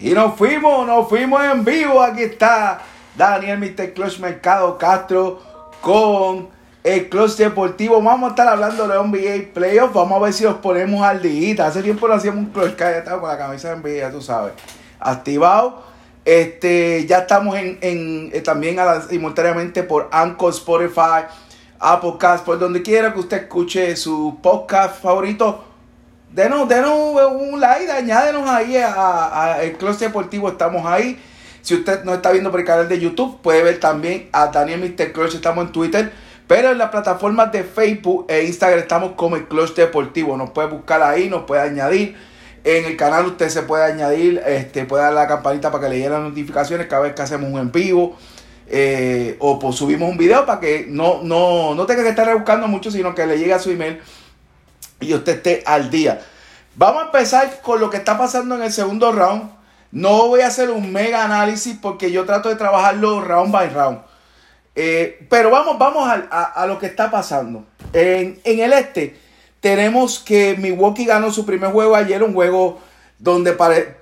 Y 0.00 0.14
nos 0.14 0.34
fuimos, 0.34 0.86
nos 0.86 1.08
fuimos 1.10 1.44
en 1.44 1.62
vivo. 1.62 2.02
Aquí 2.02 2.22
está 2.22 2.80
Daniel 3.14 3.58
Mr. 3.58 3.92
Clutch 3.92 4.18
Mercado 4.18 4.78
Castro 4.78 5.42
con 5.82 6.48
el 6.82 7.10
Clutch 7.10 7.36
Deportivo. 7.36 8.00
Vamos 8.00 8.28
a 8.28 8.30
estar 8.30 8.48
hablando 8.48 8.88
de 8.88 8.98
NBA 8.98 9.52
Playoffs. 9.52 9.92
Vamos 9.92 10.16
a 10.16 10.24
ver 10.24 10.32
si 10.32 10.44
los 10.44 10.54
ponemos 10.54 11.02
al 11.02 11.20
día. 11.20 11.66
Hace 11.66 11.82
tiempo 11.82 12.08
no 12.08 12.14
hacíamos 12.14 12.44
un 12.44 12.50
Clutch 12.50 12.76
que 12.76 12.96
estaba 12.96 13.20
con 13.20 13.28
la 13.28 13.36
camisa 13.36 13.74
de 13.74 13.76
NBA, 13.76 13.98
ya 13.98 14.10
tú 14.10 14.22
sabes. 14.22 14.54
Activado. 14.98 15.82
Este, 16.24 17.04
ya 17.06 17.18
estamos 17.18 17.56
en, 17.56 17.76
en 17.82 18.30
eh, 18.32 18.40
también 18.40 18.78
simultáneamente 19.10 19.82
por 19.82 20.08
Anchor, 20.12 20.50
Spotify, 20.54 21.26
Apple 21.78 22.14
Cast, 22.18 22.46
por 22.46 22.58
donde 22.58 22.80
quiera 22.80 23.12
que 23.12 23.20
usted 23.20 23.42
escuche 23.42 23.94
su 23.96 24.38
podcast 24.40 25.02
favorito 25.02 25.69
denos, 26.32 26.68
denos 26.68 26.92
un 27.32 27.60
like, 27.60 27.90
añádenos 27.90 28.48
ahí 28.48 28.76
a, 28.76 29.58
el 29.62 29.72
Club 29.72 29.96
Deportivo, 29.96 30.48
estamos 30.48 30.86
ahí. 30.86 31.18
Si 31.62 31.74
usted 31.74 32.04
no 32.04 32.14
está 32.14 32.30
viendo 32.32 32.50
por 32.50 32.60
el 32.60 32.66
canal 32.66 32.88
de 32.88 32.98
YouTube, 32.98 33.40
puede 33.42 33.62
ver 33.62 33.78
también 33.80 34.28
a 34.32 34.46
Daniel 34.46 34.80
Mr. 34.80 35.12
Clutch, 35.12 35.34
estamos 35.34 35.66
en 35.66 35.72
Twitter. 35.72 36.12
Pero 36.46 36.72
en 36.72 36.78
las 36.78 36.90
plataformas 36.90 37.52
de 37.52 37.62
Facebook 37.62 38.26
e 38.28 38.44
Instagram 38.44 38.80
estamos 38.80 39.12
como 39.12 39.36
el 39.36 39.46
Clutch 39.46 39.74
Deportivo. 39.74 40.36
Nos 40.36 40.50
puede 40.50 40.68
buscar 40.68 41.00
ahí, 41.02 41.28
nos 41.28 41.44
puede 41.44 41.62
añadir. 41.62 42.16
En 42.64 42.86
el 42.86 42.96
canal 42.96 43.26
usted 43.26 43.48
se 43.48 43.62
puede 43.62 43.84
añadir, 43.84 44.42
este, 44.44 44.84
puede 44.84 45.04
dar 45.04 45.12
la 45.12 45.28
campanita 45.28 45.70
para 45.70 45.84
que 45.84 45.90
le 45.90 45.96
lleguen 45.96 46.12
las 46.12 46.22
notificaciones 46.22 46.88
cada 46.88 47.02
vez 47.02 47.14
que 47.14 47.22
hacemos 47.22 47.50
un 47.50 47.58
en 47.58 47.70
vivo. 47.70 48.16
Eh, 48.66 49.36
o 49.38 49.58
pues 49.58 49.76
subimos 49.76 50.08
un 50.10 50.16
video 50.16 50.46
para 50.46 50.60
que 50.60 50.86
no, 50.88 51.22
no, 51.22 51.74
no 51.74 51.86
tenga 51.86 52.02
que 52.02 52.10
estar 52.10 52.32
buscando 52.34 52.68
mucho, 52.68 52.90
sino 52.90 53.14
que 53.14 53.26
le 53.26 53.38
llegue 53.38 53.52
a 53.52 53.58
su 53.58 53.70
email 53.70 54.00
y 55.00 55.14
usted 55.14 55.36
esté 55.36 55.62
al 55.66 55.90
día. 55.90 56.20
Vamos 56.76 57.02
a 57.02 57.06
empezar 57.06 57.60
con 57.62 57.80
lo 57.80 57.90
que 57.90 57.96
está 57.96 58.16
pasando 58.16 58.54
en 58.54 58.62
el 58.62 58.72
segundo 58.72 59.12
round. 59.12 59.50
No 59.92 60.28
voy 60.28 60.40
a 60.40 60.46
hacer 60.46 60.70
un 60.70 60.92
mega 60.92 61.24
análisis 61.24 61.76
porque 61.80 62.12
yo 62.12 62.24
trato 62.24 62.48
de 62.48 62.56
trabajarlo 62.56 63.20
round 63.20 63.52
by 63.52 63.68
round. 63.70 63.98
Eh, 64.76 65.26
pero 65.28 65.50
vamos, 65.50 65.78
vamos 65.78 66.08
a, 66.08 66.66
lo 66.66 66.78
que 66.78 66.86
está 66.86 67.10
pasando. 67.10 67.64
En, 67.92 68.40
el 68.44 68.72
este 68.72 69.18
tenemos 69.58 70.20
que 70.20 70.56
Milwaukee 70.56 71.04
ganó 71.04 71.32
su 71.32 71.44
primer 71.44 71.72
juego 71.72 71.96
ayer, 71.96 72.22
un 72.22 72.32
juego 72.32 72.80
donde 73.18 73.50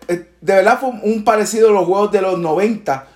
eh, 0.09 0.29
de 0.41 0.55
verdad 0.55 0.79
fue 0.79 0.91
un 0.91 1.25
parecido 1.25 1.71
a 1.71 1.73
los 1.73 1.87
juegos 1.87 2.13
de 2.13 2.21
los 2.21 2.39
90, 2.39 3.09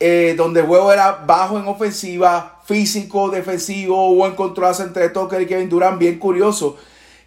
eh, 0.00 0.34
donde 0.36 0.60
el 0.60 0.66
juego 0.66 0.92
era 0.92 1.12
bajo 1.26 1.58
en 1.58 1.66
ofensiva, 1.66 2.60
físico, 2.64 3.28
defensivo, 3.28 4.14
buen 4.14 4.34
control 4.34 4.74
entre 4.78 5.10
Tucker 5.10 5.42
y 5.42 5.46
Kevin 5.46 5.68
Durant, 5.68 5.98
bien 5.98 6.18
curioso 6.18 6.78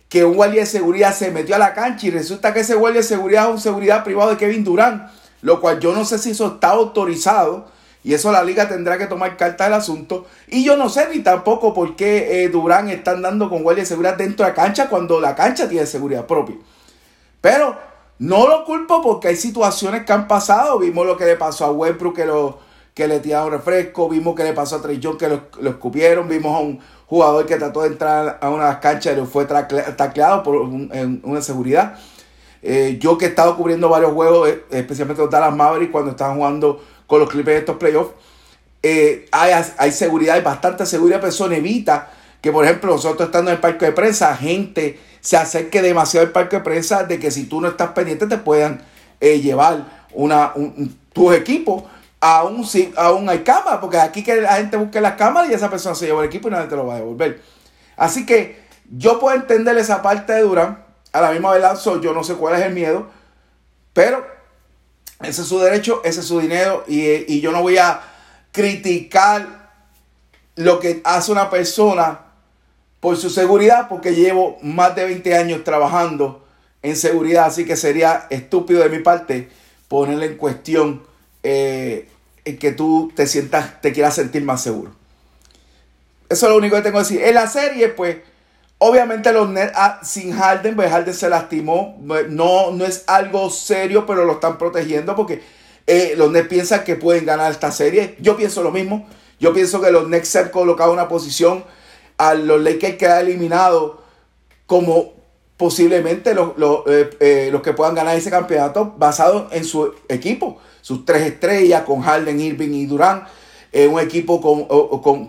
que 0.09 0.23
un 0.23 0.35
guardia 0.35 0.61
de 0.61 0.67
seguridad 0.67 1.13
se 1.13 1.31
metió 1.31 1.55
a 1.55 1.59
la 1.59 1.73
cancha 1.73 2.07
y 2.07 2.11
resulta 2.11 2.53
que 2.53 2.61
ese 2.61 2.75
guardia 2.75 3.01
de 3.01 3.07
seguridad 3.07 3.45
es 3.45 3.51
un 3.51 3.61
seguridad 3.61 4.03
privado 4.03 4.29
de 4.29 4.37
Kevin 4.37 4.63
Durant, 4.63 5.09
lo 5.41 5.59
cual 5.59 5.79
yo 5.79 5.93
no 5.93 6.05
sé 6.05 6.17
si 6.17 6.31
eso 6.31 6.47
está 6.47 6.69
autorizado 6.69 7.67
y 8.03 8.13
eso 8.13 8.31
la 8.31 8.41
liga 8.41 8.69
tendrá 8.69 8.97
que 8.97 9.07
tomar 9.07 9.35
carta 9.35 9.65
del 9.65 9.73
asunto. 9.73 10.25
Y 10.47 10.63
yo 10.63 10.77
no 10.77 10.87
sé 10.87 11.09
ni 11.13 11.19
tampoco 11.19 11.73
por 11.73 11.97
qué 11.97 12.43
eh, 12.43 12.47
Durán 12.49 12.89
está 12.89 13.11
andando 13.11 13.49
con 13.49 13.63
guardia 13.63 13.83
de 13.83 13.87
seguridad 13.87 14.15
dentro 14.15 14.45
de 14.45 14.51
la 14.51 14.55
cancha 14.55 14.87
cuando 14.87 15.19
la 15.19 15.35
cancha 15.35 15.67
tiene 15.67 15.85
seguridad 15.85 16.25
propia. 16.25 16.55
Pero 17.41 17.77
no 18.19 18.47
lo 18.47 18.63
culpo 18.63 19.01
porque 19.01 19.27
hay 19.27 19.35
situaciones 19.35 20.05
que 20.05 20.13
han 20.13 20.25
pasado. 20.25 20.79
Vimos 20.79 21.05
lo 21.05 21.17
que 21.17 21.25
le 21.25 21.35
pasó 21.35 21.65
a 21.65 21.71
Westbrook 21.71 22.15
que, 22.15 22.25
lo, 22.25 22.59
que 22.97 23.07
le 23.07 23.21
tiraron 23.21 23.51
refresco. 23.51 24.09
Vimos 24.09 24.35
que 24.35 24.43
le 24.43 24.53
pasó 24.53 24.77
a 24.77 24.81
Trey 24.81 24.99
John 25.01 25.17
que 25.17 25.29
lo, 25.29 25.43
lo 25.61 25.69
escupieron. 25.69 26.27
Vimos 26.27 26.53
a 26.55 26.59
un, 26.59 26.79
jugador 27.07 27.45
que 27.45 27.55
trató 27.55 27.81
de 27.81 27.87
entrar 27.87 28.37
a 28.41 28.49
una 28.49 28.79
cancha 28.79 29.13
y 29.13 29.25
fue 29.25 29.45
tacleado 29.45 30.43
por 30.43 30.55
una 30.57 31.41
seguridad. 31.41 31.97
Eh, 32.61 32.97
yo 32.99 33.17
que 33.17 33.25
he 33.25 33.29
estado 33.29 33.55
cubriendo 33.55 33.87
varios 33.87 34.11
juegos, 34.11 34.49
eh, 34.49 34.63
especialmente 34.71 35.21
los 35.21 35.31
Dallas 35.31 35.55
Mavericks, 35.55 35.91
cuando 35.91 36.11
estaban 36.11 36.35
jugando 36.35 36.83
con 37.05 37.19
los 37.19 37.29
Clippers 37.29 37.55
de 37.55 37.59
estos 37.59 37.77
playoffs, 37.77 38.11
eh, 38.83 39.25
hay, 39.31 39.53
hay, 39.77 39.91
seguridad, 39.91 40.35
hay 40.35 40.41
bastante 40.41 40.85
seguridad, 40.85 41.19
pero 41.19 41.29
eso 41.29 41.49
evita 41.49 42.11
que, 42.41 42.51
por 42.51 42.65
ejemplo, 42.65 42.91
nosotros 42.91 43.27
estando 43.27 43.51
en 43.51 43.55
el 43.55 43.61
parque 43.61 43.85
de 43.85 43.91
prensa, 43.93 44.35
gente 44.35 44.99
se 45.21 45.37
acerque 45.37 45.81
demasiado 45.81 46.25
al 46.25 46.31
parque 46.31 46.57
de 46.57 46.63
prensa 46.63 47.03
de 47.03 47.19
que 47.19 47.31
si 47.31 47.45
tú 47.45 47.61
no 47.61 47.69
estás 47.69 47.91
pendiente 47.91 48.27
te 48.27 48.37
puedan 48.37 48.81
llevar 49.19 50.05
una, 50.13 50.51
un, 50.55 50.95
tus 51.11 51.33
equipos 51.33 51.83
aún, 52.19 52.65
si, 52.65 52.93
aún 52.95 53.29
hay 53.29 53.39
cámara, 53.39 53.79
porque 53.79 53.97
aquí 53.97 54.23
que 54.23 54.41
la 54.41 54.55
gente 54.55 54.77
busque 54.77 55.01
las 55.01 55.13
cámaras 55.13 55.49
y 55.49 55.53
esa 55.53 55.69
persona 55.69 55.95
se 55.95 56.05
lleva 56.05 56.21
el 56.21 56.27
equipo 56.27 56.47
y 56.47 56.51
nadie 56.51 56.67
te 56.67 56.75
lo 56.75 56.85
va 56.85 56.95
a 56.95 56.97
devolver. 56.97 57.41
Así 57.95 58.25
que 58.25 58.61
yo 58.89 59.19
puedo 59.19 59.35
entender 59.35 59.77
esa 59.77 60.01
parte 60.01 60.33
de 60.33 60.41
Durán, 60.41 60.83
a 61.11 61.21
la 61.21 61.31
misma 61.31 61.51
verdad, 61.51 61.79
yo 62.01 62.13
no 62.13 62.23
sé 62.23 62.35
cuál 62.35 62.55
es 62.55 62.61
el 62.61 62.73
miedo, 62.73 63.07
pero 63.93 64.25
ese 65.21 65.41
es 65.41 65.47
su 65.47 65.59
derecho, 65.59 66.01
ese 66.03 66.19
es 66.19 66.27
su 66.27 66.39
dinero 66.39 66.83
y, 66.87 67.33
y 67.33 67.41
yo 67.41 67.51
no 67.51 67.61
voy 67.61 67.77
a 67.77 68.01
criticar 68.51 69.69
lo 70.55 70.79
que 70.79 71.01
hace 71.03 71.31
una 71.31 71.49
persona 71.49 72.21
por 72.99 73.17
su 73.17 73.29
seguridad, 73.29 73.87
porque 73.87 74.15
llevo 74.15 74.57
más 74.61 74.95
de 74.95 75.05
20 75.05 75.35
años 75.35 75.63
trabajando 75.63 76.45
en 76.81 76.95
seguridad, 76.95 77.45
así 77.45 77.65
que 77.65 77.75
sería 77.75 78.27
estúpido 78.29 78.81
de 78.81 78.89
mi 78.89 78.99
parte 78.99 79.49
ponerle 79.87 80.27
en 80.27 80.37
cuestión 80.37 81.06
eh, 81.49 82.09
en 82.43 82.57
que 82.57 82.73
tú 82.73 83.09
te 83.15 83.25
sientas, 83.25 83.79
te 83.79 83.93
quieras 83.93 84.15
sentir 84.15 84.43
más 84.43 84.61
seguro. 84.61 84.91
Eso 86.27 86.45
es 86.45 86.51
lo 86.51 86.57
único 86.57 86.75
que 86.75 86.81
tengo 86.81 86.97
que 86.97 87.03
decir. 87.03 87.23
En 87.23 87.35
la 87.35 87.47
serie, 87.47 87.87
pues, 87.87 88.17
obviamente 88.79 89.31
los 89.31 89.47
Nets 89.47 89.71
ah, 89.73 90.01
sin 90.03 90.33
Harden, 90.33 90.75
pues 90.75 90.91
Harden 90.91 91.13
se 91.13 91.29
lastimó. 91.29 91.97
No, 92.01 92.71
no 92.71 92.85
es 92.85 93.05
algo 93.07 93.49
serio, 93.49 94.05
pero 94.05 94.25
lo 94.25 94.33
están 94.33 94.57
protegiendo 94.57 95.15
porque 95.15 95.41
eh, 95.85 96.15
los 96.17 96.31
Nets 96.33 96.49
piensan 96.49 96.83
que 96.83 96.97
pueden 96.97 97.25
ganar 97.25 97.49
esta 97.49 97.71
serie. 97.71 98.17
Yo 98.19 98.35
pienso 98.35 98.61
lo 98.61 98.71
mismo. 98.71 99.07
Yo 99.39 99.53
pienso 99.53 99.79
que 99.79 99.89
los 99.89 100.09
Nets 100.09 100.27
se 100.27 100.39
han 100.39 100.49
colocado 100.49 100.91
una 100.91 101.07
posición 101.07 101.63
a 102.17 102.33
los 102.33 102.61
Lakers 102.61 102.97
quedar 102.97 103.23
eliminados 103.23 103.99
como 104.65 105.13
posiblemente 105.55 106.33
los, 106.33 106.51
eh, 106.87 107.49
los 107.53 107.61
que 107.61 107.71
puedan 107.71 107.95
ganar 107.95 108.17
ese 108.17 108.29
campeonato 108.29 108.93
basado 108.97 109.47
en 109.51 109.63
su 109.63 109.95
equipo 110.09 110.59
sus 110.87 111.03
tres 111.03 111.23
estrellas, 111.23 111.83
con 111.83 111.99
Harden, 112.01 112.39
Irving 112.39 112.73
y 112.73 112.85
Durán. 112.85 113.25
Eh, 113.73 113.87
un 113.87 113.99
equipo 113.99 114.39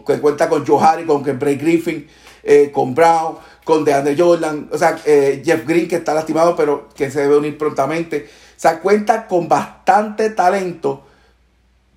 que 0.07 0.21
cuenta 0.21 0.49
con 0.49 0.65
Joe 0.65 0.81
Harry, 0.81 1.05
con 1.05 1.25
Bray 1.25 1.57
Griffin, 1.57 2.07
eh, 2.45 2.71
con 2.73 2.95
Brown, 2.95 3.39
con 3.65 3.85
DeAndre 3.85 4.17
Jordan, 4.17 4.69
o 4.71 4.79
sea, 4.79 4.97
eh, 5.05 5.43
Jeff 5.45 5.67
Green 5.67 5.89
que 5.89 5.97
está 5.97 6.15
lastimado, 6.15 6.55
pero 6.55 6.89
que 6.95 7.11
se 7.11 7.23
debe 7.23 7.39
unir 7.39 7.59
prontamente. 7.59 8.29
O 8.57 8.61
sea, 8.61 8.79
cuenta 8.79 9.27
con 9.27 9.49
bastante 9.49 10.31
talento, 10.31 11.03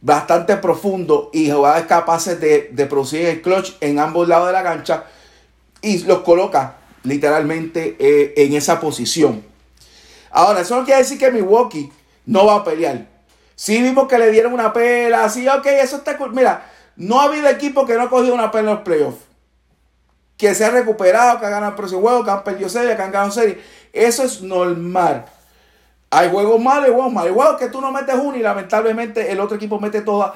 bastante 0.02 0.58
profundo 0.58 1.30
y 1.32 1.52
jugadores 1.52 1.86
capaces 1.86 2.42
de, 2.42 2.72
de 2.72 2.86
producir 2.88 3.28
el 3.28 3.44
clutch 3.44 3.74
en 3.80 4.00
ambos 4.00 4.28
lados 4.28 4.48
de 4.48 4.54
la 4.54 4.64
cancha 4.64 5.04
y 5.84 6.00
los 6.00 6.22
coloca 6.22 6.78
literalmente 7.04 7.96
en 8.00 8.54
esa 8.56 8.80
posición. 8.80 9.44
Ahora, 10.32 10.62
eso 10.62 10.76
no 10.76 10.84
quiere 10.84 11.02
decir 11.02 11.20
que 11.20 11.30
Milwaukee 11.30 11.92
no 12.26 12.48
va 12.48 12.56
a 12.56 12.64
pelear. 12.64 13.11
Sí 13.62 13.80
vimos 13.80 14.08
que 14.08 14.18
le 14.18 14.32
dieron 14.32 14.54
una 14.54 14.74
pela, 14.74 15.30
sí, 15.30 15.48
ok, 15.48 15.68
eso 15.68 15.98
está 15.98 16.18
cool. 16.18 16.34
Mira, 16.34 16.66
no 16.96 17.22
ha 17.22 17.26
habido 17.26 17.48
equipo 17.48 17.86
que 17.86 17.94
no 17.94 18.02
ha 18.02 18.10
cogido 18.10 18.34
una 18.34 18.50
pela 18.50 18.72
en 18.72 18.76
los 18.78 18.84
playoffs. 18.84 19.24
Que 20.36 20.56
se 20.56 20.66
ha 20.66 20.72
recuperado, 20.72 21.40
que 21.40 21.46
ha 21.46 21.50
ganado 21.50 21.70
el 21.70 21.76
próximo 21.76 22.02
juego, 22.02 22.24
que 22.24 22.32
han 22.32 22.44
perdido 22.44 22.70
serie, 22.70 22.96
que 22.96 23.02
han 23.04 23.12
ganado 23.12 23.30
serie. 23.30 23.62
Eso 23.94 24.24
es 24.24 24.42
normal. 24.42 25.26
Hay 26.10 26.32
juegos 26.32 26.60
malos 26.60 26.90
y 26.90 26.92
juegos 26.92 27.14
malos. 27.14 27.38
Hay 27.40 27.58
que 27.58 27.68
tú 27.68 27.82
no 27.82 27.92
metes 27.92 28.16
uno 28.16 28.36
y 28.36 28.42
lamentablemente 28.42 29.32
el 29.32 29.40
otro 29.40 29.58
equipo 29.58 29.80
mete 29.80 30.02
todas. 30.02 30.34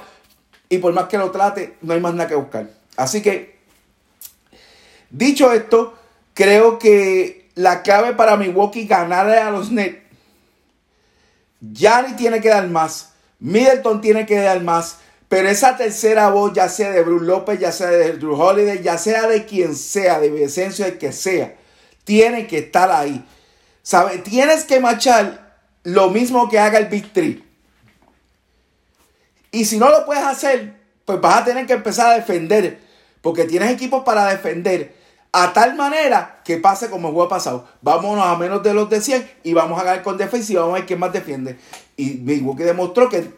Y 0.69 0.78
por 0.78 0.94
más 0.94 1.06
que 1.06 1.18
lo 1.18 1.31
trate, 1.31 1.78
no 1.81 1.96
hay 1.96 2.00
más 2.00 2.14
nada 2.14 2.30
que 2.30 2.35
buscar. 2.35 2.68
Así 2.96 3.24
que, 3.24 3.58
dicho 5.09 5.52
esto, 5.52 5.96
creo 6.35 6.78
que 6.78 7.49
la 7.55 7.82
clave 7.82 8.14
para 8.14 8.38
Milwaukee 8.38 8.85
ganarle 8.85 9.40
a 9.40 9.49
los 9.49 9.72
Nets. 9.72 9.97
ni 11.59 12.14
tiene 12.16 12.40
que 12.40 12.49
dar 12.49 12.67
más. 12.67 13.14
Middleton 13.46 14.02
tiene 14.02 14.26
que 14.26 14.40
dar 14.40 14.62
más. 14.62 14.97
Pero 15.30 15.47
esa 15.50 15.78
tercera 15.78 16.30
voz, 16.30 16.53
ya 16.53 16.68
sea 16.68 16.92
de 16.92 17.03
Bruce 17.03 17.26
López, 17.26 17.59
ya 17.59 17.72
sea 17.72 17.88
de 17.88 18.14
Drew 18.14 18.40
Holiday, 18.40 18.82
ya 18.82 18.97
sea 18.97 19.28
de 19.28 19.46
quien 19.46 19.76
sea, 19.76 20.20
de 20.20 20.30
Vicencio, 20.30 20.86
de 20.86 20.97
que 20.97 21.12
sea, 21.12 21.56
tiene 22.03 22.47
que 22.47 22.59
estar 22.59 22.92
ahí. 22.92 23.24
¿Sabe? 23.82 24.18
Tienes 24.20 24.64
que 24.64 24.80
marchar 24.80 25.58
lo 25.84 26.09
mismo 26.09 26.50
que 26.50 26.59
haga 26.59 26.80
el 26.80 26.88
Big 26.88 27.14
Three. 27.14 27.44
Y 29.52 29.66
si 29.66 29.78
no 29.78 29.90
lo 29.90 30.06
puedes 30.06 30.24
hacer, 30.24 30.74
pues 31.06 31.22
vas 31.22 31.42
a 31.42 31.46
tener 31.46 31.68
que 31.68 31.74
empezar 31.74 32.12
a 32.12 32.16
defender. 32.16 32.80
Porque 33.22 33.46
tienes 33.46 33.72
equipos 33.72 34.03
para 34.03 34.26
defender 34.28 34.96
a 35.32 35.53
tal 35.53 35.76
manera 35.76 36.42
que 36.44 36.58
pase 36.58 36.90
como 36.90 37.09
el 37.09 37.14
juego 37.14 37.30
pasado. 37.30 37.68
Vámonos 37.82 38.26
a 38.26 38.36
menos 38.38 38.64
de 38.64 38.74
los 38.74 38.90
de 38.90 39.02
100 39.02 39.32
y 39.44 39.53
vamos 39.53 39.80
a 39.80 39.84
ganar 39.84 40.03
con 40.03 40.18
defensa 40.18 40.52
y 40.52 40.56
vamos 40.56 40.72
a 40.72 40.76
ver 40.76 40.86
quién 40.86 41.00
más 41.00 41.14
defiende. 41.14 41.58
Y 41.97 42.16
Milwaukee 42.16 42.64
demostró 42.64 43.09
que, 43.09 43.32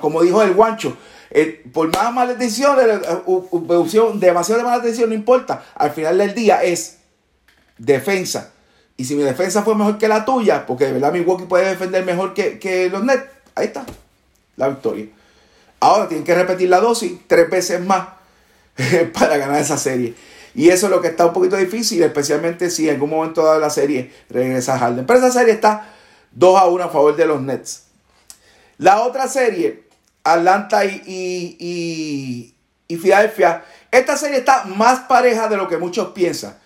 como 0.00 0.22
dijo 0.22 0.42
el 0.42 0.54
guancho, 0.54 0.96
eh, 1.30 1.62
por 1.72 1.90
más 1.94 2.12
malas 2.12 2.38
decisiones, 2.38 3.00
uh, 3.26 4.18
demasiado 4.18 4.58
de 4.58 4.64
malas 4.64 4.82
decisiones, 4.82 5.10
no 5.10 5.14
importa. 5.14 5.64
Al 5.74 5.90
final 5.90 6.18
del 6.18 6.34
día 6.34 6.62
es 6.62 6.98
defensa. 7.78 8.52
Y 8.96 9.04
si 9.04 9.14
mi 9.14 9.22
defensa 9.22 9.62
fue 9.62 9.74
mejor 9.74 9.98
que 9.98 10.08
la 10.08 10.24
tuya, 10.24 10.66
porque 10.66 10.86
de 10.86 10.92
verdad 10.92 11.12
Milwaukee 11.12 11.44
puede 11.44 11.68
defender 11.68 12.04
mejor 12.04 12.34
que, 12.34 12.58
que 12.58 12.88
los 12.88 13.04
Nets, 13.04 13.24
ahí 13.54 13.66
está 13.66 13.84
la 14.56 14.68
victoria. 14.68 15.06
Ahora 15.80 16.08
tienen 16.08 16.24
que 16.24 16.34
repetir 16.34 16.68
la 16.68 16.80
dosis 16.80 17.12
tres 17.26 17.50
veces 17.50 17.80
más 17.80 18.08
para 19.18 19.36
ganar 19.36 19.60
esa 19.60 19.76
serie. 19.76 20.14
Y 20.54 20.68
eso 20.68 20.86
es 20.86 20.92
lo 20.92 21.00
que 21.00 21.08
está 21.08 21.26
un 21.26 21.32
poquito 21.32 21.56
difícil, 21.56 22.02
especialmente 22.02 22.70
si 22.70 22.88
en 22.88 22.94
algún 22.94 23.10
momento 23.10 23.52
de 23.52 23.58
la 23.58 23.70
serie 23.70 24.12
regresa 24.28 24.78
Harden. 24.78 25.06
Pero 25.06 25.18
esa 25.18 25.32
serie 25.32 25.54
está 25.54 25.92
2 26.34 26.60
a 26.60 26.66
1 26.66 26.84
a 26.84 26.88
favor 26.88 27.16
de 27.16 27.26
los 27.26 27.40
Nets. 27.40 27.86
La 28.78 29.02
otra 29.02 29.28
serie, 29.28 29.84
Atlanta 30.24 30.84
y, 30.84 31.02
y, 31.06 32.54
y, 32.88 32.96
Filadelfia, 32.96 33.64
esta 33.90 34.16
serie 34.16 34.38
está 34.38 34.64
más 34.64 35.00
pareja 35.00 35.48
de 35.48 35.56
lo 35.56 35.68
que 35.68 35.78
muchos 35.78 36.08
piensan. 36.08 36.58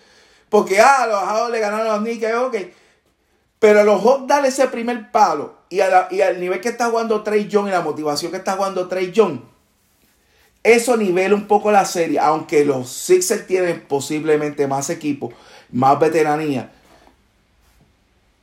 Porque, 0.49 0.79
ah, 0.79 1.05
los 1.07 1.21
Hawks 1.21 1.51
le 1.51 1.59
ganaron 1.59 1.87
a 1.87 1.95
los 1.95 1.99
Knicks, 1.99 2.33
ok. 2.33 2.55
Pero 3.59 3.83
los 3.83 4.01
Hawks 4.03 4.27
dan 4.27 4.45
ese 4.45 4.67
primer 4.67 5.11
palo 5.11 5.57
y, 5.69 5.81
al 5.81 6.39
nivel 6.39 6.61
que 6.61 6.69
está 6.69 6.89
jugando 6.89 7.23
Trey 7.23 7.47
Young 7.47 7.67
y 7.67 7.71
la 7.71 7.81
motivación 7.81 8.31
que 8.31 8.37
está 8.37 8.53
jugando 8.53 8.87
Trey 8.87 9.11
Young, 9.11 9.39
eso 10.63 10.97
nivela 10.97 11.35
un 11.35 11.47
poco 11.47 11.71
la 11.71 11.85
serie, 11.85 12.19
aunque 12.19 12.65
los 12.65 12.89
Sixers 12.89 13.47
tienen 13.47 13.85
posiblemente 13.87 14.67
más 14.67 14.89
equipo, 14.89 15.31
más 15.71 15.99
veteranía. 15.99 16.71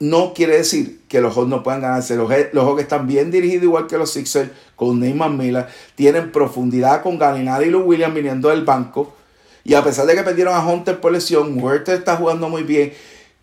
No 0.04 0.34
quiere 0.34 0.56
decir 0.56 1.00
que 1.08 1.20
los 1.20 1.34
Hawks 1.34 1.48
no 1.48 1.62
puedan 1.62 1.80
ganarse. 1.80 2.16
Los, 2.16 2.30
los 2.52 2.64
Hawks 2.64 2.82
están 2.82 3.06
bien 3.06 3.30
dirigidos 3.30 3.64
igual 3.64 3.86
que 3.86 3.96
los 3.96 4.12
Sixers 4.12 4.50
con 4.76 5.00
Neymar 5.00 5.30
Miller. 5.30 5.66
Tienen 5.94 6.30
profundidad 6.30 7.02
con 7.02 7.18
Galinari 7.18 7.66
y 7.66 7.70
los 7.70 7.86
Williams 7.86 8.14
viniendo 8.14 8.50
del 8.50 8.64
banco. 8.64 9.14
Y 9.64 9.72
a 9.74 9.82
pesar 9.82 10.04
de 10.06 10.14
que 10.14 10.22
perdieron 10.22 10.54
a 10.54 10.64
Hunter 10.64 11.00
por 11.00 11.10
lesión, 11.10 11.62
Werther 11.62 11.98
está 11.98 12.16
jugando 12.16 12.50
muy 12.50 12.64
bien. 12.64 12.92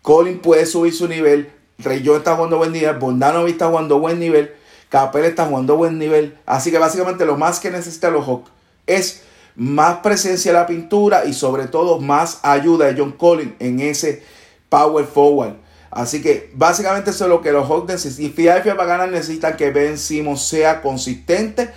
Colin 0.02 0.38
puede 0.38 0.66
subir 0.66 0.94
su 0.94 1.08
nivel. 1.08 1.50
Young 1.78 2.18
está 2.18 2.36
jugando 2.36 2.58
buen 2.58 2.70
nivel. 2.70 2.96
Bondanovic 2.96 3.52
está 3.52 3.66
jugando 3.66 3.98
buen 3.98 4.20
nivel. 4.20 4.52
Capel 4.88 5.24
está 5.24 5.46
jugando 5.46 5.76
buen 5.76 5.98
nivel. 5.98 6.36
Así 6.46 6.70
que 6.70 6.78
básicamente 6.78 7.26
lo 7.26 7.36
más 7.36 7.58
que 7.58 7.70
necesitan 7.70 8.12
los 8.12 8.24
Hawks 8.24 8.50
es 8.86 9.22
más 9.56 9.98
presencia 9.98 10.50
en 10.50 10.56
la 10.56 10.66
pintura 10.66 11.24
y 11.24 11.32
sobre 11.32 11.66
todo 11.66 11.98
más 11.98 12.38
ayuda 12.42 12.86
de 12.86 13.00
John 13.00 13.12
Collins 13.12 13.54
en 13.58 13.80
ese 13.80 14.22
power 14.68 15.04
forward. 15.04 15.61
Así 15.92 16.22
que 16.22 16.50
básicamente 16.54 17.10
eso 17.10 17.24
es 17.24 17.30
lo 17.30 17.42
que 17.42 17.52
los 17.52 17.68
Hawks 17.68 17.86
necesitan. 17.86 18.26
Y 18.26 18.28
Philadelphia 18.30 18.76
para 18.76 18.88
ganar 18.88 19.10
necesitan 19.10 19.56
que 19.58 19.70
Ben 19.70 19.98
Simmons 19.98 20.42
sea 20.42 20.80
consistente 20.80 21.70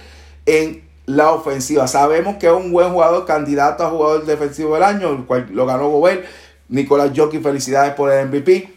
en 0.45 0.85
la 1.05 1.33
ofensiva. 1.33 1.85
Sabemos 1.85 2.37
que 2.37 2.47
es 2.47 2.53
un 2.53 2.71
buen 2.71 2.93
jugador, 2.93 3.25
candidato 3.25 3.85
a 3.85 3.89
jugador 3.89 4.25
defensivo 4.25 4.73
del 4.75 4.83
año, 4.83 5.11
el 5.11 5.25
cual 5.25 5.49
lo 5.51 5.65
ganó 5.65 5.89
Gobert. 5.89 6.25
Nicolás 6.69 7.11
Jockey, 7.13 7.41
felicidades 7.41 7.93
por 7.93 8.09
el 8.09 8.29
MVP. 8.29 8.69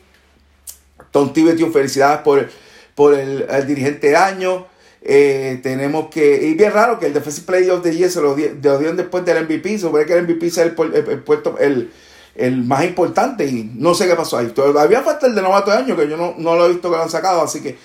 Tom 1.13 1.33
Tibetio, 1.33 1.71
felicidades 1.71 2.21
por, 2.23 2.49
por 2.97 3.15
el, 3.15 3.47
dirigente 3.65 4.09
de 4.09 4.17
año. 4.17 4.67
Eh, 5.03 5.61
tenemos 5.63 6.09
que. 6.11 6.49
Y 6.49 6.55
bien 6.55 6.73
raro 6.73 6.99
que 6.99 7.07
el 7.07 7.15
Defensive 7.15 7.47
Player 7.47 7.71
of 7.71 7.83
the 7.83 7.97
Year 7.97 8.11
se 8.11 8.21
lo, 8.21 8.35
dieron 8.35 8.97
después 8.97 9.25
del 9.25 9.45
MVP. 9.45 9.79
Supone 9.79 10.05
que 10.05 10.15
el 10.15 10.25
MVP 10.25 10.51
sea 10.51 10.65
el, 10.65 10.75
puesto. 10.75 11.57
El, 11.59 11.93
el 12.35 12.65
más 12.65 12.85
importante 12.85 13.47
y 13.47 13.71
no 13.75 13.95
sé 13.95 14.07
qué 14.07 14.15
pasó 14.15 14.39
ahí. 14.39 14.49
Todavía 14.49 15.03
falta 15.03 15.27
el 15.27 15.35
de 15.35 15.43
novato 15.43 15.71
de 15.71 15.79
año 15.79 15.97
que 15.97 16.09
yo 16.09 16.17
no, 16.17 16.35
no 16.39 16.57
lo 16.57 16.67
he 16.67 16.71
visto 16.71 16.91
que 16.91 16.97
lo 16.97 17.03
han 17.03 17.11
sacado, 17.11 17.43
así 17.43 17.61
que 17.61 17.77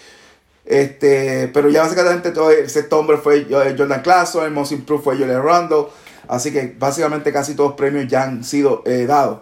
este, 0.66 1.50
pero 1.50 1.70
ya 1.70 1.84
básicamente 1.84 2.32
todo 2.32 2.52
el 2.52 2.70
sexto 2.70 2.98
hombre 2.98 3.18
fue 3.18 3.46
Jordan 3.50 4.02
Classo, 4.02 4.46
el 4.46 4.52
most 4.52 4.72
improved 4.72 5.04
fue 5.04 5.18
Julian 5.18 5.44
Randle, 5.44 5.88
así 6.28 6.52
que 6.54 6.74
básicamente 6.78 7.34
casi 7.34 7.54
todos 7.54 7.72
los 7.72 7.78
premios 7.78 8.08
ya 8.08 8.24
han 8.24 8.44
sido 8.44 8.82
eh, 8.86 9.06
dados. 9.06 9.40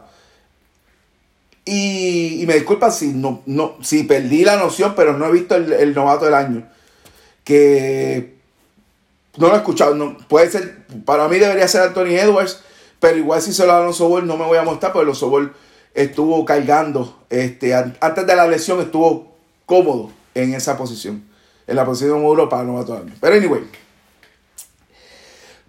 Y, 1.64 2.44
me 2.48 2.56
disculpa 2.56 2.90
si 2.90 3.10
no, 3.14 3.44
no, 3.46 3.78
si 3.84 4.04
perdí 4.04 4.44
la 4.44 4.56
noción, 4.58 4.94
pero 4.96 5.16
no 5.16 5.28
he 5.28 5.32
visto 5.32 5.56
el, 5.56 5.94
novato 5.94 6.26
del 6.26 6.34
año. 6.34 6.68
Que 7.44 8.36
no 9.38 9.48
lo 9.48 9.54
he 9.54 9.58
escuchado. 9.58 9.94
No, 9.94 10.18
puede 10.28 10.50
ser, 10.50 10.86
para 11.06 11.28
mí 11.28 11.38
debería 11.38 11.68
ser 11.68 11.84
Anthony 11.84 12.18
Edwards, 12.18 12.62
pero 13.02 13.18
igual 13.18 13.42
si 13.42 13.52
se 13.52 13.66
lo 13.66 13.74
dan 13.74 13.88
los 13.88 13.98
Sobol 13.98 14.28
no 14.28 14.38
me 14.38 14.46
voy 14.46 14.60
a 14.60 14.64
mostrar, 14.64 14.94
porque 14.94 15.08
los 15.08 15.18
Sobol 15.18 15.54
estuvo 15.94 16.46
cargando. 16.46 17.26
Este, 17.30 17.74
antes 17.74 18.28
de 18.28 18.36
la 18.36 18.48
lesión 18.48 18.80
estuvo 18.80 19.36
cómodo 19.66 20.12
en 20.36 20.54
esa 20.54 20.78
posición. 20.78 21.26
En 21.66 21.76
la 21.76 21.84
posición 21.84 22.22
de 22.22 22.48
para 22.48 22.64
novato 22.64 22.94
del 22.94 23.08
año. 23.08 23.16
Pero 23.20 23.36
anyway. 23.36 23.64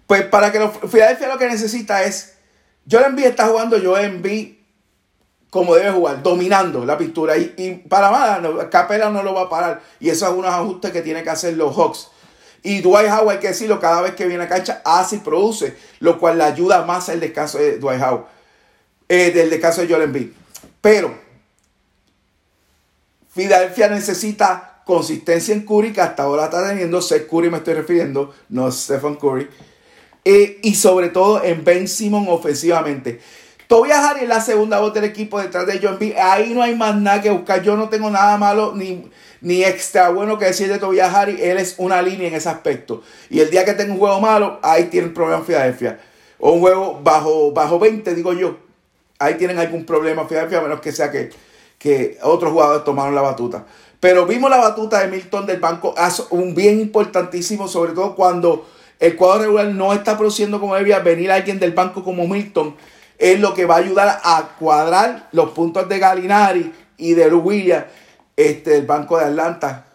Pues 0.05 0.23
para 0.27 0.51
que 0.51 0.59
los 0.59 0.77
Philadelphia 0.91 1.27
lo 1.27 1.39
que 1.39 1.47
necesita 1.47 2.03
es. 2.03 2.35
Yo 2.85 2.99
le 2.99 3.07
envío 3.07 3.27
está 3.27 3.47
jugando, 3.47 3.77
yo 3.77 3.97
envío 3.97 4.55
como 5.49 5.75
debe 5.75 5.91
jugar, 5.91 6.21
dominando 6.21 6.85
la 6.85 6.97
pintura. 6.97 7.35
Y, 7.37 7.83
para 7.89 8.11
nada, 8.11 8.69
Capela 8.69 9.09
no 9.09 9.23
lo 9.23 9.33
va 9.33 9.43
a 9.43 9.49
parar. 9.49 9.81
Y 9.99 10.09
eso 10.09 10.27
es 10.27 10.33
unos 10.33 10.51
ajustes 10.51 10.91
que 10.91 11.01
tiene 11.01 11.23
que 11.23 11.29
hacer 11.31 11.55
los 11.55 11.75
Hawks. 11.75 12.09
Y 12.63 12.79
Dwight 12.79 13.09
Howard, 13.09 13.35
hay 13.35 13.39
que 13.39 13.49
decirlo, 13.49 13.79
cada 13.79 14.01
vez 14.01 14.15
que 14.15 14.25
viene 14.25 14.45
a 14.45 14.47
cancha 14.47 14.81
hace 14.85 15.17
y 15.17 15.19
produce, 15.19 15.75
lo 15.99 16.17
cual 16.17 16.37
le 16.37 16.45
ayuda 16.45 16.85
más 16.85 17.09
el 17.09 17.19
descanso 17.19 17.57
de 17.57 17.77
Dwight 17.77 18.01
Howard, 18.01 18.25
eh, 19.09 19.31
del 19.31 19.49
descanso 19.49 19.81
de 19.81 19.87
Joel 19.89 20.03
Embiid. 20.03 20.29
Pero 20.79 21.13
Filadelfia 23.33 23.89
necesita 23.89 24.81
consistencia 24.85 25.53
en 25.53 25.65
Curry, 25.65 25.91
que 25.91 26.01
hasta 26.01 26.23
ahora 26.23 26.45
está 26.45 26.67
teniendo, 26.67 27.01
Seth 27.01 27.27
Curry 27.29 27.49
me 27.49 27.57
estoy 27.57 27.73
refiriendo, 27.73 28.33
no 28.49 28.71
Stephen 28.71 29.15
Curry, 29.15 29.49
eh, 30.23 30.59
y 30.63 30.75
sobre 30.75 31.09
todo 31.09 31.43
en 31.43 31.63
Ben 31.63 31.87
Simon 31.87 32.27
ofensivamente. 32.29 33.19
Tobias 33.73 34.05
Harry 34.05 34.21
es 34.21 34.29
la 34.29 34.39
segunda 34.39 34.79
voz 34.79 34.93
del 34.93 35.03
equipo 35.03 35.41
detrás 35.41 35.65
de 35.65 35.79
John 35.81 35.97
B. 35.97 36.15
Ahí 36.15 36.53
no 36.53 36.61
hay 36.61 36.75
más 36.75 36.95
nada 36.95 37.23
que 37.23 37.31
buscar. 37.31 37.63
Yo 37.63 37.75
no 37.75 37.89
tengo 37.89 38.11
nada 38.11 38.37
malo 38.37 38.73
ni, 38.75 39.09
ni 39.41 39.63
extra 39.63 40.09
bueno 40.09 40.37
que 40.37 40.45
decir 40.45 40.71
de 40.71 40.77
Tobias 40.77 41.11
Harry. 41.11 41.41
Él 41.41 41.57
es 41.57 41.73
una 41.79 41.99
línea 42.03 42.27
en 42.27 42.35
ese 42.35 42.49
aspecto. 42.49 43.01
Y 43.31 43.39
el 43.39 43.49
día 43.49 43.65
que 43.65 43.73
tenga 43.73 43.91
un 43.91 43.97
juego 43.97 44.19
malo, 44.19 44.59
ahí 44.61 44.83
tienen 44.91 45.11
problema 45.11 45.43
Filadelfia. 45.43 45.99
O 46.37 46.51
un 46.51 46.59
juego 46.59 46.99
bajo, 47.01 47.51
bajo 47.51 47.79
20, 47.79 48.13
digo 48.13 48.33
yo. 48.33 48.57
Ahí 49.17 49.37
tienen 49.39 49.57
algún 49.57 49.85
problema 49.85 50.21
en 50.21 50.27
Filadelfia, 50.27 50.59
a 50.59 50.61
menos 50.61 50.79
que 50.79 50.91
sea 50.91 51.09
que, 51.09 51.31
que 51.79 52.19
otros 52.21 52.51
jugadores 52.51 52.83
tomaron 52.83 53.15
la 53.15 53.21
batuta. 53.21 53.65
Pero 53.99 54.27
vimos 54.27 54.51
la 54.51 54.57
batuta 54.57 54.99
de 54.99 55.07
Milton 55.07 55.47
del 55.47 55.59
banco, 55.59 55.95
un 56.29 56.53
bien 56.53 56.79
importantísimo, 56.79 57.67
sobre 57.67 57.93
todo 57.93 58.13
cuando 58.13 58.67
el 58.99 59.15
cuadro 59.15 59.45
regular 59.45 59.65
no 59.65 59.93
está 59.93 60.15
produciendo 60.15 60.59
como 60.59 60.75
debía, 60.75 60.99
venir 60.99 61.31
alguien 61.31 61.59
del 61.59 61.71
banco 61.71 62.03
como 62.03 62.27
Milton 62.27 62.75
es 63.23 63.39
lo 63.39 63.53
que 63.53 63.65
va 63.65 63.75
a 63.75 63.77
ayudar 63.77 64.19
a 64.21 64.49
cuadrar 64.59 65.29
los 65.31 65.51
puntos 65.51 65.87
de 65.87 65.97
Galinari 65.97 66.73
y 66.97 67.13
de 67.13 67.33
Williams, 67.33 67.85
este, 68.35 68.75
el 68.75 68.85
Banco 68.85 69.17
de 69.17 69.23
Atlanta 69.23 69.85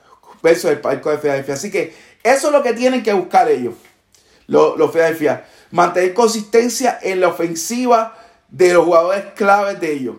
versus 0.42 0.70
el 0.70 0.78
Banco 0.78 1.10
de 1.10 1.18
Filadelfia. 1.18 1.52
Así 1.52 1.70
que 1.70 1.92
eso 2.22 2.46
es 2.46 2.52
lo 2.54 2.62
que 2.62 2.72
tienen 2.72 3.02
que 3.02 3.12
buscar 3.12 3.50
ellos, 3.50 3.74
los, 4.46 4.78
los 4.78 4.90
Filadelfia. 4.90 5.44
Mantener 5.72 6.14
consistencia 6.14 6.98
en 7.02 7.20
la 7.20 7.28
ofensiva 7.28 8.16
de 8.48 8.72
los 8.72 8.86
jugadores 8.86 9.26
claves 9.36 9.78
de 9.78 9.92
ellos, 9.92 10.16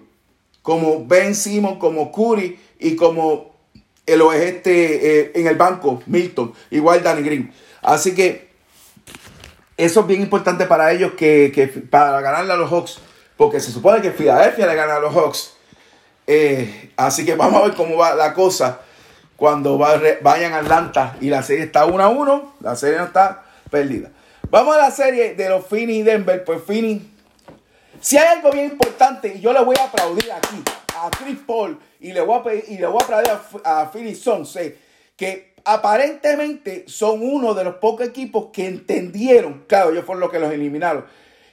como 0.62 1.04
Ben 1.08 1.34
Simon, 1.34 1.80
como 1.80 2.12
Curry 2.12 2.60
y 2.78 2.96
como 2.96 3.56
el 4.06 4.22
este 4.36 5.22
eh, 5.22 5.32
en 5.34 5.48
el 5.48 5.56
banco, 5.56 6.04
Milton, 6.06 6.54
igual 6.70 7.02
Danny 7.02 7.24
Green. 7.24 7.52
Así 7.82 8.14
que 8.14 8.49
eso 9.80 10.02
es 10.02 10.08
bien 10.08 10.22
importante 10.22 10.66
para 10.66 10.92
ellos 10.92 11.14
que, 11.14 11.88
para 11.90 12.20
ganarle 12.20 12.52
a 12.52 12.58
los 12.58 12.70
Hawks, 12.70 13.00
porque 13.38 13.62
se 13.62 13.72
supone 13.72 14.02
que 14.02 14.12
Filadelfia 14.12 14.68
le 14.68 14.76
gana 14.76 14.98
a 14.98 15.00
los 15.00 15.16
Hawks. 15.16 15.54
Eh, 16.28 16.92
así 16.98 17.26
que 17.26 17.36
vamos 17.36 17.62
a 17.62 17.68
ver 17.68 17.76
cómo 17.76 17.96
va 17.96 18.14
la 18.14 18.34
cosa 18.34 18.82
cuando 19.38 19.78
vayan 19.78 20.52
a 20.52 20.58
Atlanta 20.58 21.16
y 21.22 21.30
la 21.30 21.42
serie 21.42 21.64
está 21.64 21.86
1 21.86 22.04
a 22.04 22.10
1, 22.10 22.56
la 22.60 22.76
serie 22.76 22.98
no 22.98 23.06
está 23.06 23.46
perdida. 23.72 24.10
Vamos 24.50 24.76
a 24.76 24.80
la 24.80 24.92
serie 24.92 25.34
de 25.36 25.48
los 25.48 25.66
Phoenix 25.66 26.00
y 26.00 26.04
Denver, 26.04 26.44
pues 26.44 26.62
Phoenix, 26.62 27.06
si 28.02 28.18
hay 28.18 28.28
algo 28.38 28.52
bien 28.52 28.66
importante, 28.66 29.34
y 29.34 29.40
yo 29.40 29.54
le 29.54 29.64
voy 29.64 29.78
a 29.80 29.86
aplaudir 29.86 30.30
aquí 30.30 30.62
a 30.98 31.10
Chris 31.10 31.38
Paul 31.48 31.80
y 32.02 32.12
le 32.12 32.20
voy 32.20 32.42
a, 32.46 32.54
y 32.54 32.78
le 32.78 32.88
voy 32.88 33.02
a 33.02 33.04
aplaudir 33.06 33.32
a, 33.64 33.82
a 33.82 33.92
Suns, 34.14 34.60
que 35.20 35.54
aparentemente 35.66 36.86
son 36.88 37.22
uno 37.22 37.54
de 37.54 37.66
los 37.66 37.76
pocos 37.76 38.08
equipos 38.08 38.52
que 38.54 38.66
entendieron, 38.66 39.66
claro, 39.68 39.92
ellos 39.92 40.06
fueron 40.06 40.22
los 40.22 40.32
que 40.32 40.40
los 40.40 40.50
eliminaron, 40.50 41.04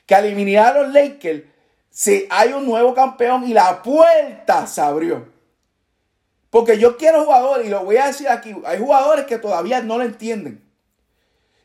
que 0.07 0.15
al 0.15 0.25
eliminar 0.25 0.77
a 0.77 0.83
los 0.83 0.95
Lakers, 0.95 1.43
si 1.91 2.29
hay 2.31 2.53
un 2.53 2.65
nuevo 2.65 2.95
campeón 2.95 3.43
y 3.45 3.53
la 3.53 3.83
puerta 3.83 4.69
se 4.69 4.81
abrió. 4.81 5.27
Porque 6.49 6.79
yo 6.79 6.97
quiero 6.97 7.25
jugadores, 7.25 7.67
y 7.67 7.71
lo 7.71 7.85
voy 7.85 7.97
a 7.97 8.07
decir 8.07 8.29
aquí, 8.29 8.55
hay 8.65 8.79
jugadores 8.79 9.27
que 9.27 9.39
todavía 9.39 9.83
no 9.83 9.99
lo 9.99 10.05
entienden. 10.05 10.63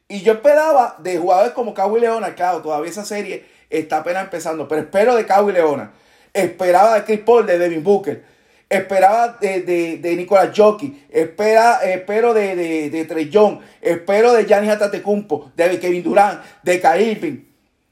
Y 0.07 0.21
yo 0.21 0.33
esperaba 0.33 0.95
de 0.97 1.19
jugadores 1.19 1.53
como 1.53 1.75
Kawhi 1.75 2.01
Leona, 2.01 2.33
claro, 2.33 2.63
todavía 2.63 2.89
esa 2.89 3.05
serie 3.05 3.45
está 3.69 3.97
apenas 3.97 4.23
empezando, 4.23 4.67
pero 4.67 4.81
espero 4.81 5.15
de 5.15 5.27
Kawhi 5.27 5.53
Leona. 5.53 5.91
Esperaba 6.33 6.95
de 6.95 7.03
Chris 7.03 7.19
Paul, 7.19 7.45
de 7.45 7.59
Devin 7.59 7.83
Booker 7.83 8.30
esperaba 8.71 9.37
de, 9.39 9.61
de, 9.61 9.97
de 9.97 10.15
Nicolás 10.15 10.51
Jockey, 10.55 11.05
espera, 11.09 11.79
espero 11.83 12.33
de, 12.33 12.55
de, 12.55 12.89
de 12.89 13.29
Young, 13.29 13.59
espero 13.81 14.31
de 14.31 14.45
Giannis 14.45 14.71
Atatecumpo, 14.71 15.51
de 15.55 15.77
Kevin 15.79 16.01
Durant, 16.01 16.41
de 16.63 16.79
Kyrie 16.79 17.45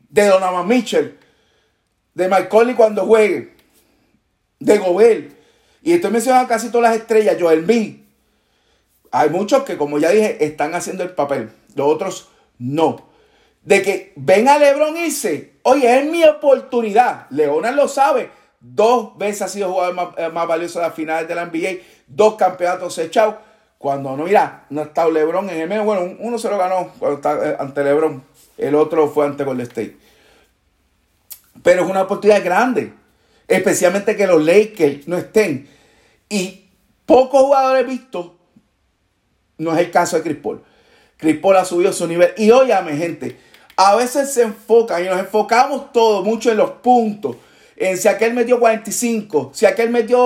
de 0.10 0.26
Donovan 0.26 0.68
Mitchell, 0.68 1.18
de 2.14 2.48
Conley 2.48 2.76
cuando 2.76 3.06
juegue, 3.06 3.54
de 4.60 4.78
Gobert. 4.78 5.34
Y 5.82 5.94
estoy 5.94 6.12
mencionando 6.12 6.48
casi 6.48 6.70
todas 6.70 6.92
las 6.92 7.00
estrellas. 7.02 7.38
Joel 7.40 7.64
B. 7.64 8.00
Hay 9.12 9.30
muchos 9.30 9.64
que, 9.64 9.78
como 9.78 9.98
ya 9.98 10.10
dije, 10.10 10.44
están 10.44 10.76
haciendo 10.76 11.04
el 11.04 11.12
papel. 11.12 11.52
Los 11.76 11.88
otros 11.88 12.30
no. 12.58 13.10
De 13.64 13.82
que 13.82 14.14
ven 14.16 14.48
a 14.48 14.58
LeBron 14.58 14.98
irse. 14.98 15.54
Oye, 15.64 16.00
es 16.00 16.06
mi 16.06 16.24
oportunidad. 16.24 17.28
Leonard 17.30 17.76
lo 17.76 17.88
sabe. 17.88 18.32
Dos 18.62 19.18
veces 19.18 19.44
ha 19.44 19.48
sido 19.48 19.72
jugador 19.72 19.94
más, 19.96 20.08
eh, 20.18 20.30
valioso 20.30 20.80
de 20.80 20.86
las 20.86 20.96
finales 20.96 21.28
de 21.28 21.36
la 21.36 21.46
NBA. 21.46 21.82
Dos 22.08 22.36
campeonatos 22.36 22.98
echados. 22.98 23.36
Cuando 23.78 24.18
no, 24.18 24.26
mira, 24.26 24.66
no 24.70 24.82
estado 24.82 25.10
LeBron 25.10 25.50
en 25.50 25.62
el 25.62 25.70
medio. 25.70 25.86
Bueno, 25.86 26.16
uno 26.20 26.38
se 26.38 26.50
lo 26.50 26.58
ganó 26.58 26.92
está 27.14 27.52
eh, 27.52 27.56
ante 27.58 27.84
LeBron. 27.84 28.22
El 28.58 28.76
otro 28.76 29.08
fue 29.08 29.26
ante 29.26 29.46
Golden 29.46 29.68
State. 29.68 29.98
Pero 31.64 31.84
es 31.84 31.90
una 31.90 32.04
oportunidad 32.04 32.44
grande. 32.44 32.94
Especialmente 33.48 34.18
que 34.18 34.28
los 34.28 34.44
Lakers 34.44 35.08
no 35.08 35.18
estén. 35.18 35.70
Y 36.28 36.66
pocos 37.06 37.42
jugadores 37.42 37.88
vistos. 37.88 38.32
No 39.58 39.74
es 39.74 39.80
el 39.80 39.92
caso 39.92 40.18
de 40.18 40.24
Chris 40.24 40.38
Paul. 40.38 40.62
Chris 41.18 41.38
Paul 41.38 41.56
ha 41.56 41.66
subido 41.66 41.94
su 41.94 42.06
nivel. 42.06 42.34
Y 42.38 42.52
óyame, 42.52 42.98
gente. 42.98 43.40
A 43.78 43.96
veces 43.96 44.34
se 44.34 44.44
enfocan 44.44 45.06
y 45.06 45.08
nos 45.08 45.20
enfocamos 45.20 45.94
todos 45.94 46.26
mucho 46.26 46.52
en 46.52 46.58
los 46.58 46.72
puntos. 46.72 47.38
En 47.80 47.98
si 47.98 48.08
aquel 48.08 48.34
metió 48.34 48.60
45, 48.60 49.52
si 49.54 49.66
aquel 49.66 49.90
metió 49.90 50.20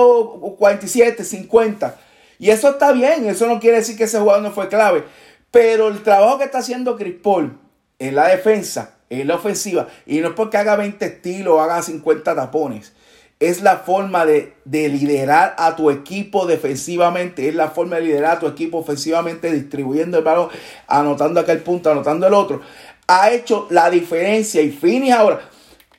47, 0.58 1.24
50. 1.24 1.98
Y 2.38 2.50
eso 2.50 2.70
está 2.70 2.92
bien. 2.92 3.26
Eso 3.26 3.46
no 3.46 3.60
quiere 3.60 3.78
decir 3.78 3.96
que 3.96 4.04
ese 4.04 4.18
jugador 4.18 4.42
no 4.42 4.50
fue 4.50 4.68
clave. 4.68 5.04
Pero 5.50 5.88
el 5.88 6.02
trabajo 6.02 6.38
que 6.38 6.44
está 6.44 6.58
haciendo 6.58 6.96
Chris 6.96 7.14
Paul 7.22 7.56
en 7.98 8.14
la 8.16 8.28
defensa, 8.28 8.96
en 9.08 9.28
la 9.28 9.36
ofensiva, 9.36 9.88
y 10.04 10.18
no 10.18 10.28
es 10.28 10.34
porque 10.34 10.56
haga 10.56 10.76
20 10.76 11.04
estilos 11.04 11.54
o 11.54 11.60
haga 11.60 11.80
50 11.80 12.34
tapones 12.34 12.92
es 13.40 13.62
la 13.62 13.78
forma 13.78 14.24
de, 14.24 14.54
liderar 14.64 15.54
a 15.58 15.76
tu 15.76 15.90
equipo 15.90 16.46
defensivamente, 16.46 17.48
es 17.48 17.54
la 17.54 17.68
forma 17.68 17.96
de 17.96 18.02
liderar 18.02 18.36
a 18.36 18.40
tu 18.40 18.46
equipo 18.46 18.78
ofensivamente, 18.78 19.52
distribuyendo 19.52 20.18
el 20.18 20.24
balón, 20.24 20.48
anotando 20.86 21.40
aquel 21.40 21.58
punto, 21.58 21.90
anotando 21.90 22.26
el 22.26 22.34
otro. 22.34 22.60
Ha 23.06 23.32
hecho 23.32 23.66
la 23.70 23.90
diferencia 23.90 24.62
y 24.62 24.70
Finis 24.70 25.12
ahora. 25.12 25.50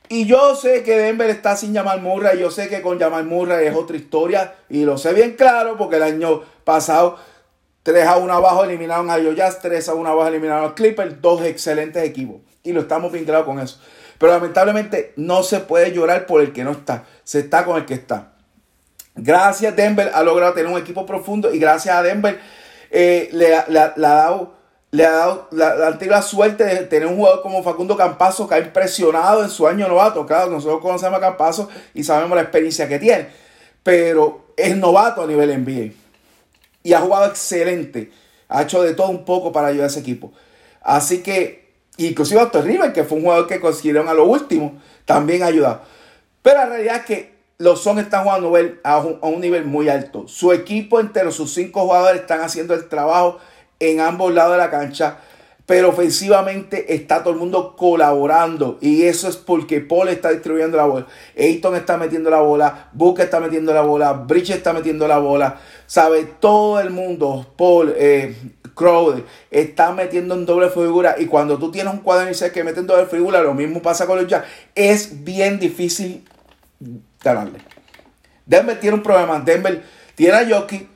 Y 0.07 0.25
yo 0.25 0.55
sé 0.55 0.83
que 0.83 0.97
Denver 0.97 1.29
está 1.29 1.55
sin 1.55 1.73
Jamal 1.73 2.01
Murray, 2.01 2.39
yo 2.39 2.51
sé 2.51 2.69
que 2.69 2.81
con 2.81 2.99
Jamal 2.99 3.25
Murray 3.25 3.67
es 3.67 3.75
otra 3.75 3.97
historia 3.97 4.55
y 4.69 4.85
lo 4.85 4.97
sé 4.97 5.13
bien 5.13 5.33
claro 5.35 5.77
porque 5.77 5.95
el 5.95 6.03
año 6.03 6.41
pasado 6.63 7.17
3 7.83 8.07
a 8.07 8.17
1 8.17 8.33
abajo 8.33 8.63
eliminaron 8.63 9.09
a 9.09 9.17
Jazz, 9.17 9.59
3 9.61 9.89
a 9.89 9.93
1 9.93 10.09
abajo 10.09 10.27
eliminaron 10.27 10.71
a 10.71 10.75
Clippers, 10.75 11.21
dos 11.21 11.43
excelentes 11.43 12.03
equipos 12.03 12.37
y 12.63 12.73
lo 12.73 12.81
estamos 12.81 13.11
bien 13.11 13.25
claro 13.25 13.45
con 13.45 13.59
eso. 13.59 13.79
Pero 14.17 14.31
lamentablemente 14.31 15.13
no 15.17 15.43
se 15.43 15.59
puede 15.59 15.91
llorar 15.91 16.25
por 16.25 16.41
el 16.41 16.53
que 16.53 16.63
no 16.63 16.71
está. 16.71 17.03
Se 17.23 17.39
está 17.39 17.65
con 17.65 17.77
el 17.77 17.85
que 17.85 17.93
está. 17.95 18.33
Gracias 19.15 19.75
Denver 19.75 20.11
ha 20.13 20.23
logrado 20.23 20.53
tener 20.53 20.71
un 20.71 20.79
equipo 20.79 21.05
profundo 21.05 21.53
y 21.53 21.59
gracias 21.59 21.95
a 21.95 22.03
Denver 22.03 22.39
eh, 22.91 23.29
le, 23.31 23.55
ha 23.55 23.93
dado, 23.97 24.54
le 24.95 25.05
ha 25.05 25.11
dado 25.11 25.47
la, 25.51 25.87
antigua 25.87 26.21
suerte 26.21 26.63
de 26.63 26.75
tener 26.85 27.07
un 27.07 27.17
jugador 27.17 27.41
como 27.41 27.63
Facundo 27.63 27.95
Campazo 27.95 28.47
que 28.47 28.55
ha 28.55 28.59
impresionado 28.59 29.43
en 29.43 29.49
su 29.49 29.67
año 29.67 29.87
novato. 29.87 30.25
Claro, 30.25 30.49
nosotros 30.49 30.81
conocemos 30.81 31.17
a 31.17 31.21
Campazo 31.21 31.69
y 31.93 32.03
sabemos 32.03 32.35
la 32.35 32.41
experiencia 32.41 32.87
que 32.87 32.99
tiene. 32.99 33.27
Pero 33.83 34.45
es 34.57 34.75
novato 34.75 35.21
a 35.21 35.27
nivel 35.27 35.49
NBA. 35.63 35.93
Y 36.83 36.93
ha 36.93 37.01
jugado 37.01 37.25
excelente. 37.25 38.11
Ha 38.47 38.63
hecho 38.63 38.81
de 38.81 38.93
todo 38.93 39.09
un 39.09 39.25
poco 39.25 39.51
para 39.51 39.67
ayudar 39.67 39.85
a 39.85 39.87
ese 39.87 39.99
equipo. 39.99 40.31
Así 40.81 41.21
que 41.21 41.65
Inclusive 41.97 42.41
Otto 42.41 42.61
River, 42.61 42.91
que 42.91 43.03
fue 43.03 43.17
un 43.17 43.23
jugador 43.23 43.47
que 43.47 43.59
consiguieron 43.59 44.09
a 44.09 44.13
lo 44.13 44.25
último, 44.25 44.81
también 45.05 45.43
ha 45.43 45.47
ayudado. 45.47 45.81
Pero 46.41 46.57
la 46.57 46.65
realidad 46.65 46.97
es 46.97 47.05
que 47.05 47.35
los 47.57 47.81
Son 47.81 47.99
están 47.99 48.23
jugando 48.23 48.53
a 48.83 48.97
un, 48.99 49.39
nivel 49.39 49.63
muy 49.63 49.87
alto. 49.87 50.27
Su 50.27 50.51
equipo 50.51 50.99
entero, 50.99 51.31
sus 51.31 51.53
cinco 51.53 51.81
jugadores 51.81 52.21
están 52.21 52.41
haciendo 52.41 52.73
el 52.73 52.89
trabajo 52.89 53.39
en 53.79 53.99
ambos 53.99 54.33
lados 54.33 54.53
de 54.53 54.57
la 54.57 54.71
cancha. 54.71 55.17
Pero 55.65 55.89
ofensivamente 55.89 56.93
está 56.93 57.23
todo 57.23 57.33
el 57.33 57.39
mundo 57.39 57.75
colaborando. 57.75 58.77
Y 58.81 59.03
eso 59.03 59.27
es 59.27 59.35
porque 59.35 59.81
Paul 59.81 60.09
está 60.09 60.29
distribuyendo 60.29 60.77
la 60.77 60.85
bola. 60.85 61.07
Ayton 61.35 61.75
está 61.75 61.97
metiendo 61.97 62.29
la 62.29 62.41
bola. 62.41 62.89
Book 62.93 63.19
está 63.19 63.39
metiendo 63.39 63.73
la 63.73 63.81
bola. 63.81 64.13
Bridge 64.13 64.51
está 64.51 64.73
metiendo 64.73 65.07
la 65.07 65.17
bola. 65.17 65.59
Sabe, 65.87 66.23
todo 66.39 66.79
el 66.79 66.91
mundo. 66.91 67.47
Paul, 67.57 67.95
eh, 67.97 68.35
Crowder 68.75 69.23
está 69.49 69.91
metiendo 69.93 70.35
en 70.35 70.45
doble 70.45 70.69
figura 70.69 71.15
y 71.17 71.25
cuando 71.25 71.57
tú 71.57 71.71
tienes 71.71 71.93
un 71.93 72.01
cuadro 72.01 72.25
inicial 72.25 72.51
que 72.51 72.63
mete 72.63 72.81
en 72.81 72.87
doble 72.87 73.05
figura, 73.05 73.41
lo 73.41 73.53
mismo 73.53 73.81
pasa 73.81 74.05
con 74.05 74.17
los 74.17 74.27
Jazz, 74.27 74.43
es 74.75 75.23
bien 75.23 75.57
difícil 75.59 76.23
ganarle. 77.23 77.59
Denver 78.45 78.79
tiene 78.79 78.97
un 78.97 79.03
problema. 79.03 79.39
Denver 79.39 79.81
tiene 80.13 80.33
a 80.35 80.47
Jockey, 80.47 80.87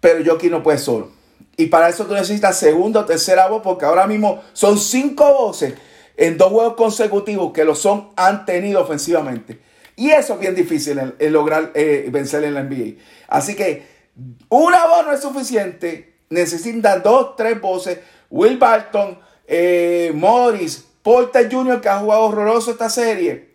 pero 0.00 0.24
Jockey 0.24 0.50
no 0.50 0.62
puede 0.62 0.78
solo. 0.78 1.17
Y 1.58 1.66
para 1.66 1.90
eso 1.90 2.06
tú 2.06 2.14
necesitas 2.14 2.58
segunda 2.58 3.00
o 3.00 3.04
tercera 3.04 3.48
voz, 3.48 3.60
porque 3.62 3.84
ahora 3.84 4.06
mismo 4.06 4.42
son 4.54 4.78
cinco 4.78 5.30
voces 5.34 5.74
en 6.16 6.38
dos 6.38 6.50
juegos 6.50 6.74
consecutivos 6.74 7.52
que 7.52 7.64
lo 7.64 7.74
son 7.74 8.08
han 8.16 8.46
tenido 8.46 8.80
ofensivamente. 8.80 9.58
Y 9.96 10.10
eso 10.10 10.34
es 10.34 10.40
bien 10.40 10.54
difícil 10.54 10.98
en, 11.18 11.32
lograr 11.32 11.72
eh, 11.74 12.08
vencer 12.10 12.44
en 12.44 12.54
la 12.54 12.62
NBA. 12.62 13.02
Así 13.28 13.54
que 13.54 13.86
una 14.48 14.86
voz 14.86 15.04
no 15.04 15.12
es 15.12 15.20
suficiente 15.20 16.08
necesitan 16.30 17.02
dos, 17.02 17.36
tres 17.36 17.60
voces. 17.60 17.98
Will 18.30 18.58
Barton, 18.58 19.18
eh, 19.46 20.12
Morris, 20.14 20.84
Porter 21.02 21.50
Jr., 21.50 21.80
que 21.80 21.88
ha 21.88 21.98
jugado 21.98 22.22
horroroso 22.22 22.70
esta 22.70 22.90
serie. 22.90 23.48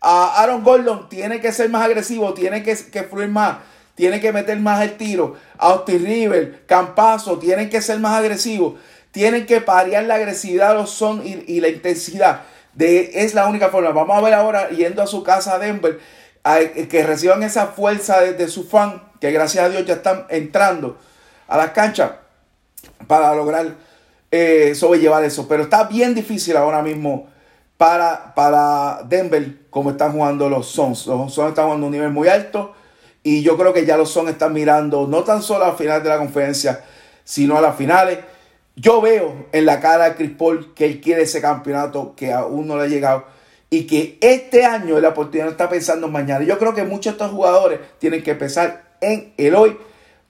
A 0.00 0.42
Aaron 0.42 0.62
Gordon 0.62 1.08
tiene 1.08 1.40
que 1.40 1.52
ser 1.52 1.68
más 1.68 1.84
agresivo, 1.84 2.32
tiene 2.32 2.62
que, 2.62 2.74
que 2.90 3.02
fluir 3.02 3.28
más, 3.28 3.58
tiene 3.94 4.20
que 4.20 4.32
meter 4.32 4.58
más 4.58 4.82
el 4.82 4.96
tiro. 4.96 5.36
Austin 5.58 6.04
River, 6.04 6.64
Campazo, 6.66 7.38
tienen 7.38 7.68
que 7.68 7.82
ser 7.82 7.98
más 7.98 8.18
agresivos. 8.18 8.74
Tienen 9.10 9.46
que 9.46 9.60
parear 9.60 10.04
la 10.04 10.14
agresividad, 10.14 10.74
los 10.74 10.90
son 10.90 11.22
y, 11.24 11.60
la 11.60 11.68
intensidad. 11.68 12.42
De, 12.74 13.10
es 13.14 13.34
la 13.34 13.46
única 13.46 13.68
forma. 13.68 13.90
Vamos 13.90 14.16
a 14.16 14.20
ver 14.20 14.34
ahora, 14.34 14.70
yendo 14.70 15.02
a 15.02 15.06
su 15.06 15.22
casa 15.22 15.54
a 15.54 15.58
Denver, 15.58 15.98
que 16.88 17.02
reciban 17.02 17.42
esa 17.42 17.66
fuerza 17.66 18.20
de, 18.20 18.34
de 18.34 18.48
su 18.48 18.64
fan, 18.64 19.02
que 19.20 19.32
gracias 19.32 19.64
a 19.64 19.68
Dios 19.68 19.84
ya 19.84 19.94
están 19.94 20.26
entrando 20.30 20.96
a 21.48 21.56
las 21.56 21.70
canchas 21.70 22.12
para 23.06 23.34
lograr 23.34 23.74
eh, 24.30 24.74
sobrellevar 24.74 25.24
eso. 25.24 25.48
Pero 25.48 25.64
está 25.64 25.84
bien 25.84 26.14
difícil 26.14 26.56
ahora 26.56 26.82
mismo 26.82 27.28
para, 27.76 28.34
para 28.34 29.02
Denver, 29.08 29.68
como 29.70 29.90
están 29.90 30.12
jugando 30.12 30.48
los 30.48 30.68
Suns. 30.68 31.06
Los 31.06 31.34
Suns 31.34 31.48
están 31.48 31.64
jugando 31.66 31.86
a 31.86 31.88
un 31.88 31.92
nivel 31.92 32.10
muy 32.10 32.28
alto. 32.28 32.74
Y 33.22 33.42
yo 33.42 33.56
creo 33.56 33.72
que 33.72 33.84
ya 33.84 33.96
los 33.96 34.10
Suns 34.10 34.30
están 34.30 34.52
mirando 34.52 35.06
no 35.06 35.24
tan 35.24 35.42
solo 35.42 35.64
a 35.64 35.68
la 35.68 35.74
final 35.74 36.02
de 36.02 36.08
la 36.08 36.18
conferencia, 36.18 36.84
sino 37.24 37.56
a 37.56 37.60
las 37.60 37.76
finales. 37.76 38.18
Yo 38.76 39.00
veo 39.00 39.46
en 39.52 39.66
la 39.66 39.80
cara 39.80 40.08
de 40.08 40.14
Chris 40.16 40.30
Paul 40.36 40.72
que 40.74 40.86
él 40.86 41.00
quiere 41.00 41.22
ese 41.22 41.40
campeonato 41.40 42.14
que 42.16 42.32
aún 42.32 42.66
no 42.66 42.76
le 42.76 42.84
ha 42.84 42.86
llegado. 42.86 43.24
Y 43.68 43.86
que 43.86 44.18
este 44.20 44.64
año 44.64 44.98
la 45.00 45.10
oportunidad 45.10 45.44
no 45.44 45.50
está 45.52 45.68
pensando 45.68 46.06
en 46.06 46.12
mañana. 46.12 46.44
Yo 46.44 46.58
creo 46.58 46.74
que 46.74 46.82
muchos 46.82 47.04
de 47.04 47.10
estos 47.10 47.30
jugadores 47.30 47.78
tienen 47.98 48.22
que 48.22 48.34
pensar 48.34 48.84
en 49.00 49.32
el 49.36 49.54
hoy. 49.54 49.76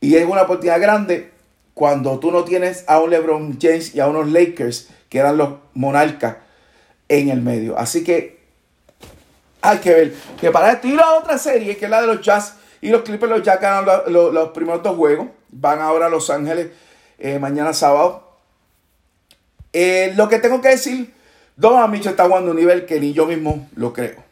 Y 0.00 0.16
es 0.16 0.26
una 0.26 0.42
oportunidad 0.42 0.80
grande 0.80 1.30
cuando 1.74 2.18
tú 2.18 2.30
no 2.30 2.44
tienes 2.44 2.84
a 2.88 2.98
un 3.00 3.10
LeBron 3.10 3.58
James 3.60 3.94
y 3.94 4.00
a 4.00 4.08
unos 4.08 4.30
Lakers 4.30 4.88
que 5.08 5.18
eran 5.18 5.36
los 5.36 5.54
monarcas 5.74 6.36
en 7.08 7.30
el 7.30 7.40
medio. 7.40 7.78
Así 7.78 8.04
que 8.04 8.40
hay 9.62 9.78
que 9.78 9.94
ver 9.94 10.14
que 10.40 10.50
para 10.50 10.72
esto 10.72 10.88
y 10.88 10.92
la 10.92 11.12
otra 11.14 11.38
serie 11.38 11.76
que 11.76 11.84
es 11.86 11.90
la 11.90 12.00
de 12.00 12.06
los 12.06 12.20
Jazz 12.20 12.56
y 12.80 12.88
los 12.88 13.02
Clippers, 13.02 13.30
los 13.30 13.42
Jazz 13.42 13.60
ganan 13.60 14.02
los, 14.06 14.48
primeros 14.50 14.82
dos 14.82 14.96
juegos. 14.96 15.28
Van 15.50 15.80
ahora 15.80 16.06
a 16.06 16.08
Los 16.08 16.30
Ángeles 16.30 16.68
eh, 17.18 17.38
mañana 17.38 17.72
sábado. 17.72 18.28
Eh, 19.72 20.12
lo 20.16 20.28
que 20.28 20.38
tengo 20.38 20.60
que 20.60 20.68
decir, 20.68 21.12
Donovan 21.56 21.90
Mitchell 21.90 22.12
está 22.12 22.24
jugando 22.24 22.52
un 22.52 22.56
nivel 22.56 22.86
que 22.86 22.98
ni 22.98 23.12
yo 23.12 23.26
mismo 23.26 23.68
lo 23.76 23.92
creo. 23.92 24.22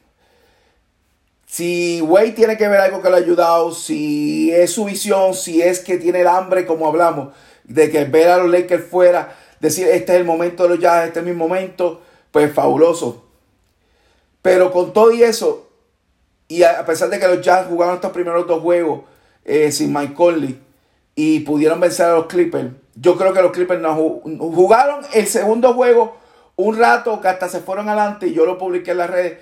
Si 1.46 2.00
Wade 2.02 2.32
tiene 2.32 2.56
que 2.56 2.68
ver 2.68 2.80
algo 2.80 3.00
que 3.00 3.08
le 3.08 3.16
ha 3.16 3.18
ayudado, 3.18 3.72
si 3.72 4.50
es 4.52 4.72
su 4.72 4.84
visión, 4.84 5.34
si 5.34 5.62
es 5.62 5.80
que 5.80 5.96
tiene 5.96 6.20
el 6.20 6.26
hambre, 6.26 6.66
como 6.66 6.86
hablamos, 6.88 7.34
de 7.64 7.90
que 7.90 8.04
ver 8.04 8.28
a 8.28 8.38
los 8.38 8.50
Lakers 8.50 8.84
fuera, 8.84 9.36
decir 9.60 9.86
este 9.88 10.14
es 10.14 10.20
el 10.20 10.24
momento 10.24 10.62
de 10.62 10.70
los 10.70 10.78
Jazz, 10.78 11.06
este 11.06 11.20
es 11.20 11.24
mi 11.24 11.32
momento, 11.32 12.02
pues 12.30 12.52
fabuloso. 12.52 13.24
Pero 14.42 14.72
con 14.72 14.92
todo 14.92 15.12
y 15.12 15.22
eso, 15.22 15.67
y 16.48 16.62
a 16.62 16.84
pesar 16.84 17.10
de 17.10 17.20
que 17.20 17.28
los 17.28 17.40
Jazz 17.40 17.66
jugaron 17.68 17.96
estos 17.96 18.12
primeros 18.12 18.46
dos 18.46 18.60
juegos 18.62 19.02
eh, 19.44 19.70
sin 19.70 19.92
Mike 19.92 20.14
Conley 20.14 20.58
y 21.14 21.40
pudieron 21.40 21.78
vencer 21.78 22.06
a 22.06 22.14
los 22.14 22.26
Clippers, 22.26 22.70
yo 22.94 23.16
creo 23.16 23.32
que 23.32 23.42
los 23.42 23.52
Clippers 23.52 23.80
no 23.80 23.94
jugaron 23.94 25.04
el 25.12 25.26
segundo 25.26 25.74
juego 25.74 26.16
un 26.56 26.76
rato 26.76 27.20
que 27.20 27.28
hasta 27.28 27.48
se 27.48 27.60
fueron 27.60 27.88
adelante 27.88 28.26
y 28.26 28.34
yo 28.34 28.44
lo 28.44 28.58
publiqué 28.58 28.90
en 28.90 28.98
las 28.98 29.10
redes 29.10 29.38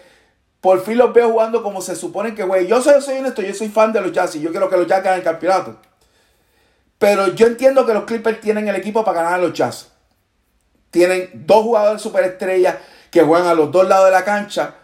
por 0.67 0.83
fin 0.83 0.99
los 0.99 1.13
veo 1.13 1.31
jugando 1.31 1.63
como 1.63 1.81
se 1.81 1.95
supone 1.95 2.35
que, 2.35 2.43
güey. 2.43 2.67
Yo 2.67 2.83
soy, 2.83 3.01
soy 3.01 3.19
honesto, 3.19 3.41
yo 3.41 3.55
soy 3.55 3.69
fan 3.69 3.93
de 3.93 4.01
los 4.01 4.11
Jazz 4.11 4.35
y 4.35 4.41
yo 4.41 4.51
quiero 4.51 4.69
que 4.69 4.77
los 4.77 4.89
Jazz 4.89 5.01
ganen 5.01 5.21
el 5.21 5.25
campeonato. 5.25 5.77
Pero 6.99 7.29
yo 7.35 7.47
entiendo 7.47 7.87
que 7.87 7.95
los 7.95 8.03
Clippers 8.03 8.41
tienen 8.41 8.67
el 8.67 8.75
equipo 8.75 9.05
para 9.05 9.23
ganar 9.23 9.35
a 9.35 9.43
los 9.43 9.53
Jazz. 9.53 9.93
Tienen 10.91 11.31
dos 11.47 11.63
jugadores 11.63 12.03
superestrellas 12.03 12.79
que 13.13 13.23
juegan 13.23 13.47
a 13.47 13.55
los 13.55 13.71
dos 13.71 13.87
lados 13.87 14.07
de 14.07 14.11
la 14.13 14.25
cancha. 14.25 14.75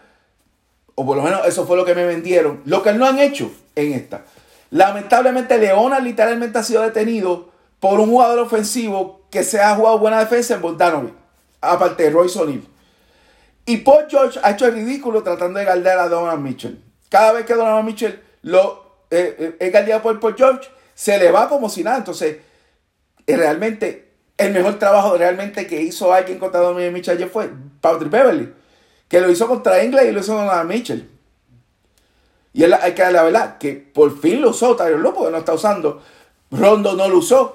O 1.02 1.04
por 1.04 1.16
lo 1.16 1.24
menos 1.24 1.44
eso 1.48 1.66
fue 1.66 1.76
lo 1.76 1.84
que 1.84 1.96
me 1.96 2.06
vendieron. 2.06 2.62
Lo 2.64 2.80
que 2.80 2.92
no 2.92 3.06
han 3.06 3.18
hecho 3.18 3.50
en 3.74 3.92
esta. 3.92 4.22
Lamentablemente, 4.70 5.58
Leonard 5.58 6.04
literalmente 6.04 6.58
ha 6.60 6.62
sido 6.62 6.82
detenido 6.82 7.50
por 7.80 7.98
un 7.98 8.08
jugador 8.08 8.38
ofensivo 8.38 9.22
que 9.28 9.42
se 9.42 9.60
ha 9.60 9.74
jugado 9.74 9.98
buena 9.98 10.20
defensa 10.20 10.54
en 10.54 10.62
Bogdanovic, 10.62 11.14
aparte 11.60 12.04
de 12.04 12.10
Royce. 12.10 12.38
Y 13.66 13.78
Paul 13.78 14.04
George 14.08 14.38
ha 14.44 14.52
hecho 14.52 14.66
el 14.66 14.74
ridículo 14.74 15.24
tratando 15.24 15.58
de 15.58 15.64
galdear 15.64 15.98
a 15.98 16.08
Donovan 16.08 16.40
Mitchell. 16.40 16.80
Cada 17.08 17.32
vez 17.32 17.46
que 17.46 17.54
Donovan 17.54 17.84
Mitchell 17.84 18.22
lo 18.42 19.06
eh, 19.10 19.34
eh, 19.38 19.56
es 19.58 19.72
galdeado 19.72 20.02
por 20.02 20.20
Paul 20.20 20.36
George, 20.36 20.70
se 20.94 21.18
le 21.18 21.32
va 21.32 21.48
como 21.48 21.68
si 21.68 21.82
nada. 21.82 21.96
Entonces, 21.96 22.36
eh, 23.26 23.36
realmente, 23.36 24.12
el 24.38 24.52
mejor 24.52 24.78
trabajo 24.78 25.16
realmente 25.18 25.66
que 25.66 25.82
hizo 25.82 26.12
alguien 26.12 26.38
contra 26.38 26.60
Donovan 26.60 26.92
Mitchell 26.92 27.16
ayer 27.16 27.28
fue 27.28 27.50
Patrick 27.80 28.08
Beverly, 28.08 28.61
que 29.12 29.20
lo 29.20 29.30
hizo 29.30 29.46
contra 29.46 29.84
Inglés 29.84 30.06
y 30.08 30.12
lo 30.12 30.20
hizo 30.20 30.34
contra 30.34 30.64
Mitchell. 30.64 31.06
Y 32.54 32.64
hay 32.64 32.94
que 32.94 33.10
la 33.10 33.24
verdad, 33.24 33.58
que 33.58 33.74
por 33.74 34.18
fin 34.18 34.40
lo 34.40 34.48
usó 34.48 34.74
Lopo, 34.74 35.26
que 35.26 35.30
no 35.30 35.36
está 35.36 35.52
usando. 35.52 36.00
Rondo 36.50 36.94
no 36.94 37.06
lo 37.08 37.18
usó. 37.18 37.54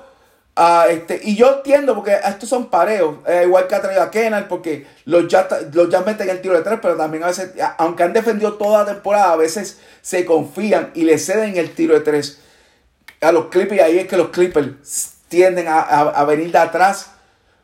Ah, 0.56 0.86
este, 0.88 1.20
y 1.24 1.36
yo 1.36 1.56
entiendo, 1.56 1.96
porque 1.96 2.16
estos 2.24 2.48
son 2.48 2.68
pareos, 2.68 3.16
igual 3.44 3.66
que 3.66 3.74
ha 3.74 3.82
traído 3.82 4.04
a 4.04 4.12
Kennard, 4.12 4.48
porque 4.48 4.86
los 5.06 5.28
ya, 5.28 5.48
los 5.74 5.90
ya 5.90 6.02
meten 6.02 6.30
el 6.30 6.42
tiro 6.42 6.54
de 6.54 6.62
tres, 6.62 6.78
pero 6.80 6.96
también 6.96 7.24
a 7.24 7.28
veces, 7.28 7.54
aunque 7.80 8.04
han 8.04 8.14
defendido 8.14 8.54
toda 8.54 8.84
la 8.84 8.94
temporada, 8.94 9.34
a 9.34 9.36
veces 9.36 9.80
se 10.04 10.26
confían 10.26 10.92
y 10.94 11.06
le 11.06 11.18
ceden 11.18 11.58
el 11.58 11.74
tiro 11.74 11.96
de 11.96 12.02
tres 12.02 12.40
a 13.20 13.32
los 13.32 13.48
Clippers. 13.48 13.82
Y 13.82 13.84
ahí 13.84 13.98
es 13.98 14.08
que 14.08 14.16
los 14.16 14.30
Clippers 14.30 15.16
tienden 15.28 15.66
a, 15.68 16.24
venir 16.26 16.52
de 16.52 16.60
atrás 16.60 17.14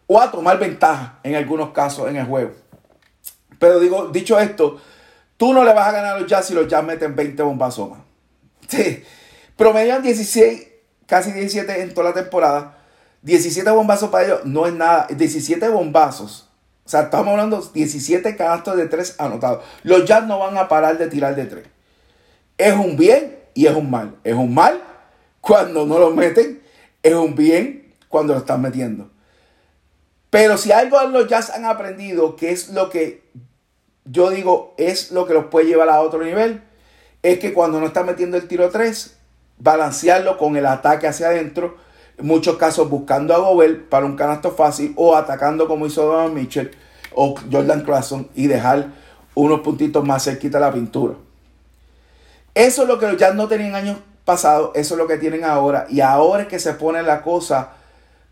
o 0.07 0.19
a 0.19 0.31
tomar 0.31 0.57
ventaja 0.57 1.19
en 1.21 1.35
algunos 1.35 1.73
casos 1.73 2.09
en 2.09 2.15
el 2.15 2.25
juego. 2.25 2.62
Pero 3.63 3.79
digo, 3.79 4.09
dicho 4.09 4.37
esto, 4.37 4.77
tú 5.37 5.53
no 5.53 5.63
le 5.63 5.73
vas 5.73 5.87
a 5.87 5.93
ganar 5.93 6.17
a 6.17 6.19
los 6.19 6.29
Jazz 6.29 6.47
si 6.47 6.53
los 6.53 6.67
Jazz 6.67 6.83
meten 6.83 7.15
20 7.15 7.43
bombazos 7.43 7.91
más. 7.91 7.99
Sí. 8.67 9.01
Promedian 9.55 10.03
16, 10.03 10.67
casi 11.05 11.31
17 11.31 11.81
en 11.81 11.93
toda 11.93 12.09
la 12.09 12.13
temporada. 12.13 12.77
17 13.21 13.71
bombazos 13.71 14.09
para 14.09 14.25
ellos 14.25 14.41
no 14.43 14.67
es 14.67 14.73
nada. 14.73 15.07
17 15.09 15.65
bombazos. 15.69 16.49
O 16.85 16.89
sea, 16.89 17.03
estamos 17.03 17.29
hablando 17.29 17.61
de 17.61 17.69
17 17.71 18.35
canastos 18.35 18.75
de 18.75 18.87
3 18.87 19.15
anotados. 19.19 19.63
Los 19.83 20.03
Jazz 20.03 20.27
no 20.27 20.39
van 20.39 20.57
a 20.57 20.67
parar 20.67 20.97
de 20.97 21.07
tirar 21.07 21.33
de 21.33 21.45
3. 21.45 21.65
Es 22.57 22.73
un 22.73 22.97
bien 22.97 23.39
y 23.53 23.67
es 23.67 23.73
un 23.73 23.89
mal. 23.89 24.17
Es 24.25 24.33
un 24.33 24.53
mal 24.53 24.83
cuando 25.39 25.85
no 25.85 25.99
lo 25.99 26.11
meten. 26.11 26.61
Es 27.01 27.13
un 27.13 27.33
bien 27.33 27.93
cuando 28.09 28.33
lo 28.33 28.39
están 28.39 28.61
metiendo. 28.61 29.09
Pero 30.29 30.57
si 30.57 30.73
algo 30.73 31.01
los 31.03 31.29
Jazz 31.29 31.51
han 31.51 31.63
aprendido, 31.63 32.35
que 32.35 32.51
es 32.51 32.67
lo 32.67 32.89
que 32.89 33.23
yo 34.05 34.29
digo, 34.29 34.73
es 34.77 35.11
lo 35.11 35.25
que 35.25 35.33
los 35.33 35.45
puede 35.45 35.67
llevar 35.67 35.89
a 35.89 36.01
otro 36.01 36.23
nivel, 36.23 36.61
es 37.21 37.39
que 37.39 37.53
cuando 37.53 37.79
no 37.79 37.87
están 37.87 38.05
metiendo 38.05 38.37
el 38.37 38.47
tiro 38.47 38.69
3, 38.69 39.15
balancearlo 39.57 40.37
con 40.37 40.57
el 40.57 40.65
ataque 40.65 41.07
hacia 41.07 41.27
adentro 41.27 41.77
en 42.17 42.27
muchos 42.27 42.57
casos 42.57 42.89
buscando 42.89 43.33
a 43.33 43.39
Gobert 43.39 43.87
para 43.89 44.05
un 44.05 44.15
canasto 44.15 44.51
fácil 44.51 44.93
o 44.97 45.15
atacando 45.15 45.67
como 45.67 45.85
hizo 45.85 46.05
Donovan 46.05 46.33
Mitchell 46.33 46.71
o 47.15 47.35
Jordan 47.51 47.81
Clarkson 47.81 48.29
y 48.35 48.47
dejar 48.47 48.91
unos 49.35 49.61
puntitos 49.61 50.05
más 50.05 50.23
cerquita 50.23 50.59
de 50.59 50.65
la 50.65 50.73
pintura. 50.73 51.15
Eso 52.53 52.83
es 52.83 52.87
lo 52.87 52.99
que 52.99 53.07
los 53.07 53.17
Jazz 53.17 53.35
no 53.35 53.47
tenían 53.47 53.73
años 53.73 53.97
pasados, 54.25 54.71
eso 54.75 54.93
es 54.93 54.97
lo 54.97 55.07
que 55.07 55.17
tienen 55.17 55.43
ahora 55.43 55.87
y 55.89 56.01
ahora 56.01 56.43
es 56.43 56.49
que 56.49 56.59
se 56.59 56.73
pone 56.73 57.01
la 57.03 57.21
cosa 57.21 57.71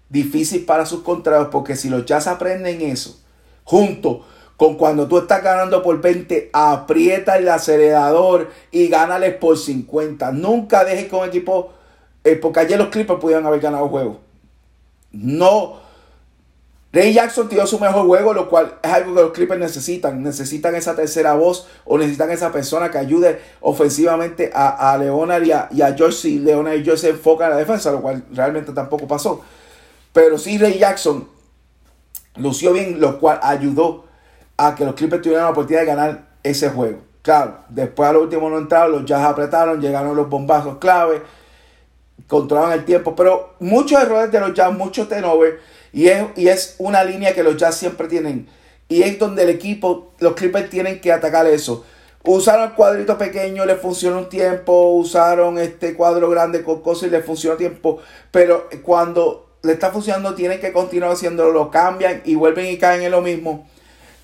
difícil 0.10 0.66
para 0.66 0.86
sus 0.86 1.02
contratos 1.02 1.48
porque 1.52 1.76
si 1.76 1.90
los 1.90 2.06
Jazz 2.06 2.28
aprenden 2.28 2.82
eso 2.82 3.20
junto 3.64 4.26
con 4.62 4.76
cuando 4.76 5.08
tú 5.08 5.18
estás 5.18 5.42
ganando 5.42 5.82
por 5.82 6.00
20, 6.00 6.52
aprieta 6.54 7.36
el 7.36 7.50
acelerador 7.50 8.52
y 8.70 8.90
gánales 8.90 9.34
por 9.34 9.58
50. 9.58 10.34
Nunca 10.34 10.84
dejes 10.84 11.10
que 11.10 11.16
un 11.16 11.28
equipo 11.28 11.72
eh, 12.24 12.36
porque 12.36 12.60
ayer 12.60 12.78
los 12.78 12.90
Clippers 12.90 13.20
pudieron 13.20 13.44
haber 13.48 13.60
ganado 13.60 13.86
el 13.86 13.90
juego. 13.90 14.20
No. 15.14 15.78
Ray 16.94 17.12
Jackson 17.12 17.50
tiró 17.50 17.66
su 17.66 17.80
mejor 17.80 18.06
juego, 18.06 18.36
lo 18.36 18.50
cual 18.50 18.78
es 18.84 18.92
algo 18.92 19.16
que 19.16 19.22
los 19.24 19.32
Clippers 19.32 19.60
necesitan. 19.60 20.22
Necesitan 20.22 20.76
esa 20.76 20.96
tercera 20.96 21.34
voz 21.34 21.66
o 21.84 21.98
necesitan 21.98 22.30
esa 22.30 22.52
persona 22.52 22.92
que 22.92 23.00
ayude 23.00 23.42
ofensivamente 23.62 24.52
a, 24.54 24.92
a 24.92 24.98
Leonard 25.00 25.42
y 25.42 25.54
a, 25.54 25.70
y 25.72 25.82
a 25.82 25.96
George. 25.96 26.18
Si 26.18 26.38
Leonard 26.38 26.76
y 26.76 26.84
George 26.84 27.02
se 27.02 27.10
enfocan 27.10 27.48
en 27.48 27.54
la 27.54 27.58
defensa, 27.58 27.92
lo 27.92 28.04
cual 28.04 28.24
realmente 28.32 28.74
tampoco 28.74 29.08
pasó. 29.08 29.42
Pero 30.14 30.38
sí, 30.38 30.60
Ray 30.60 30.78
Jackson 30.78 31.28
lució 32.36 32.74
bien, 32.74 33.02
lo 33.02 33.20
cual 33.20 33.40
ayudó 33.42 34.11
a 34.68 34.76
que 34.76 34.86
los 34.86 34.96
Clippers 34.96 35.22
tuvieran 35.22 35.46
la 35.46 35.52
oportunidad 35.52 35.82
de 35.82 35.88
ganar 35.88 36.24
ese 36.44 36.70
juego. 36.70 37.00
Claro, 37.22 37.60
después 37.70 38.10
a 38.10 38.14
lo 38.14 38.22
último 38.22 38.50
no 38.50 38.58
entraron, 38.58 38.92
los 38.92 39.06
Jazz 39.06 39.24
apretaron, 39.24 39.80
llegaron 39.80 40.16
los 40.16 40.30
bombazos 40.30 40.78
clave 40.78 41.22
controlaban 42.28 42.72
el 42.72 42.86
tiempo, 42.86 43.14
pero 43.14 43.56
muchos 43.60 44.02
errores 44.02 44.32
de 44.32 44.40
los 44.40 44.54
Jazz, 44.54 44.74
muchos 44.74 45.10
turnovers, 45.10 45.58
y 45.92 46.08
es, 46.08 46.24
y 46.38 46.48
es 46.48 46.76
una 46.78 47.04
línea 47.04 47.34
que 47.34 47.44
los 47.44 47.58
Jazz 47.58 47.76
siempre 47.76 48.08
tienen. 48.08 48.48
Y 48.88 49.04
es 49.04 49.20
donde 49.20 49.44
el 49.44 49.50
equipo, 49.50 50.14
los 50.20 50.34
Clippers 50.34 50.70
tienen 50.70 51.02
que 51.02 51.12
atacar 51.12 51.46
eso. 51.48 51.86
Usaron 52.24 52.70
el 52.70 52.76
cuadrito 52.76 53.18
pequeño, 53.18 53.66
le 53.66 53.76
funcionó 53.76 54.20
un 54.20 54.30
tiempo, 54.30 54.92
usaron 54.94 55.58
este 55.58 55.94
cuadro 55.96 56.30
grande 56.30 56.64
con 56.64 56.82
cosas 56.82 57.10
y 57.10 57.12
le 57.12 57.22
funcionó 57.22 57.58
tiempo, 57.58 58.00
pero 58.32 58.70
cuando 58.82 59.58
le 59.64 59.74
está 59.74 59.92
funcionando 59.92 60.34
tienen 60.34 60.62
que 60.62 60.72
continuar 60.72 61.12
haciéndolo, 61.12 61.52
lo 61.52 61.70
cambian 61.70 62.22
y 62.24 62.36
vuelven 62.36 62.68
y 62.68 62.78
caen 62.78 63.02
en 63.02 63.12
lo 63.12 63.22
mismo. 63.22 63.68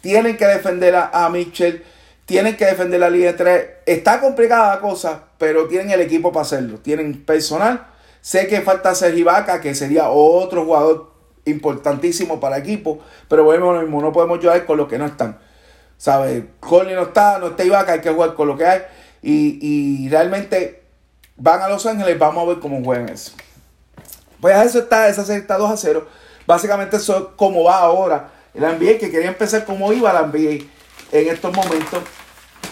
Tienen 0.08 0.38
que 0.38 0.46
defender 0.46 0.96
a, 0.96 1.10
a 1.12 1.30
Mitchell 1.30 1.84
tienen 2.28 2.58
que 2.58 2.66
defender 2.66 3.00
la 3.00 3.10
línea 3.10 3.38
3. 3.38 3.68
Está 3.86 4.20
complicada 4.20 4.76
la 4.76 4.82
cosa, 4.82 5.24
pero 5.38 5.66
tienen 5.70 5.92
el 5.92 6.02
equipo 6.02 6.34
para 6.34 6.42
hacerlo. 6.42 6.78
Tienen 6.80 7.24
personal. 7.24 7.88
Sé 8.20 8.48
que 8.48 8.60
falta 8.60 8.94
Sergi 8.94 9.24
Vaca, 9.24 9.62
que 9.62 9.74
sería 9.74 10.10
otro 10.10 10.66
jugador 10.66 11.14
importantísimo 11.46 12.42
para 12.42 12.58
el 12.58 12.64
equipo, 12.64 13.00
pero 13.30 13.46
bueno, 13.46 13.72
lo 13.72 13.82
mismo, 13.82 14.02
no 14.02 14.12
podemos 14.12 14.40
jugar 14.40 14.66
con 14.66 14.76
los 14.76 14.90
que 14.90 14.98
no 14.98 15.06
están. 15.06 15.40
¿Sabes? 15.98 16.44
Conley 16.60 16.96
no 16.96 17.04
está, 17.04 17.40
no 17.40 17.48
está 17.48 17.64
Ibaka, 17.64 17.94
hay 17.94 18.02
que 18.02 18.10
jugar 18.10 18.34
con 18.34 18.50
lo 18.50 18.58
que 18.58 18.66
hay. 18.66 18.82
Y, 19.24 20.10
realmente 20.10 20.84
van 21.38 21.62
a 21.62 21.70
Los 21.70 21.86
Ángeles, 21.86 22.20
vamos 22.20 22.44
a 22.44 22.48
ver 22.50 22.60
cómo 22.60 22.84
juegan 22.84 23.08
eso. 23.08 23.32
Pues 24.42 24.54
eso 24.66 24.80
está, 24.80 25.08
esa 25.08 25.24
serie 25.24 25.44
está 25.44 25.58
2 25.58 25.72
a 25.72 25.78
0. 25.78 26.06
Básicamente 26.46 26.98
eso 26.98 27.18
es 27.18 27.24
como 27.38 27.64
va 27.64 27.80
ahora. 27.80 28.32
El 28.58 28.64
NBA 28.64 28.98
que 28.98 29.12
quería 29.12 29.30
empezar 29.30 29.66
como 29.66 29.94
iba 29.94 30.12
la 30.12 30.24
NBA 30.24 30.66
en 31.12 31.28
estos 31.30 31.54
momentos. 31.56 32.04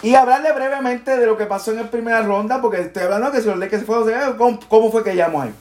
Y 0.02 0.16
hablarle 0.16 0.52
brevemente 0.52 1.18
de 1.18 1.26
lo 1.26 1.38
que 1.38 1.46
pasó 1.46 1.72
en 1.72 1.78
la 1.78 1.92
primera 1.92 2.22
ronda, 2.22 2.62
porque 2.62 2.82
estoy 2.82 3.04
hablando 3.04 3.32
que 3.32 3.42
si 3.42 3.48
los 3.48 3.70
que 3.70 3.80
se 3.80 3.86
fue, 3.86 3.98
¿cómo, 4.38 4.60
¿cómo 4.68 4.92
fue 4.92 5.04
que 5.04 5.16
llamó 5.16 5.42
ahí? 5.42 5.54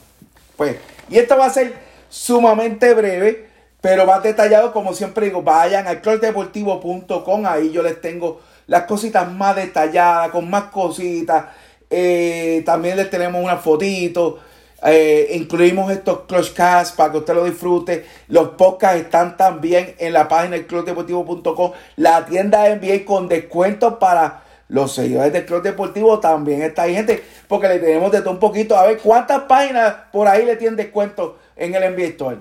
Pues, 0.57 0.77
y 1.09 1.17
esto 1.17 1.37
va 1.37 1.45
a 1.45 1.49
ser 1.49 1.73
sumamente 2.09 2.93
breve, 2.93 3.47
pero 3.81 4.05
más 4.05 4.23
detallado, 4.23 4.73
como 4.73 4.93
siempre 4.93 5.27
digo, 5.27 5.41
vayan 5.41 5.87
al 5.87 6.01
clubdeportivo.com, 6.01 7.45
ahí 7.45 7.71
yo 7.71 7.81
les 7.83 8.01
tengo 8.01 8.41
las 8.67 8.83
cositas 8.83 9.31
más 9.31 9.55
detalladas, 9.55 10.29
con 10.29 10.49
más 10.49 10.65
cositas. 10.65 11.45
Eh, 11.89 12.63
también 12.65 12.97
les 12.97 13.09
tenemos 13.09 13.43
una 13.43 13.57
fotito. 13.57 14.39
Eh, 14.83 15.31
incluimos 15.33 15.91
estos 15.91 16.21
Clutchcasts 16.21 16.95
para 16.95 17.11
que 17.11 17.17
usted 17.19 17.33
lo 17.33 17.45
disfrute. 17.45 18.05
Los 18.27 18.49
podcasts 18.49 19.01
están 19.01 19.37
también 19.37 19.95
en 19.99 20.13
la 20.13 20.27
página 20.27 20.57
del 20.57 20.67
clubdeportivo.com. 20.67 21.71
La 21.95 22.25
tienda 22.25 22.63
de 22.63 22.75
NBA 22.75 23.05
con 23.05 23.27
descuentos 23.27 23.95
para 23.95 24.43
los 24.67 24.93
seguidores 24.93 25.31
del 25.31 25.45
Club 25.45 25.61
Deportivo 25.61 26.19
también 26.19 26.61
está 26.63 26.83
ahí, 26.83 26.95
gente, 26.95 27.23
porque 27.47 27.67
le 27.67 27.79
tenemos 27.79 28.11
de 28.11 28.21
todo 28.21 28.31
un 28.31 28.39
poquito. 28.39 28.75
A 28.75 28.87
ver 28.87 28.97
cuántas 28.97 29.43
páginas 29.43 29.95
por 30.11 30.27
ahí 30.27 30.45
le 30.45 30.55
tienen 30.55 30.75
descuento 30.75 31.37
en 31.55 31.75
el 31.75 31.93
NBA 31.93 32.05
Store. 32.07 32.37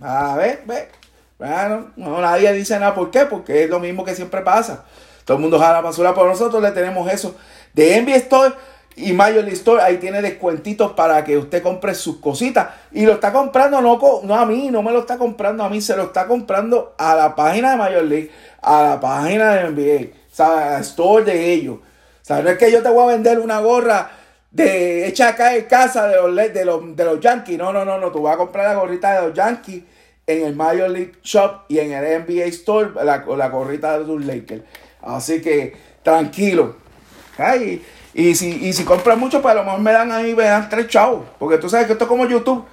A 0.00 0.36
ver, 0.36 0.62
ve. 0.66 0.88
Bueno, 1.38 1.90
no, 1.96 2.20
nadie 2.20 2.52
dice 2.52 2.78
nada. 2.78 2.94
¿Por 2.94 3.10
qué? 3.10 3.26
Porque 3.26 3.64
es 3.64 3.70
lo 3.70 3.78
mismo 3.80 4.04
que 4.04 4.14
siempre 4.14 4.42
pasa. 4.42 4.84
Todo 5.24 5.36
el 5.36 5.40
mundo 5.40 5.58
jala 5.58 5.80
basura, 5.80 6.12
pero 6.14 6.26
nosotros 6.26 6.60
le 6.60 6.72
tenemos 6.72 7.10
eso 7.12 7.36
de 7.72 8.00
NBA 8.02 8.16
Store 8.16 8.54
y 8.96 9.12
League 9.12 9.52
Store, 9.52 9.82
ahí 9.82 9.96
tiene 9.96 10.20
descuentitos 10.20 10.92
para 10.92 11.24
que 11.24 11.38
usted 11.38 11.62
compre 11.62 11.94
sus 11.94 12.18
cositas. 12.18 12.68
Y 12.92 13.06
lo 13.06 13.12
está 13.12 13.32
comprando 13.32 13.80
no, 13.80 13.98
no 14.22 14.34
a 14.34 14.44
mí, 14.44 14.68
no 14.70 14.82
me 14.82 14.92
lo 14.92 15.00
está 15.00 15.16
comprando 15.16 15.64
a 15.64 15.68
mí, 15.68 15.80
se 15.80 15.96
lo 15.96 16.04
está 16.04 16.26
comprando 16.26 16.94
a 16.98 17.14
la 17.14 17.34
página 17.34 17.72
de 17.72 17.76
Major 17.76 18.04
League, 18.04 18.30
a 18.60 18.82
la 18.82 19.00
página 19.00 19.54
de 19.54 19.70
NBA, 19.70 20.10
o 20.30 20.34
sea, 20.34 20.78
store 20.80 21.24
de 21.24 21.52
ellos. 21.52 21.78
O 22.28 22.34
no 22.42 22.50
es 22.50 22.58
que 22.58 22.70
yo 22.70 22.82
te 22.82 22.88
voy 22.88 23.04
a 23.04 23.14
vender 23.14 23.38
una 23.38 23.60
gorra 23.60 24.10
de 24.50 25.06
hecha 25.06 25.28
acá 25.28 25.56
en 25.56 25.64
casa 25.64 26.06
de 26.06 26.16
los, 26.16 26.34
de 26.36 26.64
los, 26.64 26.96
de 26.96 27.04
los 27.04 27.20
Yankees. 27.20 27.58
No, 27.58 27.72
no, 27.72 27.84
no, 27.84 27.98
no. 27.98 28.12
Tú 28.12 28.22
vas 28.22 28.34
a 28.34 28.38
comprar 28.38 28.66
la 28.66 28.80
gorrita 28.80 29.14
de 29.14 29.28
los 29.28 29.36
Yankees 29.36 29.82
en 30.26 30.44
el 30.44 30.54
Major 30.54 30.88
League 30.88 31.14
Shop 31.22 31.62
y 31.68 31.78
en 31.78 31.92
el 31.92 32.22
NBA 32.22 32.44
Store 32.46 32.90
la, 32.94 33.24
la 33.36 33.48
gorrita 33.48 33.98
de 33.98 34.06
los 34.06 34.24
Lakers. 34.24 34.62
Así 35.00 35.40
que 35.40 35.74
tranquilo. 36.02 36.76
Ay, 37.38 37.82
y 38.14 38.34
si, 38.34 38.66
y 38.66 38.72
si 38.72 38.84
compras 38.84 39.18
mucho, 39.18 39.40
pues 39.40 39.52
a 39.52 39.56
lo 39.56 39.64
mejor 39.64 39.80
me 39.80 39.92
dan 39.92 40.12
ahí, 40.12 40.34
me 40.34 40.44
dan 40.44 40.68
tres 40.68 40.88
chavos. 40.88 41.26
Porque 41.38 41.58
tú 41.58 41.68
sabes 41.68 41.86
que 41.86 41.92
esto 41.92 42.04
es 42.04 42.08
como 42.08 42.26
YouTube, 42.26 42.64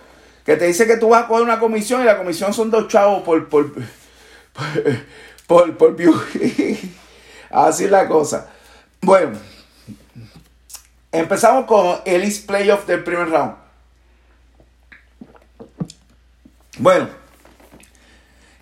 que 0.46 0.56
te 0.58 0.66
dice 0.66 0.86
que 0.86 0.98
tú 0.98 1.10
vas 1.10 1.24
a 1.24 1.28
coger 1.28 1.44
una 1.44 1.60
comisión 1.60 2.02
y 2.02 2.06
la 2.06 2.18
comisión 2.18 2.54
son 2.54 2.70
dos 2.70 2.88
chavos 2.88 3.24
por, 3.24 3.48
por, 3.48 3.72
por, 5.48 5.78
por, 5.78 5.96
view. 5.96 6.14
Así 7.50 7.86
es 7.86 7.92
la 7.92 8.08
cosa. 8.08 8.50
Bueno, 9.02 9.38
Empezamos 11.12 11.66
con 11.66 12.00
el 12.06 12.24
East 12.24 12.46
Playoff 12.46 12.86
del 12.86 13.04
primer 13.04 13.30
round. 13.30 13.56
Bueno, 16.78 17.10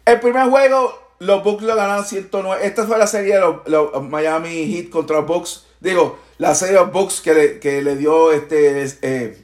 el 0.05 0.19
primer 0.21 0.49
juego, 0.49 0.97
los 1.19 1.43
Bucks 1.43 1.63
lo 1.63 1.75
ganaron 1.75 2.05
109. 2.05 2.65
Esta 2.65 2.85
fue 2.85 2.97
la 2.97 3.05
serie 3.05 3.35
de 3.35 3.41
los, 3.65 4.01
Miami 4.03 4.65
Heat 4.71 4.89
contra 4.89 5.17
los 5.17 5.27
Bucks. 5.27 5.65
Digo, 5.81 6.17
la 6.37 6.53
serie 6.53 6.75
de 6.75 6.81
los 6.81 6.91
Bucks 6.91 7.21
que 7.21 7.81
le, 7.81 7.95
dio 7.95 8.31
este, 8.31 8.85
eh, 9.01 9.37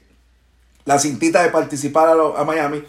la 0.85 0.99
cintita 0.99 1.41
de 1.43 1.49
participar 1.49 2.09
a, 2.09 2.43
Miami. 2.43 2.83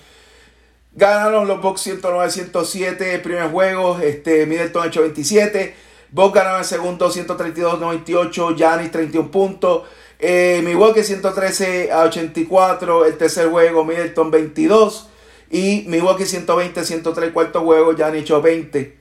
Ganaron 0.93 1.49
los 1.49 1.61
Bucks 1.61 1.87
109-107 1.87 3.01
el 3.01 3.23
primer 3.23 3.51
juego. 3.51 3.99
Este, 3.99 4.47
Middleton 4.47 4.89
hecho 4.89 5.01
27. 5.01 5.75
Bucks 6.11 6.35
ganaron 6.35 6.61
el 6.61 6.65
segundo 6.65 7.11
132-98. 7.11 8.57
Giannis 8.57 8.91
31 8.91 9.31
puntos. 9.31 9.83
Eh, 10.19 10.61
Milwaukee 10.63 11.03
113 11.03 11.91
a 11.91 12.03
84. 12.03 13.07
El 13.07 13.17
tercer 13.17 13.49
juego 13.49 13.85
Middleton 13.85 14.31
22. 14.31 15.09
Y 15.51 15.85
Milwaukee 15.89 16.27
120 16.27 16.85
103 16.85 17.33
cuarto 17.33 17.63
juego. 17.63 17.97
Giannis 17.97 18.23
hecho 18.23 18.41
20. 18.41 18.99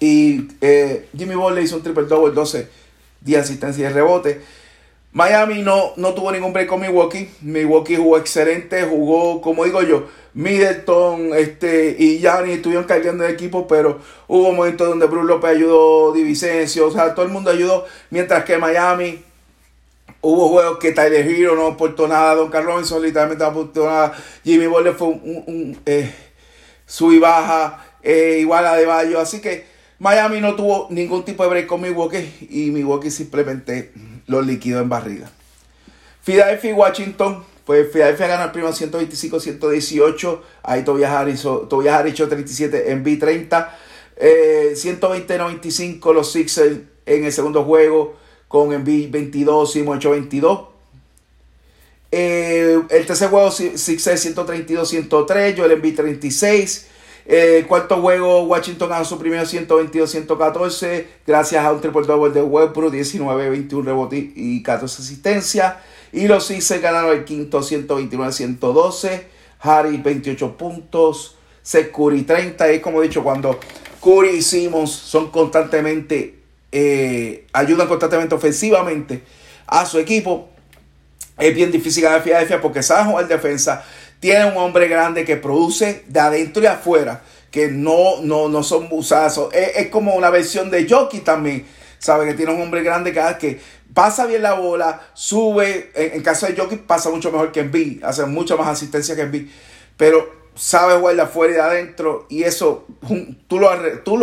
Y 0.00 0.48
eh, 0.60 1.08
Jimmy 1.16 1.34
Ball 1.34 1.58
hizo 1.60 1.76
un 1.76 1.82
triple 1.82 2.04
double 2.04 2.34
12 2.34 2.79
de 3.20 3.36
asistencia 3.36 3.88
y 3.88 3.92
rebote. 3.92 4.40
Miami 5.12 5.62
no, 5.62 5.92
no 5.96 6.14
tuvo 6.14 6.30
ningún 6.30 6.52
break 6.52 6.68
con 6.68 6.80
Milwaukee. 6.80 7.28
Milwaukee 7.40 7.96
jugó 7.96 8.16
excelente, 8.18 8.84
jugó, 8.84 9.40
como 9.40 9.64
digo 9.64 9.82
yo, 9.82 10.06
Middleton 10.34 11.34
este, 11.34 11.96
y 11.98 12.20
Gianni 12.20 12.52
estuvieron 12.52 12.84
cargando 12.84 13.24
el 13.24 13.34
equipo, 13.34 13.66
pero 13.66 13.98
hubo 14.28 14.52
momentos 14.52 14.88
donde 14.88 15.06
Bruce 15.06 15.26
López 15.26 15.50
ayudó, 15.50 16.12
Divisencio, 16.12 16.86
o 16.86 16.90
sea, 16.92 17.14
todo 17.14 17.26
el 17.26 17.32
mundo 17.32 17.50
ayudó, 17.50 17.86
mientras 18.10 18.44
que 18.44 18.56
Miami 18.58 19.24
hubo 20.20 20.48
juegos 20.48 20.78
que 20.78 20.92
Tyler 20.92 21.26
Hero 21.26 21.56
no 21.56 21.68
aportó 21.68 22.06
nada, 22.06 22.36
Don 22.36 22.48
Carlos 22.48 22.74
Robinson 22.74 23.02
literalmente 23.02 23.42
no 23.42 23.50
aportó 23.50 23.86
nada, 23.86 24.12
Jimmy 24.44 24.66
Butler 24.66 24.94
fue 24.94 25.08
un, 25.08 25.42
un, 25.46 25.80
eh, 25.86 26.14
sub 26.86 27.12
y 27.12 27.18
baja, 27.18 27.84
eh, 28.02 28.38
igual 28.40 28.64
a 28.64 28.76
De 28.76 28.86
Bayo, 28.86 29.18
así 29.18 29.40
que 29.40 29.66
Miami 30.00 30.40
no 30.40 30.56
tuvo 30.56 30.88
ningún 30.90 31.24
tipo 31.24 31.44
de 31.44 31.50
break 31.50 31.66
con 31.66 31.80
Milwaukee 31.80 32.48
y 32.50 32.70
Milwaukee 32.70 33.10
simplemente 33.10 33.92
los 34.26 34.44
liquidó 34.44 34.80
en 34.80 34.88
barriga. 34.88 35.30
Philadelphia 36.24 36.70
y 36.70 36.72
Washington 36.72 37.44
pues 37.70 37.86
Philadelphia 37.92 38.26
gana 38.26 38.44
el 38.46 38.50
primero 38.50 38.72
125-118. 38.72 40.40
Ahí 40.64 40.82
Tobias 40.82 41.12
Harris, 41.12 41.44
Harris 41.44 42.14
37 42.14 42.90
en 42.90 43.04
B30. 43.04 43.68
120-95 44.18 46.12
los 46.12 46.32
Sixers 46.32 46.78
en 47.06 47.24
el 47.24 47.32
segundo 47.32 47.62
juego 47.62 48.16
con 48.48 48.72
en 48.72 48.84
B22, 48.84 49.66
Simo 49.68 49.94
8-22. 49.94 50.66
el 52.10 53.06
tercer 53.06 53.28
juego 53.28 53.50
Sixers 53.52 54.34
132-103, 54.34 55.56
Joel 55.56 55.72
en 55.72 55.82
B36. 55.82 56.86
El 57.26 57.66
cuarto 57.66 58.00
juego, 58.00 58.42
Washington 58.44 58.88
ganó 58.88 59.04
su 59.04 59.18
primero 59.18 59.42
122-114, 59.44 61.06
gracias 61.26 61.64
a 61.64 61.72
un 61.72 61.80
triple 61.80 62.06
double 62.06 62.32
de 62.32 62.42
Westbrook, 62.42 62.92
19-21 62.92 63.84
rebote 63.84 64.32
y 64.34 64.62
14 64.62 65.02
asistencias. 65.02 65.74
Y 66.12 66.26
los 66.26 66.46
Sixers 66.46 66.82
ganaron 66.82 67.16
el 67.16 67.24
quinto 67.24 67.60
129-112. 67.60 69.22
Harry 69.60 69.98
28 69.98 70.56
puntos. 70.56 71.36
Seth 71.62 71.92
Curry 71.92 72.22
30. 72.22 72.72
Y 72.72 72.80
como 72.80 73.02
he 73.02 73.06
dicho, 73.06 73.22
cuando 73.22 73.60
Curry 74.02 74.36
y 74.36 74.42
Simmons 74.42 74.90
son 74.90 75.30
constantemente, 75.30 76.36
eh, 76.72 77.46
ayudan 77.52 77.86
constantemente 77.86 78.34
ofensivamente 78.34 79.22
a 79.66 79.86
su 79.86 79.98
equipo, 79.98 80.48
es 81.38 81.54
bien 81.54 81.70
difícil 81.70 82.02
ganar 82.02 82.22
Filadelfia 82.22 82.60
porque 82.60 82.82
saben 82.82 83.06
jugar 83.06 83.28
defensa. 83.28 83.84
Tiene 84.20 84.44
un 84.44 84.56
hombre 84.58 84.86
grande 84.86 85.24
que 85.24 85.36
produce 85.36 86.04
de 86.06 86.20
adentro 86.20 86.62
y 86.62 86.66
afuera, 86.66 87.22
que 87.50 87.68
no, 87.68 88.20
no, 88.22 88.48
no 88.48 88.62
son 88.62 88.88
busazos. 88.88 89.52
Es, 89.54 89.88
como 89.88 90.14
una 90.14 90.30
versión 90.30 90.70
de 90.70 90.88
Jockey 90.88 91.20
también. 91.20 91.66
Sabe 91.98 92.26
que 92.26 92.34
tiene 92.34 92.52
un 92.52 92.60
hombre 92.62 92.82
grande 92.82 93.12
que, 93.12 93.20
que 93.40 93.60
pasa 93.94 94.26
bien 94.26 94.42
la 94.42 94.54
bola, 94.54 95.00
sube. 95.14 95.90
En, 95.94 96.22
caso 96.22 96.46
de 96.46 96.54
Jokic 96.54 96.82
pasa 96.82 97.10
mucho 97.10 97.32
mejor 97.32 97.50
que 97.50 97.60
en 97.60 97.70
B, 97.70 98.00
hace 98.02 98.24
mucha 98.26 98.56
más 98.56 98.68
asistencia 98.68 99.16
que 99.16 99.22
en 99.22 99.32
B. 99.32 99.48
Pero 99.96 100.40
sabe 100.54 100.98
jugar 100.98 101.16
de 101.16 101.22
afuera 101.22 101.52
y 101.52 101.56
de 101.56 101.62
adentro. 101.62 102.26
Y 102.28 102.42
eso, 102.42 102.86
tú, 103.48 103.58
lo, 103.58 103.70
tú, 104.04 104.20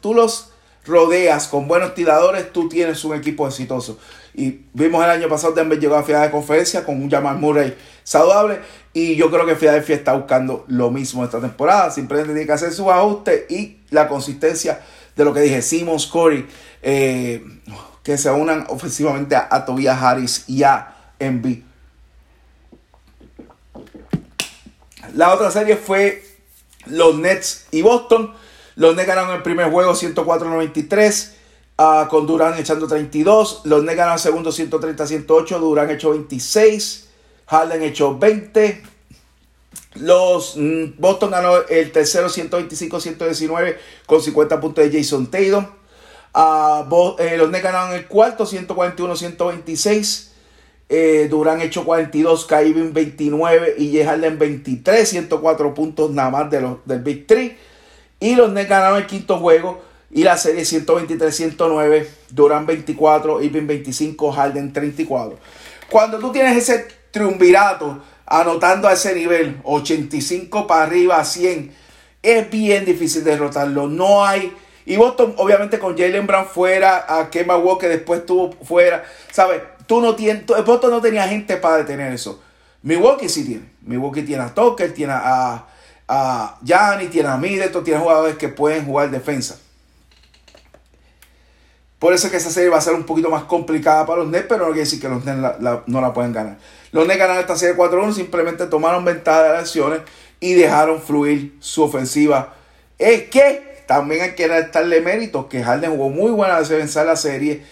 tú 0.00 0.14
los 0.14 0.52
rodeas 0.84 1.48
con 1.48 1.68
buenos 1.68 1.94
tiradores, 1.94 2.52
tú 2.52 2.68
tienes 2.68 3.04
un 3.04 3.14
equipo 3.14 3.46
exitoso. 3.46 3.98
Y 4.34 4.62
vimos 4.72 5.04
el 5.04 5.10
año 5.10 5.28
pasado 5.28 5.52
Denver 5.52 5.78
llegó 5.78 5.96
a 5.96 6.02
final 6.02 6.22
de 6.22 6.30
conferencia 6.30 6.84
con 6.84 7.00
un 7.02 7.10
Jamal 7.10 7.38
Murray 7.38 7.76
saludable. 8.04 8.60
Y 8.92 9.16
yo 9.16 9.30
creo 9.30 9.46
que 9.46 9.56
Philadelphia 9.56 9.96
está 9.96 10.14
buscando 10.14 10.64
lo 10.68 10.90
mismo 10.90 11.24
esta 11.24 11.40
temporada. 11.40 11.90
Simplemente 11.90 12.32
tiene 12.32 12.46
que 12.46 12.52
hacer 12.52 12.72
su 12.72 12.90
ajuste 12.90 13.46
y 13.48 13.78
la 13.90 14.08
consistencia 14.08 14.80
de 15.16 15.24
lo 15.24 15.32
que 15.32 15.40
dije. 15.40 15.62
Simons, 15.62 16.06
Corey. 16.06 16.46
Eh, 16.82 17.44
que 18.02 18.18
se 18.18 18.30
unan 18.30 18.66
ofensivamente 18.68 19.36
a, 19.36 19.64
Tobias 19.64 20.00
Harris 20.02 20.44
y 20.48 20.62
a 20.64 20.94
Embiid. 21.18 21.62
La 25.14 25.32
otra 25.32 25.50
serie 25.50 25.76
fue 25.76 26.24
los 26.86 27.16
Nets 27.16 27.66
y 27.70 27.82
Boston. 27.82 28.32
Los 28.74 28.96
Nets 28.96 29.06
ganaron 29.06 29.36
el 29.36 29.42
primer 29.42 29.70
juego 29.70 29.92
104-93 29.92 31.32
ah, 31.78 32.08
con 32.10 32.26
Durán 32.26 32.58
echando 32.58 32.88
32. 32.88 33.62
Los 33.64 33.84
Nets 33.84 33.96
ganaron 33.96 34.14
el 34.14 34.20
segundo 34.20 34.50
130-108. 34.50 35.58
Durán 35.58 35.90
echó 35.90 36.10
26. 36.10 37.08
Harden 37.52 37.82
echó 37.82 38.18
20. 38.18 38.82
Los 39.96 40.56
mm, 40.56 40.94
Boston 40.96 41.32
ganó 41.32 41.58
el 41.68 41.92
tercero 41.92 42.28
125-119 42.28 43.76
con 44.06 44.22
50 44.22 44.58
puntos 44.58 44.90
de 44.90 44.98
Jason 44.98 45.30
Tatum. 45.30 45.66
Eh, 47.18 47.36
los 47.36 47.50
Nets 47.50 47.62
ganaron 47.62 47.94
el 47.94 48.06
cuarto, 48.06 48.46
141-126. 48.46 50.28
Eh, 50.88 51.28
Durán 51.30 51.60
hecho 51.60 51.84
42, 51.84 52.46
Kaibin 52.46 52.94
29 52.94 53.74
y 53.76 53.98
en 53.98 54.38
23, 54.38 55.08
104 55.08 55.74
puntos 55.74 56.10
nada 56.10 56.30
más 56.30 56.50
de 56.50 56.62
los, 56.62 56.78
del 56.86 57.00
Big 57.00 57.26
Three. 57.26 57.58
Y 58.18 58.34
los 58.34 58.50
Nets 58.50 58.70
ganaron 58.70 58.96
el 58.96 59.06
quinto 59.06 59.38
juego 59.38 59.82
y 60.10 60.24
la 60.24 60.38
serie 60.38 60.62
123-109, 60.62 62.06
Durán 62.30 62.64
24, 62.64 63.42
Irving 63.42 63.66
25, 63.66 64.32
Harden 64.32 64.72
34. 64.72 65.38
Cuando 65.90 66.18
tú 66.18 66.32
tienes 66.32 66.56
ese 66.56 67.01
triunvirato 67.12 68.02
anotando 68.26 68.88
a 68.88 68.94
ese 68.94 69.14
nivel, 69.14 69.60
85 69.62 70.66
para 70.66 70.82
arriba 70.82 71.18
a 71.18 71.24
100, 71.24 71.72
es 72.22 72.50
bien 72.50 72.84
difícil 72.84 73.22
derrotarlo. 73.22 73.86
No 73.86 74.24
hay 74.24 74.52
y 74.84 74.96
Boston, 74.96 75.34
obviamente, 75.36 75.78
con 75.78 75.96
Jalen 75.96 76.26
Brown 76.26 76.46
fuera, 76.46 77.06
a 77.08 77.30
Kemba 77.30 77.56
Walker 77.56 77.88
después 77.88 78.20
estuvo 78.20 78.52
fuera. 78.64 79.04
¿Sabes? 79.30 79.62
Tú 79.86 80.00
no 80.00 80.16
tienes, 80.16 80.44
Boston 80.46 80.90
no 80.90 81.00
tenía 81.00 81.28
gente 81.28 81.56
para 81.56 81.78
detener 81.78 82.12
eso. 82.12 82.42
Milwaukee 82.82 83.28
sí 83.28 83.44
tiene. 83.44 83.70
Milwaukee 83.82 84.22
tiene 84.22 84.42
a 84.42 84.52
Tucker, 84.52 84.92
tiene 84.92 85.12
a, 85.14 85.66
a 86.08 86.58
Gianni, 86.62 87.06
tiene 87.06 87.28
a 87.28 87.36
Middleton, 87.36 87.84
tiene 87.84 88.00
jugadores 88.00 88.36
que 88.36 88.48
pueden 88.48 88.84
jugar 88.84 89.10
defensa. 89.10 89.58
Por 92.02 92.12
eso 92.12 92.26
es 92.26 92.32
que 92.32 92.38
esa 92.38 92.50
serie 92.50 92.68
va 92.68 92.78
a 92.78 92.80
ser 92.80 92.94
un 92.94 93.04
poquito 93.04 93.30
más 93.30 93.44
complicada 93.44 94.04
para 94.04 94.22
los 94.22 94.28
Nets, 94.28 94.46
pero 94.48 94.62
no 94.62 94.72
quiere 94.72 94.80
decir 94.80 95.00
que 95.00 95.08
los 95.08 95.24
Nets 95.24 95.60
no 95.86 96.00
la 96.00 96.12
pueden 96.12 96.32
ganar. 96.32 96.58
Los 96.90 97.06
Nets 97.06 97.16
ganaron 97.16 97.40
esta 97.40 97.54
serie 97.54 97.76
4-1, 97.76 98.12
simplemente 98.12 98.66
tomaron 98.66 99.04
ventaja 99.04 99.44
de 99.44 99.48
las 99.50 99.60
acciones 99.60 100.00
y 100.40 100.54
dejaron 100.54 101.00
fluir 101.00 101.54
su 101.60 101.84
ofensiva. 101.84 102.54
Es 102.98 103.28
que 103.28 103.84
también 103.86 104.22
hay 104.22 104.34
que 104.34 104.48
darle 104.48 105.00
méritos 105.00 105.46
que 105.46 105.62
Harden 105.62 105.92
jugó 105.92 106.08
muy 106.08 106.32
buena 106.32 106.58
defensa 106.58 107.02
en 107.02 107.06
la 107.06 107.14
serie 107.14 107.62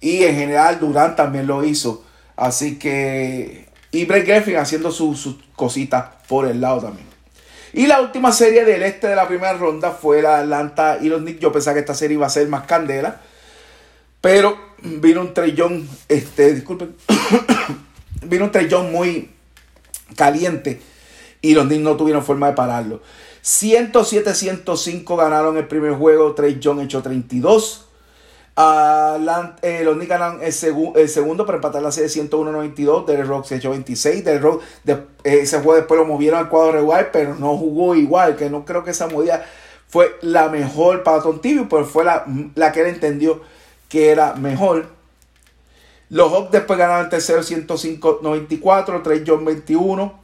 y 0.00 0.24
en 0.24 0.34
general 0.34 0.80
Durant 0.80 1.16
también 1.16 1.46
lo 1.46 1.62
hizo. 1.62 2.06
Así 2.36 2.78
que. 2.78 3.68
Y 3.90 4.06
Brett 4.06 4.26
Griffin 4.26 4.56
haciendo 4.56 4.92
sus 4.92 5.36
cositas 5.56 6.06
por 6.26 6.46
el 6.46 6.58
lado 6.62 6.80
también. 6.80 7.06
Y 7.74 7.86
la 7.86 8.00
última 8.00 8.32
serie 8.32 8.64
del 8.64 8.82
este 8.82 9.08
de 9.08 9.14
la 9.14 9.28
primera 9.28 9.52
ronda 9.52 9.90
fue 9.90 10.22
la 10.22 10.38
Atlanta 10.38 10.96
y 11.02 11.10
los 11.10 11.20
Knicks. 11.20 11.40
Yo 11.40 11.52
pensaba 11.52 11.74
que 11.74 11.80
esta 11.80 11.92
serie 11.92 12.14
iba 12.14 12.26
a 12.26 12.30
ser 12.30 12.48
más 12.48 12.64
candela. 12.64 13.20
Pero 14.24 14.56
vino 14.80 15.20
un 15.20 15.34
trellón, 15.34 15.86
este, 16.08 16.54
disculpen, 16.54 16.96
vino 18.22 18.46
un 18.46 18.50
trellón 18.50 18.90
muy 18.90 19.30
caliente 20.16 20.80
y 21.42 21.52
los 21.52 21.66
Knicks 21.66 21.82
no 21.82 21.94
tuvieron 21.94 22.24
forma 22.24 22.46
de 22.46 22.54
pararlo. 22.54 23.02
107-105 23.42 25.14
ganaron 25.18 25.58
el 25.58 25.68
primer 25.68 25.92
juego. 25.92 26.34
Trey 26.34 26.58
John 26.64 26.80
echó 26.80 27.02
32. 27.02 27.86
Eh, 28.56 29.82
los 29.84 29.94
Knicks 29.96 30.08
ganaron 30.08 30.40
el, 30.42 30.54
segundo 30.54 31.44
para 31.44 31.56
empatar 31.56 31.82
la 31.82 31.92
serie 31.92 32.08
101-92. 32.08 33.04
Derek 33.04 33.26
Rock 33.26 33.44
se 33.44 33.56
echó 33.56 33.72
26. 33.72 34.24
Derek 34.24 34.42
Rock 34.42 34.62
eh, 34.86 35.04
ese 35.22 35.58
juego 35.58 35.74
después 35.74 36.00
lo 36.00 36.06
movieron 36.06 36.38
al 36.38 36.48
cuadro 36.48 36.72
regular, 36.72 37.10
pero 37.12 37.34
no 37.34 37.58
jugó 37.58 37.94
igual. 37.94 38.36
Que 38.36 38.48
no 38.48 38.64
creo 38.64 38.84
que 38.84 38.92
esa 38.92 39.06
movida 39.06 39.44
fue 39.86 40.16
la 40.22 40.48
mejor 40.48 41.02
para 41.02 41.22
Tom 41.22 41.42
Tibio, 41.42 41.68
pero 41.68 41.84
fue 41.84 42.04
la, 42.04 42.24
la 42.54 42.72
que 42.72 42.80
él 42.80 42.86
entendió 42.86 43.42
que 43.94 44.10
era 44.10 44.34
mejor. 44.34 44.88
Los 46.10 46.32
Hawks 46.32 46.50
después 46.50 46.76
ganaron 46.76 47.04
el 47.04 47.10
tercero 47.10 47.42
105-94, 47.42 49.04
Trey 49.04 49.22
John 49.24 49.44
21. 49.44 50.20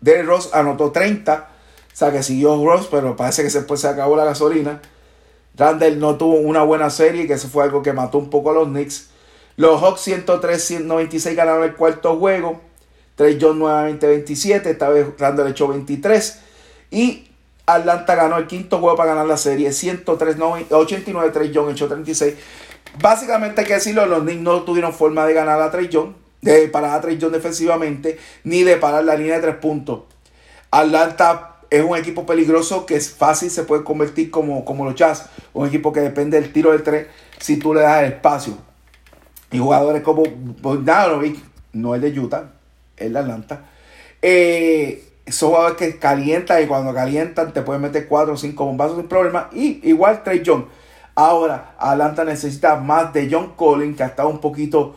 Derrick 0.00 0.26
Ross 0.28 0.50
anotó 0.52 0.92
30. 0.92 1.48
O 1.92 1.96
sea 1.96 2.12
que 2.12 2.22
siguió 2.22 2.64
Ross, 2.64 2.86
pero 2.88 3.16
parece 3.16 3.42
que 3.42 3.50
después 3.50 3.80
se 3.80 3.88
acabó 3.88 4.14
la 4.14 4.24
gasolina. 4.24 4.80
Randall 5.56 5.98
no 5.98 6.14
tuvo 6.14 6.36
una 6.36 6.62
buena 6.62 6.90
serie, 6.90 7.26
que 7.26 7.32
eso 7.32 7.48
fue 7.48 7.64
algo 7.64 7.82
que 7.82 7.92
mató 7.92 8.18
un 8.18 8.30
poco 8.30 8.52
a 8.52 8.54
los 8.54 8.68
Knicks. 8.68 9.08
Los 9.56 9.82
Hawks 9.82 10.06
103-96 10.06 11.34
ganaron 11.34 11.64
el 11.64 11.74
cuarto 11.74 12.16
juego. 12.18 12.60
Trey 13.16 13.36
John 13.40 13.58
nuevamente 13.58 14.06
27. 14.06 14.70
Esta 14.70 14.88
vez 14.90 15.08
Randall 15.18 15.48
echó 15.48 15.66
23. 15.66 16.38
Y 16.92 17.26
Atlanta 17.66 18.14
ganó 18.14 18.36
el 18.36 18.46
quinto 18.46 18.78
juego 18.78 18.96
para 18.96 19.14
ganar 19.14 19.26
la 19.26 19.36
serie. 19.36 19.70
103-89. 19.70 21.32
Trey 21.32 21.50
John 21.52 21.72
echó 21.72 21.88
36. 21.88 22.34
Básicamente 23.00 23.60
hay 23.60 23.66
que 23.66 23.74
decirlo, 23.74 24.06
los 24.06 24.22
Knicks 24.22 24.40
no 24.40 24.62
tuvieron 24.62 24.92
forma 24.92 25.26
de 25.26 25.34
ganar 25.34 25.60
a 25.60 25.70
Trey 25.70 25.88
John, 25.92 26.16
de 26.40 26.68
parar 26.68 26.98
a 26.98 27.00
Trey 27.00 27.18
John 27.20 27.32
defensivamente, 27.32 28.18
ni 28.44 28.62
de 28.62 28.76
parar 28.76 29.04
la 29.04 29.16
línea 29.16 29.36
de 29.36 29.42
tres 29.42 29.56
puntos. 29.56 30.02
Atlanta 30.70 31.56
es 31.70 31.84
un 31.84 31.96
equipo 31.96 32.26
peligroso 32.26 32.86
que 32.86 32.96
es 32.96 33.10
fácil, 33.10 33.50
se 33.50 33.64
puede 33.64 33.84
convertir 33.84 34.30
como, 34.30 34.64
como 34.64 34.84
los 34.84 34.94
Jazz, 34.94 35.26
un 35.52 35.66
equipo 35.66 35.92
que 35.92 36.00
depende 36.00 36.40
del 36.40 36.52
tiro 36.52 36.72
de 36.72 36.78
tres 36.78 37.06
si 37.38 37.56
tú 37.56 37.74
le 37.74 37.80
das 37.80 38.02
el 38.02 38.12
espacio. 38.12 38.54
Y 39.50 39.58
jugadores 39.58 40.02
como 40.02 40.24
Bogdanovic, 40.24 41.38
no 41.72 41.94
es 41.94 42.02
de 42.02 42.18
Utah, 42.18 42.50
es 42.96 43.12
de 43.12 43.18
Atlanta. 43.18 43.66
Eh, 44.20 45.04
son 45.28 45.50
jugadores 45.50 45.76
que 45.76 45.98
calientan 45.98 46.62
y 46.62 46.66
cuando 46.66 46.92
calientan 46.92 47.52
te 47.52 47.62
pueden 47.62 47.82
meter 47.82 48.08
4 48.08 48.34
o 48.34 48.36
5 48.36 48.64
bombazos 48.64 48.96
sin 48.96 49.08
problema. 49.08 49.48
Y 49.52 49.80
igual 49.88 50.22
Trey 50.22 50.42
John. 50.44 50.66
Ahora, 51.18 51.74
Atlanta 51.78 52.24
necesita 52.24 52.76
más 52.76 53.12
de 53.12 53.28
John 53.28 53.54
Collins, 53.56 53.96
que 53.96 54.04
ha 54.04 54.06
estado 54.06 54.28
un 54.28 54.38
poquito 54.38 54.94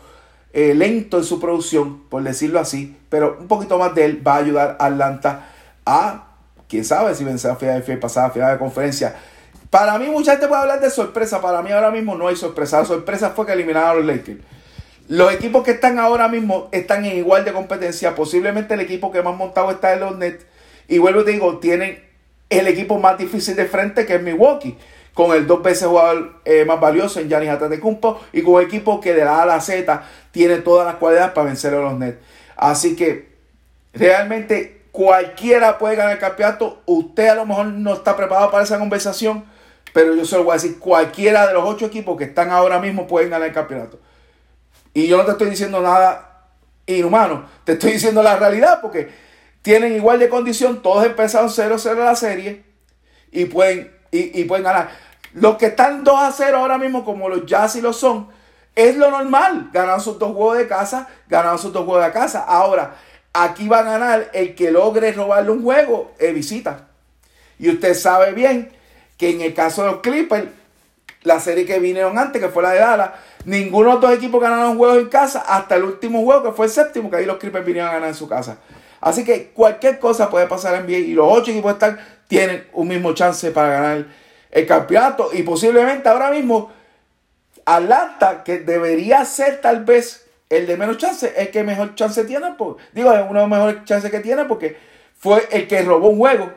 eh, 0.52 0.72
lento 0.72 1.18
en 1.18 1.24
su 1.24 1.40
producción, 1.40 2.04
por 2.08 2.22
decirlo 2.22 2.60
así. 2.60 2.96
Pero 3.08 3.38
un 3.40 3.48
poquito 3.48 3.76
más 3.76 3.92
de 3.96 4.04
él 4.04 4.22
va 4.24 4.34
a 4.34 4.36
ayudar 4.36 4.76
a 4.78 4.86
Atlanta 4.86 5.48
a, 5.84 6.28
quién 6.68 6.84
sabe, 6.84 7.16
si 7.16 7.24
vencer 7.24 7.50
a 7.50 7.56
Philadelphia 7.56 7.94
y 7.94 7.96
pasar 7.96 8.26
a 8.26 8.30
final 8.30 8.52
de 8.52 8.58
conferencia. 8.60 9.16
Para 9.68 9.98
mí, 9.98 10.06
mucha 10.10 10.30
gente 10.30 10.46
puede 10.46 10.60
hablar 10.60 10.80
de 10.80 10.90
sorpresa. 10.90 11.40
Para 11.40 11.60
mí, 11.60 11.72
ahora 11.72 11.90
mismo 11.90 12.14
no 12.14 12.28
hay 12.28 12.36
sorpresa. 12.36 12.78
La 12.78 12.84
sorpresa 12.84 13.30
fue 13.30 13.44
que 13.44 13.54
eliminaron 13.54 13.90
a 13.90 13.94
los 13.94 14.04
Lakers. 14.04 14.38
Los 15.08 15.34
equipos 15.34 15.64
que 15.64 15.72
están 15.72 15.98
ahora 15.98 16.28
mismo 16.28 16.68
están 16.70 17.04
en 17.04 17.16
igual 17.16 17.44
de 17.44 17.52
competencia. 17.52 18.14
Posiblemente 18.14 18.74
el 18.74 18.80
equipo 18.80 19.10
que 19.10 19.22
más 19.22 19.36
montado 19.36 19.72
está 19.72 19.92
en 19.94 19.98
los 19.98 20.16
Nets. 20.16 20.46
Y 20.86 20.98
vuelvo 20.98 21.22
y 21.22 21.24
te 21.24 21.32
digo, 21.32 21.58
tienen 21.58 22.00
el 22.48 22.68
equipo 22.68 23.00
más 23.00 23.18
difícil 23.18 23.56
de 23.56 23.64
frente 23.64 24.06
que 24.06 24.14
es 24.14 24.22
Milwaukee 24.22 24.78
con 25.14 25.36
el 25.36 25.46
dos 25.46 25.62
veces 25.62 25.88
jugador 25.88 26.40
eh, 26.44 26.64
más 26.64 26.80
valioso 26.80 27.20
en 27.20 27.28
Giannis 27.28 27.50
Antetokounmpo 27.50 28.20
y 28.32 28.42
con 28.42 28.54
un 28.54 28.62
equipo 28.62 29.00
que 29.00 29.12
de 29.12 29.24
la 29.24 29.38
A 29.38 29.42
a 29.42 29.46
la 29.46 29.60
Z 29.60 30.02
tiene 30.30 30.58
todas 30.58 30.86
las 30.86 30.96
cualidades 30.96 31.32
para 31.32 31.46
vencer 31.46 31.74
a 31.74 31.78
los 31.78 31.98
Nets. 31.98 32.18
Así 32.56 32.96
que 32.96 33.32
realmente 33.92 34.82
cualquiera 34.90 35.78
puede 35.78 35.96
ganar 35.96 36.12
el 36.12 36.18
campeonato. 36.18 36.82
Usted 36.86 37.28
a 37.28 37.34
lo 37.34 37.46
mejor 37.46 37.66
no 37.66 37.94
está 37.94 38.16
preparado 38.16 38.50
para 38.50 38.64
esa 38.64 38.78
conversación, 38.78 39.44
pero 39.92 40.14
yo 40.14 40.24
se 40.24 40.36
lo 40.36 40.44
voy 40.44 40.52
a 40.52 40.54
decir, 40.54 40.78
cualquiera 40.78 41.46
de 41.46 41.54
los 41.54 41.64
ocho 41.64 41.86
equipos 41.86 42.16
que 42.16 42.24
están 42.24 42.50
ahora 42.50 42.78
mismo 42.78 43.06
pueden 43.06 43.30
ganar 43.30 43.48
el 43.48 43.54
campeonato. 43.54 43.98
Y 44.94 45.06
yo 45.06 45.18
no 45.18 45.24
te 45.24 45.32
estoy 45.32 45.50
diciendo 45.50 45.80
nada 45.80 46.46
inhumano, 46.86 47.46
te 47.64 47.72
estoy 47.72 47.92
diciendo 47.92 48.22
la 48.22 48.36
realidad 48.36 48.80
porque 48.80 49.10
tienen 49.62 49.94
igual 49.94 50.18
de 50.18 50.28
condición, 50.28 50.82
todos 50.82 51.04
empezaron 51.06 51.48
0-0 51.48 51.94
la 51.96 52.16
serie 52.16 52.64
y 53.30 53.44
pueden 53.46 53.92
y, 54.12 54.44
pueden 54.44 54.64
ganar. 54.64 54.90
Los 55.32 55.56
que 55.56 55.66
están 55.66 56.04
2 56.04 56.14
a 56.16 56.30
0 56.30 56.58
ahora 56.58 56.76
mismo, 56.76 57.04
como 57.04 57.28
los 57.30 57.46
Jazz 57.46 57.76
y 57.76 57.80
los 57.80 57.96
son, 57.96 58.28
es 58.76 58.96
lo 58.96 59.10
normal. 59.10 59.70
Ganaron 59.72 60.00
sus 60.00 60.18
dos 60.18 60.34
juegos 60.34 60.58
de 60.58 60.68
casa, 60.68 61.08
ganaron 61.28 61.58
sus 61.58 61.72
dos 61.72 61.84
juegos 61.86 62.04
de 62.04 62.12
casa. 62.12 62.44
Ahora, 62.44 62.94
aquí 63.32 63.68
va 63.68 63.78
a 63.78 63.82
ganar 63.82 64.30
el 64.34 64.54
que 64.54 64.70
logre 64.70 65.12
robarle 65.12 65.50
un 65.50 65.62
juego, 65.62 66.12
es 66.18 66.34
visita. 66.34 66.88
Y 67.58 67.70
usted 67.70 67.94
sabe 67.94 68.32
bien 68.32 68.70
que 69.16 69.30
en 69.30 69.40
el 69.40 69.54
caso 69.54 69.82
de 69.82 69.92
los 69.92 70.00
Clippers, 70.00 70.48
la 71.22 71.40
serie 71.40 71.64
que 71.64 71.78
vinieron 71.78 72.18
antes, 72.18 72.42
que 72.42 72.48
fue 72.48 72.62
la 72.62 72.70
de 72.72 72.80
Dallas, 72.80 73.10
ninguno 73.46 73.88
de 73.88 73.92
los 73.94 74.02
dos 74.02 74.12
equipos 74.12 74.42
ganaron 74.42 74.76
juegos 74.76 74.98
en 74.98 75.08
casa 75.08 75.44
hasta 75.46 75.76
el 75.76 75.84
último 75.84 76.22
juego, 76.22 76.42
que 76.42 76.52
fue 76.52 76.66
el 76.66 76.72
séptimo, 76.72 77.10
que 77.10 77.16
ahí 77.16 77.24
los 77.24 77.38
Clippers 77.38 77.64
vinieron 77.64 77.90
a 77.90 77.94
ganar 77.94 78.08
en 78.10 78.14
su 78.14 78.28
casa. 78.28 78.58
Así 79.00 79.24
que 79.24 79.50
cualquier 79.50 79.98
cosa 79.98 80.30
puede 80.30 80.46
pasar 80.46 80.74
en 80.74 80.86
NBA 80.86 80.98
y 80.98 81.14
los 81.14 81.26
ocho 81.28 81.50
equipos 81.50 81.72
están 81.72 81.98
tienen 82.32 82.66
un 82.72 82.88
mismo 82.88 83.12
chance 83.12 83.50
para 83.50 83.68
ganar 83.68 84.06
el 84.50 84.66
campeonato. 84.66 85.28
Y 85.34 85.42
posiblemente 85.42 86.08
ahora 86.08 86.30
mismo 86.30 86.72
Atlanta, 87.66 88.42
que 88.42 88.60
debería 88.60 89.22
ser 89.26 89.60
tal 89.60 89.84
vez 89.84 90.24
el 90.48 90.66
de 90.66 90.78
menos 90.78 90.96
chance, 90.96 91.30
el 91.36 91.50
que 91.50 91.62
mejor 91.62 91.94
chance 91.94 92.24
tiene. 92.24 92.46
digo, 92.94 93.12
es 93.12 93.20
uno 93.20 93.34
de 93.34 93.40
los 93.40 93.48
mejores 93.48 93.84
chances 93.84 94.10
que 94.10 94.20
tiene 94.20 94.46
porque 94.46 94.78
fue 95.18 95.46
el 95.50 95.68
que 95.68 95.82
robó 95.82 96.08
un 96.08 96.16
juego 96.16 96.50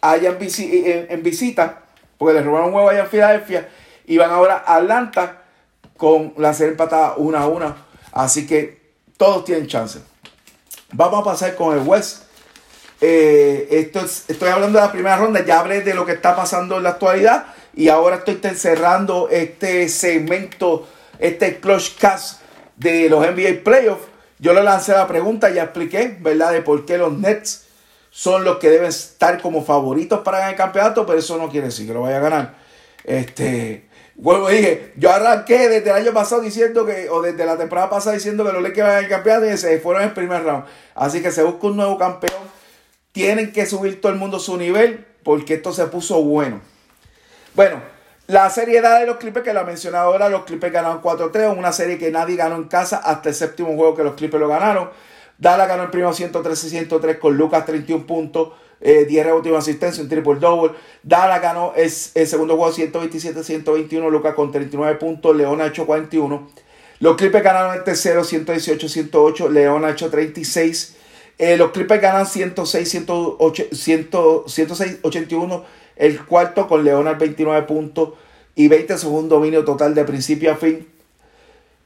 allá 0.00 0.30
en, 0.30 1.22
visita, 1.22 1.78
porque 2.18 2.34
le 2.34 2.42
robaron 2.42 2.66
un 2.66 2.72
juego 2.72 2.88
allá 2.88 3.02
en 3.02 3.08
Filadelfia. 3.08 3.68
Y 4.06 4.18
van 4.18 4.32
ahora 4.32 4.64
a 4.66 4.78
Atlanta 4.78 5.42
con 5.96 6.34
la 6.38 6.52
serie 6.54 6.72
empatada 6.72 7.14
1 7.18 7.38
a 7.38 7.46
1. 7.46 7.76
Así 8.10 8.48
que 8.48 8.80
todos 9.16 9.44
tienen 9.44 9.68
chance. 9.68 10.00
Vamos 10.90 11.20
a 11.20 11.22
pasar 11.22 11.54
con 11.54 11.78
el 11.78 11.86
West. 11.86 12.29
Eh, 13.00 13.66
esto 13.70 14.00
estoy 14.00 14.48
hablando 14.50 14.78
de 14.78 14.84
la 14.84 14.92
primera 14.92 15.16
ronda, 15.16 15.44
ya 15.44 15.60
hablé 15.60 15.80
de 15.80 15.94
lo 15.94 16.04
que 16.04 16.12
está 16.12 16.36
pasando 16.36 16.76
en 16.76 16.82
la 16.82 16.90
actualidad 16.90 17.46
y 17.74 17.88
ahora 17.88 18.16
estoy 18.16 18.38
cerrando 18.54 19.28
este 19.30 19.88
segmento, 19.88 20.86
este 21.18 21.60
clutch 21.60 21.96
cast 21.98 22.42
de 22.76 23.08
los 23.08 23.26
NBA 23.26 23.64
Playoffs. 23.64 24.04
Yo 24.38 24.52
le 24.52 24.62
lancé 24.62 24.92
la 24.92 25.06
pregunta, 25.06 25.50
ya 25.50 25.64
expliqué, 25.64 26.16
¿verdad?, 26.20 26.52
de 26.52 26.62
por 26.62 26.84
qué 26.84 26.98
los 26.98 27.12
Nets 27.12 27.66
son 28.10 28.44
los 28.44 28.58
que 28.58 28.68
deben 28.68 28.88
estar 28.88 29.40
como 29.40 29.64
favoritos 29.64 30.20
para 30.20 30.38
ganar 30.38 30.52
el 30.52 30.58
campeonato, 30.58 31.06
pero 31.06 31.18
eso 31.18 31.38
no 31.38 31.48
quiere 31.48 31.66
decir 31.66 31.86
que 31.86 31.94
lo 31.94 32.02
vaya 32.02 32.16
a 32.16 32.20
ganar. 32.20 32.54
Este, 33.04 33.88
vuelvo 34.16 34.48
dije, 34.48 34.92
yo 34.96 35.10
arranqué 35.10 35.68
desde 35.68 35.90
el 35.90 35.96
año 35.96 36.12
pasado 36.12 36.42
diciendo 36.42 36.84
que, 36.84 37.08
o 37.08 37.22
desde 37.22 37.46
la 37.46 37.56
temporada 37.56 37.88
pasada 37.88 38.14
diciendo 38.14 38.44
que 38.44 38.52
los 38.52 38.62
Lakers 38.62 38.80
van 38.82 38.90
a 38.90 38.94
ganar 38.94 39.04
el 39.04 39.10
campeonato 39.10 39.46
y 39.46 39.56
se 39.56 39.78
fueron 39.78 40.02
en 40.02 40.08
el 40.08 40.14
primer 40.14 40.42
round. 40.42 40.64
Así 40.94 41.22
que 41.22 41.30
se 41.30 41.42
busca 41.42 41.66
un 41.68 41.76
nuevo 41.76 41.96
campeón 41.96 42.49
tienen 43.12 43.52
que 43.52 43.66
subir 43.66 44.00
todo 44.00 44.12
el 44.12 44.18
mundo 44.18 44.38
su 44.38 44.56
nivel 44.56 45.06
porque 45.22 45.54
esto 45.54 45.72
se 45.72 45.86
puso 45.86 46.22
bueno. 46.22 46.60
Bueno, 47.54 47.80
la 48.26 48.48
seriedad 48.48 49.00
de 49.00 49.06
los 49.06 49.16
Clippers 49.16 49.44
que 49.44 49.52
la 49.52 49.64
mencionado 49.64 50.12
ahora, 50.12 50.28
los 50.28 50.44
Clippers 50.44 50.72
ganaron 50.72 51.02
4-3, 51.02 51.56
una 51.56 51.72
serie 51.72 51.98
que 51.98 52.10
nadie 52.10 52.36
ganó 52.36 52.56
en 52.56 52.64
casa 52.64 52.98
hasta 52.98 53.28
el 53.28 53.34
séptimo 53.34 53.74
juego 53.74 53.96
que 53.96 54.04
los 54.04 54.14
Clippers 54.14 54.40
lo 54.40 54.48
ganaron. 54.48 54.90
Dallas 55.36 55.66
ganó 55.68 55.84
el 55.84 55.90
primero 55.90 56.12
113-103 56.12 57.18
con 57.18 57.36
Lucas 57.36 57.64
31 57.64 58.06
puntos, 58.06 58.52
10 58.80 59.10
eh, 59.10 59.24
rebotes 59.24 59.50
y 59.50 59.54
asistencia, 59.54 60.02
un 60.02 60.08
triple 60.08 60.36
double. 60.36 60.76
Dallas 61.02 61.42
ganó 61.42 61.72
el, 61.74 61.90
segundo 61.90 62.56
juego 62.56 62.72
127-121, 62.72 64.10
Lucas 64.10 64.34
con 64.34 64.52
39 64.52 64.96
puntos, 64.96 65.34
León 65.34 65.60
ha 65.60 65.66
hecho 65.66 65.86
41. 65.86 66.50
Los 67.00 67.16
Clippers 67.16 67.42
ganaron 67.42 67.74
el 67.74 67.84
tercero 67.84 68.22
118-108, 68.22 69.50
León 69.50 69.84
ha 69.84 69.90
hecho 69.90 70.08
36. 70.10 70.98
Eh, 71.40 71.56
los 71.56 71.70
Clippers 71.70 72.02
ganan 72.02 72.26
106, 72.26 72.86
108, 72.86 73.68
106, 73.72 74.98
81. 75.00 75.64
El 75.96 76.22
cuarto 76.26 76.68
con 76.68 76.84
Leonard 76.84 77.18
29 77.18 77.62
puntos 77.66 78.10
y 78.54 78.68
20 78.68 78.98
segundos 78.98 79.38
dominio 79.38 79.64
total 79.64 79.94
de 79.94 80.04
principio 80.04 80.52
a 80.52 80.56
fin. 80.56 80.86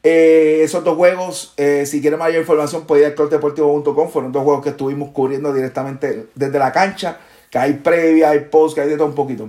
Eh, 0.03 0.63
esos 0.65 0.83
dos 0.83 0.97
juegos, 0.97 1.55
eh, 1.57 1.87
si 1.87 2.01
quieren 2.01 2.19
mayor 2.19 2.41
información, 2.41 2.85
pueden 2.85 3.07
ir 3.07 3.13
a 3.13 3.15
clubdeportivo.com. 3.15 4.11
Fueron 4.11 4.33
dos 4.33 4.43
juegos 4.43 4.65
que 4.65 4.71
estuvimos 4.71 5.11
cubriendo 5.13 5.53
directamente 5.53 6.27
desde 6.35 6.59
la 6.59 6.73
cancha. 6.73 7.19
Que 7.49 7.59
hay 7.59 7.75
previa, 7.75 8.31
hay 8.31 8.41
post, 8.41 8.75
que 8.75 8.81
hay 8.81 8.89
de 8.89 8.97
todo 8.97 9.07
un 9.07 9.15
poquito. 9.15 9.47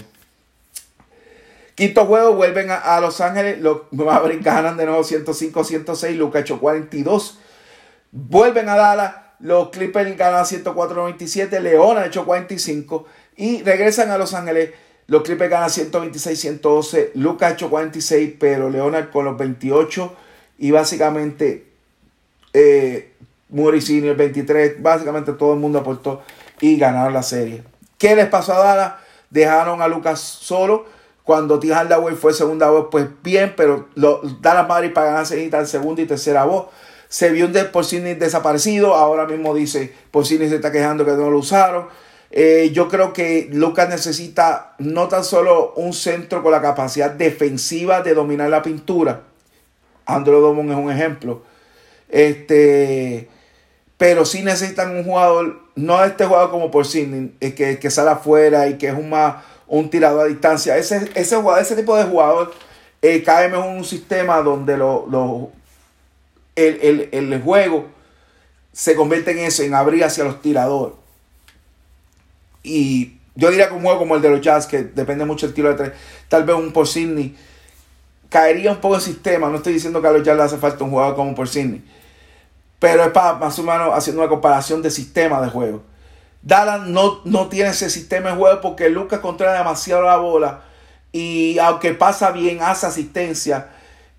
Quinto 1.73 2.05
juego, 2.05 2.35
vuelven 2.35 2.67
a, 2.69 2.99
Los 3.01 3.21
Ángeles. 3.21 3.59
Los 3.59 3.91
Mavericks 3.91 4.43
ganan 4.43 4.77
de 4.77 4.85
nuevo 4.85 5.01
105-106. 5.01 6.15
Luca 6.15 6.41
hecho 6.41 6.59
42. 6.59 7.39
Vuelven 8.11 8.69
a 8.69 8.75
Dallas 8.75 9.24
los 9.39 9.69
Clippers 9.69 10.17
ganan 10.17 10.45
104-97. 10.45 11.59
León 11.59 11.97
ha 11.97 12.05
hecho 12.05 12.25
45. 12.25 13.05
Y 13.37 13.63
regresan 13.63 14.11
a 14.11 14.17
Los 14.17 14.33
Ángeles. 14.33 14.71
Los 15.07 15.23
Clippers 15.23 15.51
ganan 15.51 15.69
126-112. 15.69 17.11
Lucas 17.15 17.51
ha 17.51 17.53
hecho 17.53 17.69
46, 17.69 18.35
pero 18.39 18.69
Leonard 18.69 19.11
con 19.11 19.25
los 19.25 19.37
28. 19.37 20.15
Y 20.59 20.71
básicamente 20.71 21.67
eh, 22.53 23.11
el 23.53 24.15
23. 24.15 24.81
Básicamente 24.81 25.33
todo 25.33 25.53
el 25.53 25.59
mundo 25.59 25.79
aportó 25.79 26.23
y 26.61 26.77
ganaron 26.77 27.13
la 27.13 27.23
serie. 27.23 27.63
¿Qué 27.97 28.15
les 28.15 28.27
pasó 28.27 28.53
a 28.53 28.59
Dallas? 28.59 28.93
Dejaron 29.29 29.81
a 29.81 29.87
Lucas 29.87 30.19
solo. 30.19 30.85
Cuando 31.23 31.59
T. 31.59 31.73
Hardaway 31.73 32.15
fue 32.15 32.33
segunda 32.33 32.69
voz, 32.69 32.89
pues 32.91 33.07
bien, 33.23 33.55
pero 33.57 33.89
los 33.95 34.41
Dallas 34.43 34.67
Mavericks 34.67 34.93
para 34.93 35.07
ganar 35.07 35.25
se 35.25 35.33
necesitan 35.33 35.65
segunda 35.65 36.03
y 36.03 36.05
tercera 36.05 36.45
voz. 36.45 36.67
Se 37.15 37.31
vio 37.31 37.45
un 37.45 37.53
de 37.53 37.63
Porcini 37.63 38.13
desaparecido. 38.13 38.93
Ahora 38.93 39.25
mismo 39.25 39.55
dice 39.55 39.89
Porcini 40.11 40.49
se 40.49 40.55
está 40.55 40.69
quejando 40.69 41.05
que 41.05 41.11
no 41.11 41.29
lo 41.29 41.37
usaron. 41.37 41.87
Eh, 42.29 42.71
yo 42.73 42.89
creo 42.89 43.13
que 43.13 43.47
Lucas 43.53 43.87
necesita 43.87 44.75
no 44.79 45.07
tan 45.07 45.23
solo 45.23 45.71
un 45.77 45.93
centro 45.93 46.43
con 46.43 46.51
la 46.51 46.61
capacidad 46.61 47.09
defensiva 47.09 48.01
de 48.01 48.15
dominar 48.15 48.49
la 48.49 48.61
pintura. 48.61 49.21
Andrew 50.05 50.41
Domon 50.41 50.69
es 50.69 50.77
un 50.77 50.91
ejemplo. 50.91 51.43
Este, 52.09 53.29
pero 53.95 54.25
sí 54.25 54.43
necesitan 54.43 54.97
un 54.97 55.05
jugador, 55.05 55.61
no 55.75 56.03
este 56.03 56.25
jugador 56.25 56.51
como 56.51 56.69
por 56.69 56.85
sí, 56.85 57.31
que, 57.39 57.79
que 57.79 57.91
sale 57.91 58.09
afuera 58.09 58.67
y 58.67 58.77
que 58.77 58.89
es 58.89 58.93
un 58.93 59.09
más 59.09 59.35
un 59.67 59.89
tirador 59.89 60.25
a 60.25 60.25
distancia. 60.25 60.75
Ese, 60.75 61.09
ese, 61.15 61.37
ese 61.61 61.75
tipo 61.77 61.95
de 61.95 62.03
jugador 62.03 62.51
eh, 63.01 63.23
mejor 63.25 63.67
en 63.67 63.77
un 63.77 63.85
sistema 63.85 64.41
donde 64.41 64.75
lo, 64.75 65.05
el, 66.55 67.09
el, 67.11 67.41
juego 67.41 67.87
se 68.71 68.95
convierte 68.95 69.31
en 69.31 69.39
eso, 69.39 69.63
en 69.63 69.73
abrir 69.73 70.03
hacia 70.03 70.23
los 70.23 70.41
tiradores. 70.41 70.95
Y 72.63 73.17
yo 73.35 73.49
diría 73.49 73.67
que 73.67 73.75
un 73.75 73.81
juego 73.81 73.99
como 73.99 74.15
el 74.15 74.21
de 74.21 74.29
los 74.29 74.41
Jazz, 74.41 74.65
que 74.65 74.83
depende 74.83 75.25
mucho 75.25 75.45
del 75.45 75.55
tiro 75.55 75.69
de 75.69 75.75
tres, 75.75 75.91
tal 76.29 76.43
vez 76.43 76.55
un 76.55 76.71
por 76.71 76.87
Sidney, 76.87 77.35
caería 78.29 78.71
un 78.71 78.77
poco 78.77 78.95
en 78.95 79.01
sistema. 79.01 79.49
No 79.49 79.57
estoy 79.57 79.73
diciendo 79.73 80.01
que 80.01 80.07
a 80.07 80.11
los 80.11 80.23
Jazz 80.23 80.37
le 80.37 80.43
hace 80.43 80.57
falta 80.57 80.83
un 80.83 80.91
jugador 80.91 81.15
como 81.15 81.35
por 81.35 81.47
Sidney. 81.47 81.83
Pero 82.79 83.03
es 83.03 83.09
para 83.09 83.33
más 83.33 83.57
o 83.59 83.63
menos 83.63 83.89
haciendo 83.93 84.21
una 84.21 84.29
comparación 84.29 84.81
de 84.81 84.91
sistema 84.91 85.41
de 85.41 85.49
juego. 85.49 85.83
Dallas 86.41 86.87
no, 86.87 87.21
no 87.25 87.47
tiene 87.47 87.71
ese 87.71 87.89
sistema 87.89 88.29
de 88.29 88.35
juego 88.35 88.61
porque 88.61 88.89
Lucas 88.89 89.19
controla 89.19 89.53
demasiado 89.53 90.03
la 90.03 90.17
bola. 90.17 90.61
Y 91.11 91.57
aunque 91.59 91.93
pasa 91.93 92.31
bien, 92.31 92.61
hace 92.61 92.85
asistencia. 92.85 93.69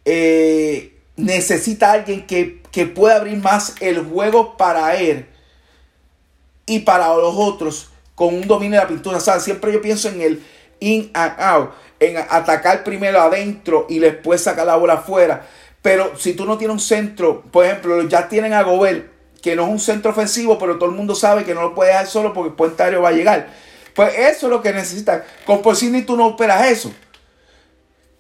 Eh, 0.04 0.95
necesita 1.16 1.92
alguien 1.92 2.26
que, 2.26 2.62
que 2.70 2.86
pueda 2.86 3.16
abrir 3.16 3.38
más 3.38 3.74
el 3.80 4.04
juego 4.04 4.56
para 4.56 4.96
él 4.96 5.26
y 6.66 6.80
para 6.80 7.08
los 7.16 7.34
otros 7.36 7.90
con 8.14 8.34
un 8.34 8.46
dominio 8.46 8.78
de 8.78 8.84
la 8.84 8.88
pintura. 8.88 9.18
O 9.18 9.40
siempre 9.40 9.72
yo 9.72 9.80
pienso 9.80 10.08
en 10.08 10.20
el 10.20 10.42
in 10.80 11.10
and 11.14 11.40
out, 11.40 11.70
en 12.00 12.16
atacar 12.18 12.84
primero 12.84 13.20
adentro 13.20 13.86
y 13.88 13.98
después 13.98 14.42
sacar 14.42 14.66
la 14.66 14.76
bola 14.76 14.94
afuera. 14.94 15.46
Pero 15.82 16.18
si 16.18 16.34
tú 16.34 16.44
no 16.44 16.58
tienes 16.58 16.74
un 16.74 16.80
centro, 16.80 17.42
por 17.52 17.64
ejemplo, 17.64 18.02
ya 18.08 18.28
tienen 18.28 18.52
a 18.52 18.62
Gobert, 18.62 19.06
que 19.40 19.54
no 19.54 19.62
es 19.62 19.68
un 19.68 19.78
centro 19.78 20.10
ofensivo, 20.10 20.58
pero 20.58 20.76
todo 20.78 20.90
el 20.90 20.96
mundo 20.96 21.14
sabe 21.14 21.44
que 21.44 21.54
no 21.54 21.62
lo 21.62 21.74
puede 21.74 21.90
dejar 21.90 22.08
solo 22.08 22.32
porque 22.32 22.48
el 22.48 22.56
puente 22.56 22.96
va 22.96 23.08
a 23.10 23.12
llegar. 23.12 23.48
Pues 23.94 24.12
eso 24.18 24.46
es 24.46 24.50
lo 24.50 24.60
que 24.60 24.72
necesitan. 24.72 25.22
Con 25.46 25.62
Porcini 25.62 26.02
tú 26.02 26.16
no 26.16 26.26
operas 26.26 26.66
eso. 26.66 26.92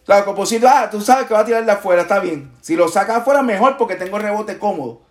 Claro, 0.06 0.24
con 0.24 0.36
Porcini, 0.36 0.64
ah, 0.68 0.88
tú 0.88 1.00
sabes 1.00 1.26
que 1.26 1.34
va 1.34 1.40
a 1.40 1.44
tirar 1.44 1.66
de 1.66 1.72
afuera, 1.72 2.02
está 2.02 2.20
bien. 2.20 2.52
Si 2.60 2.76
lo 2.76 2.86
sacas 2.86 3.18
afuera, 3.18 3.42
mejor 3.42 3.76
porque 3.76 3.96
tengo 3.96 4.18
rebote 4.18 4.56
cómodo. 4.56 5.02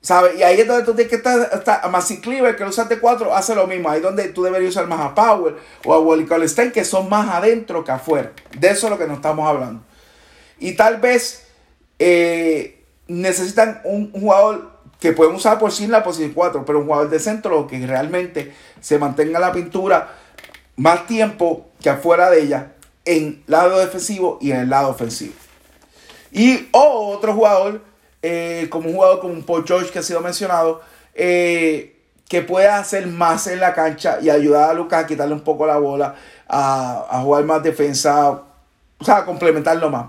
¿Sabes? 0.00 0.38
Y 0.38 0.44
ahí 0.44 0.60
es 0.60 0.66
donde 0.66 0.84
tú 0.84 0.94
tienes 0.94 1.10
que 1.10 1.16
estar. 1.16 1.50
estar 1.52 1.90
más 1.90 2.06
si 2.06 2.20
Cleaver, 2.20 2.54
que 2.54 2.62
lo 2.62 2.70
usaste 2.70 2.94
de 2.94 3.00
4, 3.00 3.34
hace 3.34 3.54
lo 3.54 3.66
mismo. 3.66 3.90
Ahí 3.90 3.96
es 3.96 4.02
donde 4.04 4.28
tú 4.28 4.44
deberías 4.44 4.70
usar 4.70 4.86
más 4.86 5.00
a 5.00 5.14
Power 5.14 5.56
o 5.84 5.92
a 5.92 5.98
Wally 5.98 6.48
Stein, 6.48 6.70
que 6.70 6.84
son 6.84 7.08
más 7.08 7.28
adentro 7.28 7.84
que 7.84 7.90
afuera. 7.90 8.32
De 8.56 8.68
eso 8.68 8.86
es 8.86 8.92
lo 8.92 8.98
que 8.98 9.08
nos 9.08 9.16
estamos 9.16 9.46
hablando. 9.46 9.82
Y 10.60 10.74
tal 10.74 10.98
vez 10.98 11.48
eh, 11.98 12.84
necesitan 13.08 13.80
un, 13.82 14.12
jugador 14.12 14.70
que 15.00 15.12
pueden 15.12 15.34
usar 15.34 15.58
por 15.58 15.72
sí 15.72 15.84
en 15.84 15.90
la 15.90 16.04
posición 16.04 16.30
4, 16.32 16.64
pero 16.64 16.78
un 16.78 16.86
jugador 16.86 17.10
de 17.10 17.18
centro 17.18 17.66
que 17.66 17.84
realmente 17.84 18.54
se 18.80 18.98
mantenga 19.00 19.40
la 19.40 19.52
pintura 19.52 20.14
más 20.76 21.06
tiempo 21.08 21.70
que 21.80 21.90
afuera 21.90 22.30
de 22.30 22.42
ella 22.42 22.72
en 23.10 23.42
lado 23.46 23.78
defensivo 23.78 24.38
y 24.40 24.52
en 24.52 24.60
el 24.60 24.70
lado 24.70 24.90
ofensivo. 24.90 25.34
Y 26.30 26.68
otro 26.70 27.34
jugador, 27.34 27.82
eh, 28.22 28.68
como 28.70 28.88
un 28.88 28.94
jugador 28.94 29.20
como 29.20 29.34
un 29.34 29.42
Paul 29.42 29.64
George 29.66 29.90
que 29.90 29.98
ha 29.98 30.02
sido 30.02 30.20
mencionado, 30.20 30.80
eh, 31.14 31.96
que 32.28 32.42
pueda 32.42 32.78
hacer 32.78 33.08
más 33.08 33.48
en 33.48 33.58
la 33.58 33.74
cancha 33.74 34.18
y 34.22 34.30
ayudar 34.30 34.70
a 34.70 34.74
Lucas 34.74 35.04
a 35.04 35.06
quitarle 35.08 35.34
un 35.34 35.40
poco 35.40 35.66
la 35.66 35.78
bola, 35.78 36.14
a, 36.46 37.06
a 37.10 37.20
jugar 37.22 37.42
más 37.44 37.62
defensa, 37.64 38.30
o 38.98 39.04
sea, 39.04 39.18
a 39.18 39.24
complementarlo 39.24 39.90
más. 39.90 40.06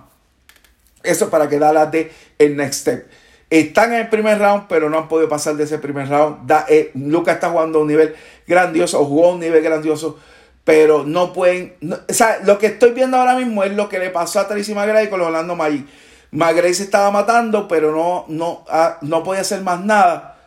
Eso 1.02 1.32
para 1.32 1.50
que 1.50 1.58
Dallas 1.58 1.92
de 1.92 2.12
el 2.38 2.56
next 2.56 2.82
step. 2.82 3.08
Están 3.50 3.94
en 3.94 4.02
el 4.02 4.10
primer 4.10 4.38
round, 4.38 4.68
pero 4.70 4.92
no 4.92 5.00
han 5.00 5.08
podido 5.08 5.28
pasar 5.28 5.56
de 5.56 5.64
ese 5.64 5.80
primer 5.80 6.08
round. 6.08 6.46
Da, 6.46 6.68
eh, 6.70 6.92
Lucas 6.94 7.34
está 7.34 7.50
jugando 7.50 7.80
a 7.80 7.82
un 7.82 7.88
nivel 7.88 8.16
grandioso, 8.48 9.04
jugó 9.04 9.30
a 9.30 9.34
un 9.34 9.40
nivel 9.40 9.64
grandioso, 9.64 10.20
pero 10.64 11.04
no 11.04 11.34
pueden. 11.34 11.76
o 11.82 12.14
sea, 12.14 12.40
lo 12.44 12.58
que 12.60 12.68
estoy 12.68 12.92
viendo 12.92 13.18
ahora 13.18 13.36
mismo 13.36 13.64
es 13.64 13.74
lo 13.74 13.90
que 13.90 14.00
le 14.00 14.10
pasó 14.10 14.40
a 14.40 14.48
Tracy 14.48 14.74
McGrady 14.74 15.10
con 15.10 15.22
Orlando 15.22 15.56
Magic. 15.56 15.86
McGrady 16.32 16.74
se 16.74 16.84
estaba 16.84 17.12
matando, 17.12 17.68
pero 17.68 17.92
no, 17.92 18.26
no, 18.28 18.64
ah, 18.70 18.98
no 19.02 19.24
podía 19.24 19.42
hacer 19.42 19.62
más 19.62 19.84
nada 19.84 20.38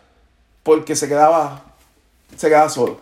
porque 0.62 0.96
se 0.96 1.08
quedaba, 1.08 1.62
se 2.36 2.48
quedaba 2.48 2.68
solo. 2.68 2.98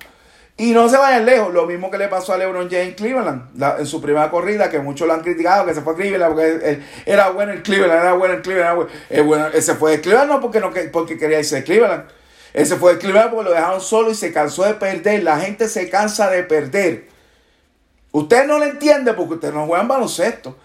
Y 0.56 0.72
no 0.72 0.88
se 0.88 0.98
vayan 0.98 1.24
lejos, 1.24 1.52
lo 1.52 1.66
mismo 1.66 1.90
que 1.90 1.96
le 1.96 2.08
pasó 2.08 2.34
a 2.34 2.38
LeBron 2.38 2.68
James 2.70 2.94
Cleveland, 2.94 3.62
en 3.78 3.86
su 3.86 4.02
primera 4.02 4.30
corrida, 4.30 4.68
que 4.68 4.80
muchos 4.80 5.06
lo 5.06 5.14
han 5.14 5.22
criticado, 5.22 5.64
que 5.64 5.74
se 5.74 5.80
fue 5.80 5.94
a 5.94 5.96
Cleveland 5.96 6.34
porque 6.34 6.80
era 7.06 7.30
bueno 7.30 7.52
en 7.52 7.62
Cleveland, 7.62 8.00
era 8.00 8.12
bueno 8.12 8.34
en 8.34 8.42
Cleveland, 8.42 8.88
era 9.08 9.22
bueno. 9.22 9.46
Ese 9.54 9.74
fue 9.74 9.92
de 9.92 10.00
Cleveland 10.00 10.30
no 10.30 10.40
porque, 10.40 10.60
no 10.60 10.70
porque 10.92 11.16
quería 11.16 11.38
irse 11.38 11.56
de 11.56 11.64
Cleveland, 11.64 12.04
ese 12.52 12.76
fue 12.76 12.94
de 12.94 12.98
Cleveland 12.98 13.30
porque 13.30 13.48
lo 13.48 13.54
dejaron 13.54 13.80
solo 13.80 14.10
y 14.10 14.14
se 14.14 14.32
cansó 14.32 14.64
de 14.64 14.74
perder. 14.74 15.22
La 15.22 15.40
gente 15.40 15.68
se 15.68 15.88
cansa 15.88 16.28
de 16.30 16.42
perder. 16.42 17.08
Usted 18.10 18.46
no 18.46 18.58
lo 18.58 18.64
entiende 18.64 19.14
porque 19.14 19.34
usted 19.34 19.52
no 19.52 19.66
juega 19.66 19.82
en 19.82 19.88
baloncesto. 19.88 20.56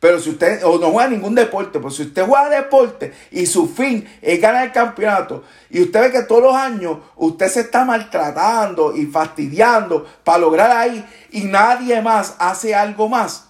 Pero 0.00 0.20
si 0.20 0.30
usted 0.30 0.62
o 0.64 0.78
no 0.78 0.90
juega 0.90 1.08
ningún 1.08 1.34
deporte, 1.34 1.80
pues 1.80 1.96
si 1.96 2.02
usted 2.02 2.26
juega 2.26 2.50
deporte 2.50 3.14
y 3.30 3.46
su 3.46 3.66
fin 3.66 4.06
es 4.20 4.40
ganar 4.40 4.66
el 4.66 4.72
campeonato 4.72 5.42
y 5.70 5.82
usted 5.82 6.00
ve 6.00 6.12
que 6.12 6.22
todos 6.22 6.42
los 6.42 6.54
años 6.54 6.98
usted 7.16 7.48
se 7.48 7.60
está 7.60 7.84
maltratando 7.84 8.94
y 8.94 9.06
fastidiando 9.06 10.06
para 10.22 10.38
lograr 10.38 10.70
ahí 10.70 11.04
y 11.30 11.44
nadie 11.44 12.02
más 12.02 12.36
hace 12.38 12.74
algo 12.74 13.08
más, 13.08 13.46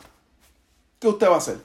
¿qué 1.01 1.09
usted 1.09 1.29
va 1.29 1.35
a 1.35 1.39
hacer? 1.39 1.59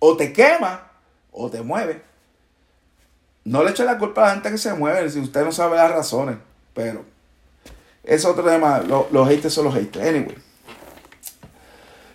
O 0.00 0.16
te 0.16 0.32
quema 0.32 0.90
o 1.30 1.48
te 1.48 1.62
mueve. 1.62 2.02
No 3.46 3.62
le 3.62 3.70
eche 3.70 3.84
la 3.84 3.96
culpa 3.96 4.24
a 4.24 4.26
la 4.26 4.32
gente 4.32 4.50
que 4.50 4.58
se 4.58 4.74
mueve 4.74 5.08
si 5.08 5.20
usted 5.20 5.44
no 5.44 5.52
sabe 5.52 5.76
las 5.76 5.92
razones, 5.92 6.36
pero 6.74 7.04
es 8.02 8.24
otro 8.24 8.42
tema. 8.42 8.80
Los, 8.80 9.12
los 9.12 9.28
haters 9.28 9.54
son 9.54 9.66
los 9.66 9.74
haters. 9.74 10.04
Anyway. 10.04 10.34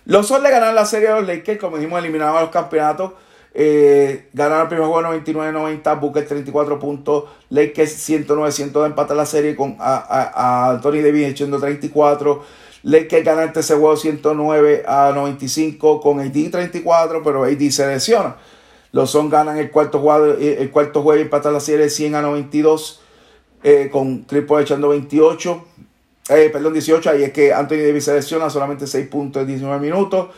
Los 0.04 0.26
Sol 0.26 0.42
le 0.42 0.50
ganaron 0.50 0.74
la 0.74 0.84
serie 0.84 1.08
a 1.08 1.16
los 1.16 1.26
Lakers, 1.26 1.58
como 1.58 1.78
dijimos, 1.78 2.00
eliminaron 2.00 2.36
a 2.36 2.42
los 2.42 2.50
campeonatos. 2.50 3.12
Eh, 3.54 4.28
ganaron 4.34 4.62
el 4.62 4.68
primer 4.68 4.86
juego 4.86 5.08
99-90, 5.08 6.00
Booker 6.00 6.26
34 6.26 6.78
puntos, 6.78 7.24
Lakers 7.48 8.10
109-100 8.10 8.86
empatar 8.86 9.16
la 9.16 9.26
serie 9.26 9.56
con 9.56 9.76
a, 9.78 10.70
Anthony 10.70 11.00
Davis 11.02 11.28
echando 11.28 11.58
34. 11.58 12.44
Lakers 12.82 13.24
ganan 13.24 13.44
el 13.44 13.52
tercer 13.54 13.78
juego 13.78 13.96
109 13.96 14.82
a 14.86 15.12
95 15.14 15.98
con 16.02 16.20
AD 16.20 16.50
34, 16.50 17.22
pero 17.22 17.44
AD 17.44 17.70
se 17.70 17.86
lesiona. 17.86 18.36
Los 18.92 19.10
Son 19.10 19.30
ganan 19.30 19.56
el 19.56 19.70
cuarto 19.70 19.98
juego, 20.00 20.34
eh, 20.38 20.58
el 20.60 20.70
cuarto 20.70 21.02
juego 21.02 21.18
y 21.18 21.22
empatan 21.22 21.54
la 21.54 21.60
serie 21.60 21.88
100 21.88 22.14
a 22.14 22.22
92 22.22 23.00
eh, 23.64 23.88
con 23.90 24.22
Chris 24.22 24.44
echando 24.60 24.88
28. 24.88 25.64
Eh, 26.28 26.50
perdón, 26.52 26.74
18, 26.74 27.10
ahí 27.10 27.22
es 27.24 27.32
que 27.32 27.52
Anthony 27.52 27.76
Davis 27.76 28.04
se 28.04 28.14
lesiona 28.14 28.50
solamente 28.50 28.86
6 28.86 29.08
puntos 29.08 29.42
en 29.42 29.48
19 29.48 29.80
minutos. 29.80 30.28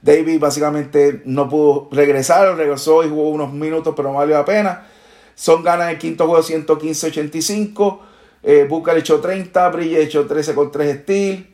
Davis 0.00 0.40
básicamente 0.40 1.22
no 1.24 1.48
pudo 1.48 1.88
regresar, 1.90 2.56
regresó 2.56 3.04
y 3.04 3.08
jugó 3.08 3.30
unos 3.30 3.52
minutos, 3.52 3.94
pero 3.96 4.10
no 4.10 4.18
valió 4.18 4.36
la 4.36 4.44
pena. 4.44 4.86
Son 5.34 5.62
ganan 5.62 5.90
el 5.90 5.98
quinto 5.98 6.26
juego 6.26 6.42
115-85. 6.42 7.98
Eh, 8.42 8.66
Booker 8.68 8.96
echó 8.96 9.20
30, 9.20 9.68
Brille 9.70 10.02
echó 10.02 10.26
13 10.26 10.54
con 10.54 10.70
3 10.72 11.00
steals. 11.02 11.44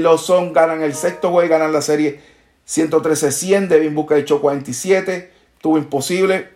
Los 0.00 0.22
Son 0.22 0.52
ganan 0.52 0.82
el 0.82 0.94
sexto 0.94 1.30
juego 1.30 1.46
y 1.46 1.48
ganan 1.48 1.72
la 1.72 1.82
serie 1.82 2.20
113-100. 2.70 3.68
Devin 3.68 3.94
Booker 3.94 4.18
echó 4.18 4.40
47, 4.40 5.32
tuvo 5.60 5.78
imposible. 5.78 6.48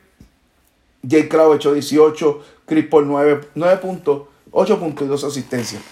Jake 1.02 1.28
Crow 1.28 1.54
echó 1.54 1.74
18, 1.74 2.44
Chris 2.66 2.86
Paul 2.86 3.08
9, 3.08 3.40
9 3.54 3.76
puntos. 3.78 4.22
8 4.52 4.78
puntos 4.78 5.06
y 5.06 5.10
2 5.10 5.24
asistencias. 5.24 5.82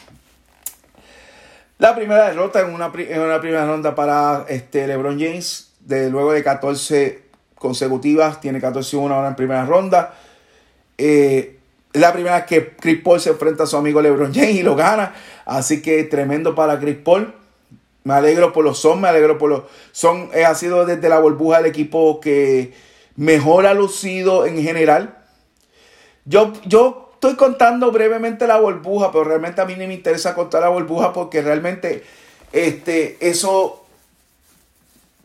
La 1.79 1.97
primera 1.97 2.29
derrota 2.29 2.61
en 2.61 2.73
una, 2.73 2.93
primera 2.93 3.67
ronda 3.67 3.95
para 3.97 4.47
este 4.49 4.87
LeBron 4.87 5.19
James, 5.19 5.73
de 5.81 6.11
luego 6.11 6.33
de 6.33 6.45
14 6.45 7.23
consecutivas, 7.57 8.41
tiene 8.41 8.61
14-1 8.61 9.11
ahora 9.11 9.27
en 9.27 9.35
primera 9.35 9.67
ronda. 9.67 10.15
Eh, 10.97 11.59
la 11.93 12.13
primera 12.13 12.47
que 12.47 12.77
Chris 12.77 13.03
Paul 13.03 13.21
se 13.21 13.31
enfrenta 13.31 13.65
a 13.65 13.67
su 13.67 13.77
amigo 13.77 14.01
LeBron 14.01 14.33
James 14.33 14.55
y 14.55 14.63
lo 14.63 14.77
gana. 14.77 15.13
Así 15.45 15.83
que 15.83 16.05
tremendo 16.05 16.55
para 16.55 16.79
Chris 16.79 16.99
Paul. 16.99 17.35
Me 18.05 18.15
alegro 18.15 18.53
por 18.53 18.65
los 18.65 18.79
son, 18.79 19.01
me 19.01 19.09
alegro 19.09 19.39
por 19.39 19.51
los 19.51 19.63
son. 19.93 20.31
Eh, 20.35 20.45
ha 20.45 20.55
sido 20.55 20.85
desde 20.87 21.09
la 21.09 21.21
burbuja 21.21 21.61
el 21.61 21.67
equipo 21.67 22.21
que 22.21 22.75
mejor 23.17 23.67
ha 23.67 23.75
lucido 23.75 24.47
en 24.47 24.61
general. 24.63 25.19
Yo, 26.25 26.53
yo 26.65 27.11
estoy 27.15 27.37
contando 27.37 27.93
brevemente 27.93 28.47
la 28.47 28.59
burbuja, 28.59 29.13
pero 29.13 29.25
realmente 29.25 29.61
a 29.61 29.65
mí 29.65 29.75
no 29.75 29.87
me 29.87 29.95
interesa 29.95 30.35
contar 30.35 30.63
la 30.63 30.69
burbuja 30.69 31.13
porque 31.13 31.43
realmente 31.43 32.03
este, 32.53 33.17
eso 33.21 33.85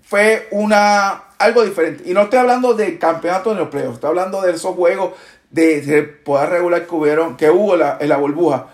fue 0.03 0.47
una, 0.51 1.23
algo 1.39 1.63
diferente. 1.63 2.03
Y 2.09 2.13
no 2.13 2.21
estoy 2.21 2.39
hablando 2.39 2.73
del 2.73 2.99
campeonato 2.99 3.49
de 3.49 3.57
los 3.57 3.69
playoffs, 3.69 3.95
estoy 3.95 4.09
hablando 4.09 4.41
de 4.41 4.51
esos 4.53 4.75
juegos 4.75 5.13
de, 5.49 6.03
poder 6.23 6.49
regular 6.49 6.85
que, 6.85 6.95
hubieron, 6.95 7.35
que 7.35 7.49
hubo 7.49 7.75
en 7.75 8.09
la 8.09 8.17
burbuja. 8.17 8.67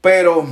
Pero 0.00 0.46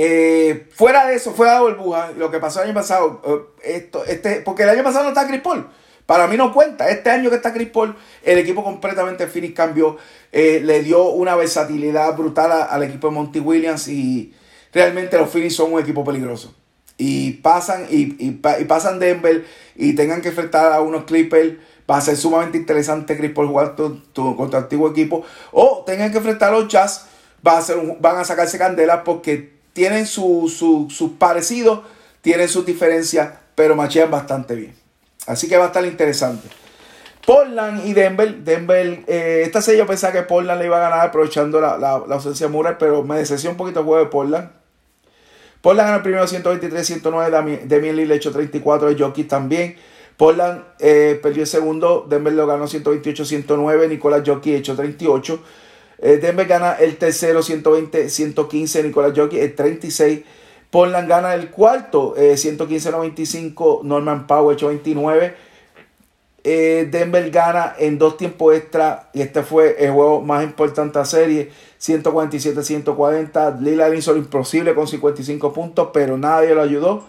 Eh, 0.00 0.68
fuera 0.70 1.08
de 1.08 1.16
eso, 1.16 1.32
fuera 1.32 1.54
de 1.54 1.60
burbuja, 1.60 2.12
lo 2.16 2.30
que 2.30 2.38
pasó 2.38 2.60
el 2.60 2.66
año 2.66 2.74
pasado, 2.74 3.20
eh, 3.64 3.78
esto, 3.78 4.04
este, 4.04 4.42
porque 4.42 4.62
el 4.62 4.68
año 4.68 4.84
pasado 4.84 5.02
no 5.02 5.08
está 5.08 5.26
Chris 5.26 5.40
Paul. 5.40 5.66
Para 6.06 6.28
mí 6.28 6.36
no 6.36 6.52
cuenta. 6.54 6.88
Este 6.88 7.10
año 7.10 7.30
que 7.30 7.36
está 7.36 7.52
Chris 7.52 7.68
Paul, 7.68 7.96
el 8.22 8.38
equipo 8.38 8.62
completamente 8.62 9.26
Phoenix 9.26 9.56
cambió. 9.56 9.96
Eh, 10.30 10.60
le 10.62 10.84
dio 10.84 11.10
una 11.10 11.34
versatilidad 11.34 12.16
brutal 12.16 12.68
al 12.70 12.82
equipo 12.84 13.08
de 13.08 13.14
Monty 13.14 13.40
Williams 13.40 13.88
y 13.88 14.32
realmente 14.72 15.18
los 15.18 15.28
Phoenix 15.30 15.56
son 15.56 15.72
un 15.72 15.80
equipo 15.80 16.04
peligroso. 16.04 16.54
Y 16.96 17.32
pasan, 17.32 17.86
y, 17.90 18.14
y, 18.24 18.30
pasan 18.30 19.00
Denver 19.00 19.44
y 19.74 19.94
tengan 19.94 20.22
que 20.22 20.28
enfrentar 20.28 20.72
a 20.72 20.80
unos 20.80 21.06
Clippers. 21.06 21.54
Va 21.90 21.96
a 21.96 22.00
ser 22.00 22.16
sumamente 22.16 22.56
interesante 22.56 23.16
Chris 23.16 23.32
Paul 23.32 23.48
jugar 23.48 23.74
tu, 23.74 24.00
contra 24.14 24.60
tu 24.60 24.64
antiguo 24.64 24.90
equipo. 24.90 25.24
O 25.50 25.82
tengan 25.84 26.12
que 26.12 26.18
enfrentar 26.18 26.54
a 26.54 26.58
los 26.60 26.68
Jazz. 26.68 27.06
Va 27.44 27.58
a 27.58 27.62
ser 27.62 27.76
van 27.98 28.16
a 28.16 28.24
sacarse 28.24 28.58
candelas 28.58 29.00
porque 29.04 29.57
tienen 29.78 30.06
sus 30.08 30.54
su, 30.54 31.14
parecidos, 31.20 31.82
tienen 32.20 32.48
sus 32.48 32.66
diferencias, 32.66 33.34
pero 33.54 33.76
machean 33.76 34.10
bastante 34.10 34.56
bien. 34.56 34.74
Así 35.28 35.48
que 35.48 35.56
va 35.56 35.64
a 35.64 35.66
estar 35.68 35.84
interesante. 35.84 36.48
Portland 37.24 37.86
y 37.86 37.92
Denver. 37.92 38.38
Denver, 38.38 39.04
eh, 39.06 39.42
esta 39.46 39.62
serie 39.62 39.78
yo 39.78 39.86
pensaba 39.86 40.12
que 40.12 40.22
Portland 40.22 40.60
le 40.60 40.66
iba 40.66 40.78
a 40.78 40.90
ganar 40.90 41.06
aprovechando 41.06 41.60
la, 41.60 41.90
ausencia 42.10 42.48
de 42.48 42.52
Murray, 42.52 42.74
pero 42.76 43.04
me 43.04 43.18
decepcionó 43.18 43.52
un 43.52 43.56
poquito 43.56 43.78
el 43.78 43.86
juego 43.86 44.04
de 44.04 44.10
Portland. 44.10 44.50
Portland 45.60 45.86
ganó 45.86 45.96
el 45.98 46.02
primero 46.02 46.26
123-109, 46.26 47.60
Demian 47.62 47.94
Lee 47.94 48.06
le 48.06 48.16
echó 48.16 48.32
34, 48.32 48.88
de 48.88 49.00
Jockey 49.00 49.24
también. 49.24 49.76
Portland 50.16 50.64
eh, 50.80 51.20
perdió 51.22 51.42
el 51.42 51.48
segundo, 51.48 52.04
Denver 52.08 52.32
lo 52.32 52.48
ganó 52.48 52.64
128-109, 52.64 53.88
Nicolás 53.88 54.22
Jockey 54.26 54.56
echó 54.56 54.74
38. 54.74 55.40
Eh, 56.00 56.18
Denver 56.18 56.46
gana 56.46 56.72
el 56.74 56.96
tercero 56.96 57.40
120-115, 57.42 58.84
Nicolás 58.84 59.12
Jockey 59.16 59.40
el 59.40 59.54
36. 59.54 60.20
Portland 60.70 61.08
gana 61.08 61.34
el 61.34 61.50
cuarto, 61.50 62.14
115-95, 62.16 63.80
eh, 63.80 63.84
Norman 63.84 64.26
Powell 64.26 64.56
8-29. 64.56 65.34
Eh, 66.44 66.88
Denver 66.90 67.30
gana 67.30 67.74
en 67.78 67.98
dos 67.98 68.16
tiempos 68.16 68.54
extra 68.54 69.10
y 69.12 69.22
este 69.22 69.42
fue 69.42 69.76
el 69.84 69.90
juego 69.90 70.20
más 70.20 70.44
importante 70.44 70.98
de 70.98 71.02
la 71.02 71.04
serie, 71.04 71.50
147-140. 71.80 73.60
Lila 73.60 73.94
hizo 73.94 74.12
lo 74.12 74.18
imposible 74.18 74.74
con 74.74 74.86
55 74.86 75.52
puntos, 75.52 75.88
pero 75.92 76.16
nadie 76.16 76.54
lo 76.54 76.62
ayudó. 76.62 77.04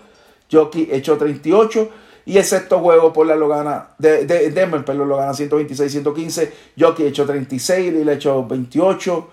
Jockey 0.51 0.89
echó 0.91 1.17
38. 1.17 1.89
Y 2.29 2.37
el 2.37 2.45
sexto 2.45 2.77
juego 2.77 3.11
por 3.11 3.25
lo 3.25 3.47
gana, 3.47 3.87
de, 3.97 4.23
Denver, 4.51 4.85
pero 4.85 5.03
lo 5.03 5.17
gana 5.17 5.31
126-115. 5.31 6.51
Jockey 6.79 7.07
echó 7.07 7.25
36, 7.25 7.91
Lila 7.91 8.13
echó 8.13 8.45
28. 8.45 9.27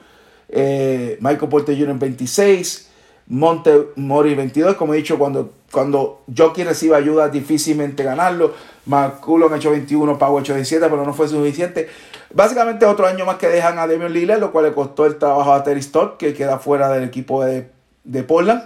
Eh, 0.48 1.18
Michael 1.20 1.50
Porter 1.50 1.76
Jr. 1.78 1.98
26. 1.98 2.88
Monte 3.26 3.88
Mori 3.96 4.34
22. 4.34 4.76
Como 4.76 4.94
he 4.94 4.96
dicho, 4.96 5.18
cuando, 5.18 5.52
cuando 5.70 6.22
Jockey 6.34 6.64
recibe 6.64 6.96
ayuda, 6.96 7.28
difícilmente 7.28 8.02
ganarlo. 8.02 8.54
McCullum 8.86 9.52
hecho 9.52 9.72
21, 9.72 10.16
Pau 10.16 10.38
hecho 10.38 10.54
17, 10.54 10.88
pero 10.88 11.04
no 11.04 11.12
fue 11.12 11.28
suficiente. 11.28 11.90
Básicamente, 12.32 12.86
otro 12.86 13.06
año 13.06 13.26
más 13.26 13.36
que 13.36 13.48
dejan 13.48 13.78
a 13.78 13.86
Demian 13.86 14.10
Lillard, 14.10 14.40
lo 14.40 14.52
cual 14.52 14.64
le 14.64 14.72
costó 14.72 15.04
el 15.04 15.16
trabajo 15.16 15.52
a 15.52 15.62
Terry 15.62 15.82
Stott, 15.82 16.16
que 16.16 16.32
queda 16.32 16.58
fuera 16.58 16.88
del 16.88 17.04
equipo 17.04 17.44
de, 17.44 17.68
de 18.04 18.22
Portland. 18.22 18.62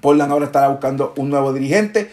Portland 0.00 0.32
ahora 0.32 0.46
estará 0.46 0.68
buscando 0.68 1.12
un 1.18 1.28
nuevo 1.28 1.52
dirigente. 1.52 2.10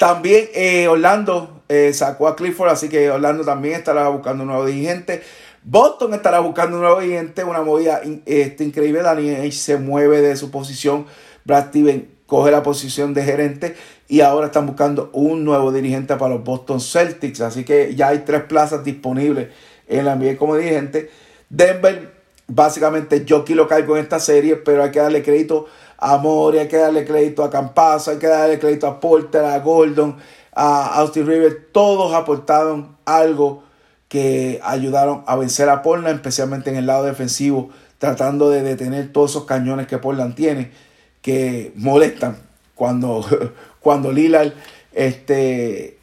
También 0.00 0.48
eh, 0.54 0.88
Orlando 0.88 1.60
eh, 1.68 1.92
sacó 1.92 2.26
a 2.26 2.34
Clifford, 2.34 2.70
así 2.70 2.88
que 2.88 3.10
Orlando 3.10 3.44
también 3.44 3.74
estará 3.74 4.08
buscando 4.08 4.44
un 4.44 4.48
nuevo 4.48 4.64
dirigente. 4.64 5.20
Boston 5.62 6.14
estará 6.14 6.40
buscando 6.40 6.78
un 6.78 6.82
nuevo 6.84 7.00
dirigente, 7.00 7.44
una 7.44 7.60
movida 7.60 8.00
este, 8.24 8.64
increíble. 8.64 9.02
Danny 9.02 9.52
se 9.52 9.76
mueve 9.76 10.22
de 10.22 10.36
su 10.36 10.50
posición. 10.50 11.04
Brad 11.44 11.68
Steven 11.68 12.08
coge 12.24 12.50
la 12.50 12.62
posición 12.62 13.12
de 13.12 13.24
gerente 13.24 13.76
y 14.08 14.22
ahora 14.22 14.46
están 14.46 14.64
buscando 14.64 15.10
un 15.12 15.44
nuevo 15.44 15.70
dirigente 15.70 16.16
para 16.16 16.34
los 16.36 16.44
Boston 16.44 16.80
Celtics. 16.80 17.42
Así 17.42 17.64
que 17.64 17.94
ya 17.94 18.08
hay 18.08 18.20
tres 18.20 18.44
plazas 18.44 18.82
disponibles 18.82 19.48
en 19.86 20.06
la 20.06 20.16
NBA 20.16 20.38
como 20.38 20.56
dirigente. 20.56 21.10
Denver, 21.50 22.10
básicamente 22.46 23.26
yo 23.26 23.42
aquí 23.42 23.52
lo 23.52 23.68
cargo 23.68 23.98
en 23.98 24.04
esta 24.04 24.18
serie, 24.18 24.56
pero 24.56 24.82
hay 24.82 24.92
que 24.92 25.00
darle 25.00 25.22
crédito 25.22 25.66
a 26.00 26.16
Mori, 26.16 26.58
hay 26.58 26.68
que 26.68 26.78
darle 26.78 27.04
crédito 27.04 27.44
a 27.44 27.50
Campazo, 27.50 28.10
hay 28.10 28.16
que 28.18 28.26
darle 28.26 28.58
crédito 28.58 28.86
a 28.86 28.98
Porter, 28.98 29.44
a 29.44 29.58
Gordon, 29.58 30.16
a 30.52 30.94
Austin 31.00 31.26
Rivers. 31.26 31.56
Todos 31.72 32.14
aportaron 32.14 32.96
algo 33.04 33.62
que 34.08 34.60
ayudaron 34.64 35.22
a 35.26 35.36
vencer 35.36 35.68
a 35.68 35.82
Portland, 35.82 36.16
especialmente 36.16 36.70
en 36.70 36.76
el 36.76 36.86
lado 36.86 37.04
defensivo, 37.04 37.68
tratando 37.98 38.50
de 38.50 38.62
detener 38.62 39.12
todos 39.12 39.32
esos 39.32 39.44
cañones 39.44 39.86
que 39.86 39.98
Portland 39.98 40.34
tiene, 40.34 40.72
que 41.20 41.72
molestan 41.76 42.38
cuando, 42.74 43.24
cuando 43.80 44.10
Lillard 44.10 44.52
este, 44.92 45.98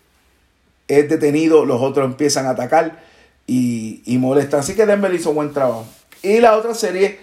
es 0.88 1.10
detenido, 1.10 1.66
los 1.66 1.82
otros 1.82 2.06
empiezan 2.06 2.46
a 2.46 2.52
atacar 2.52 3.00
y, 3.48 4.04
y 4.06 4.20
molestan. 4.20 4.60
Así 4.60 4.76
que 4.76 4.86
Denver 4.86 5.14
hizo 5.14 5.34
buen 5.34 5.54
trabajo. 5.54 5.86
Y 6.22 6.40
la 6.40 6.56
otra 6.56 6.76
serie, 6.76 7.20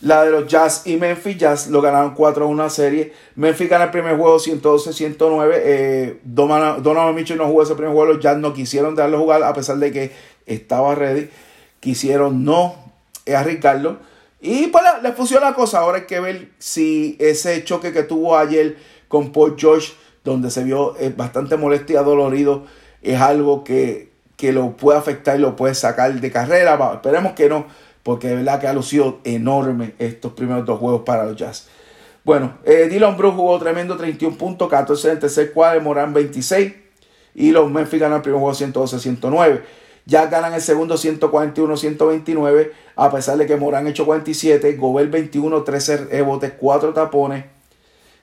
la 0.00 0.24
de 0.24 0.30
los 0.30 0.46
Jazz 0.46 0.82
y 0.86 0.96
Memphis. 0.96 1.38
Jazz 1.38 1.68
lo 1.68 1.80
ganaron 1.80 2.14
4 2.14 2.44
a 2.44 2.48
1 2.48 2.70
serie. 2.70 3.12
Memphis 3.34 3.68
gana 3.68 3.84
el 3.84 3.90
primer 3.90 4.16
juego 4.16 4.38
112-109. 4.38 5.52
Eh, 5.54 6.20
Donovan 6.24 7.14
Mitchell 7.14 7.38
no 7.38 7.46
jugó 7.46 7.62
ese 7.62 7.74
primer 7.74 7.92
juego. 7.92 8.12
Los 8.12 8.22
Jazz 8.22 8.38
no 8.38 8.52
quisieron 8.52 8.94
darle 8.94 9.16
jugar 9.16 9.42
a 9.42 9.52
pesar 9.52 9.78
de 9.78 9.92
que 9.92 10.12
estaba 10.46 10.94
ready. 10.94 11.28
Quisieron 11.80 12.44
no 12.44 12.76
arriesgarlo. 13.26 13.98
Y 14.40 14.68
pues 14.68 14.84
le 15.02 15.12
funcionó 15.12 15.46
la 15.46 15.54
cosa. 15.54 15.80
Ahora 15.80 15.98
hay 15.98 16.06
que 16.06 16.20
ver 16.20 16.50
si 16.58 17.16
ese 17.18 17.64
choque 17.64 17.92
que 17.92 18.02
tuvo 18.04 18.36
ayer 18.36 18.76
con 19.08 19.32
Paul 19.32 19.56
George, 19.58 19.92
donde 20.22 20.50
se 20.50 20.64
vio 20.64 20.96
eh, 20.98 21.12
bastante 21.16 21.56
molesto 21.56 21.92
y 21.92 21.96
adolorido, 21.96 22.64
es 23.02 23.20
algo 23.20 23.64
que, 23.64 24.12
que 24.36 24.52
lo 24.52 24.76
puede 24.76 24.98
afectar 24.98 25.38
y 25.38 25.42
lo 25.42 25.56
puede 25.56 25.74
sacar 25.74 26.12
de 26.12 26.30
carrera. 26.30 26.78
Esperemos 26.94 27.32
que 27.32 27.48
no, 27.48 27.66
porque 28.08 28.28
de 28.28 28.36
verdad 28.36 28.58
que 28.58 28.66
ha 28.66 28.72
lucido 28.72 29.18
enorme 29.22 29.92
estos 29.98 30.32
primeros 30.32 30.64
dos 30.64 30.78
juegos 30.78 31.02
para 31.02 31.26
los 31.26 31.36
Jazz. 31.36 31.68
Bueno, 32.24 32.56
eh, 32.64 32.88
Dylan 32.88 33.18
Brooks 33.18 33.36
jugó 33.36 33.58
tremendo 33.58 33.98
31 33.98 34.38
puntos, 34.38 34.70
14 34.70 35.08
en 35.08 35.12
el 35.12 35.20
tercer 35.20 35.52
cuadro, 35.52 35.82
Morán 35.82 36.14
26. 36.14 36.72
Y 37.34 37.50
los 37.50 37.70
Memphis 37.70 38.00
ganan 38.00 38.16
el 38.16 38.22
primer 38.22 38.40
juego 38.40 38.56
112-109. 38.56 39.60
Ya 40.06 40.24
ganan 40.24 40.54
el 40.54 40.62
segundo 40.62 40.94
141-129, 40.94 42.70
a 42.96 43.10
pesar 43.10 43.36
de 43.36 43.44
que 43.44 43.56
Morán 43.56 43.86
hecho 43.86 44.06
47, 44.06 44.72
Gobel 44.76 45.10
21, 45.10 45.62
13 45.62 45.96
rebotes, 46.06 46.52
4 46.58 46.94
tapones, 46.94 47.44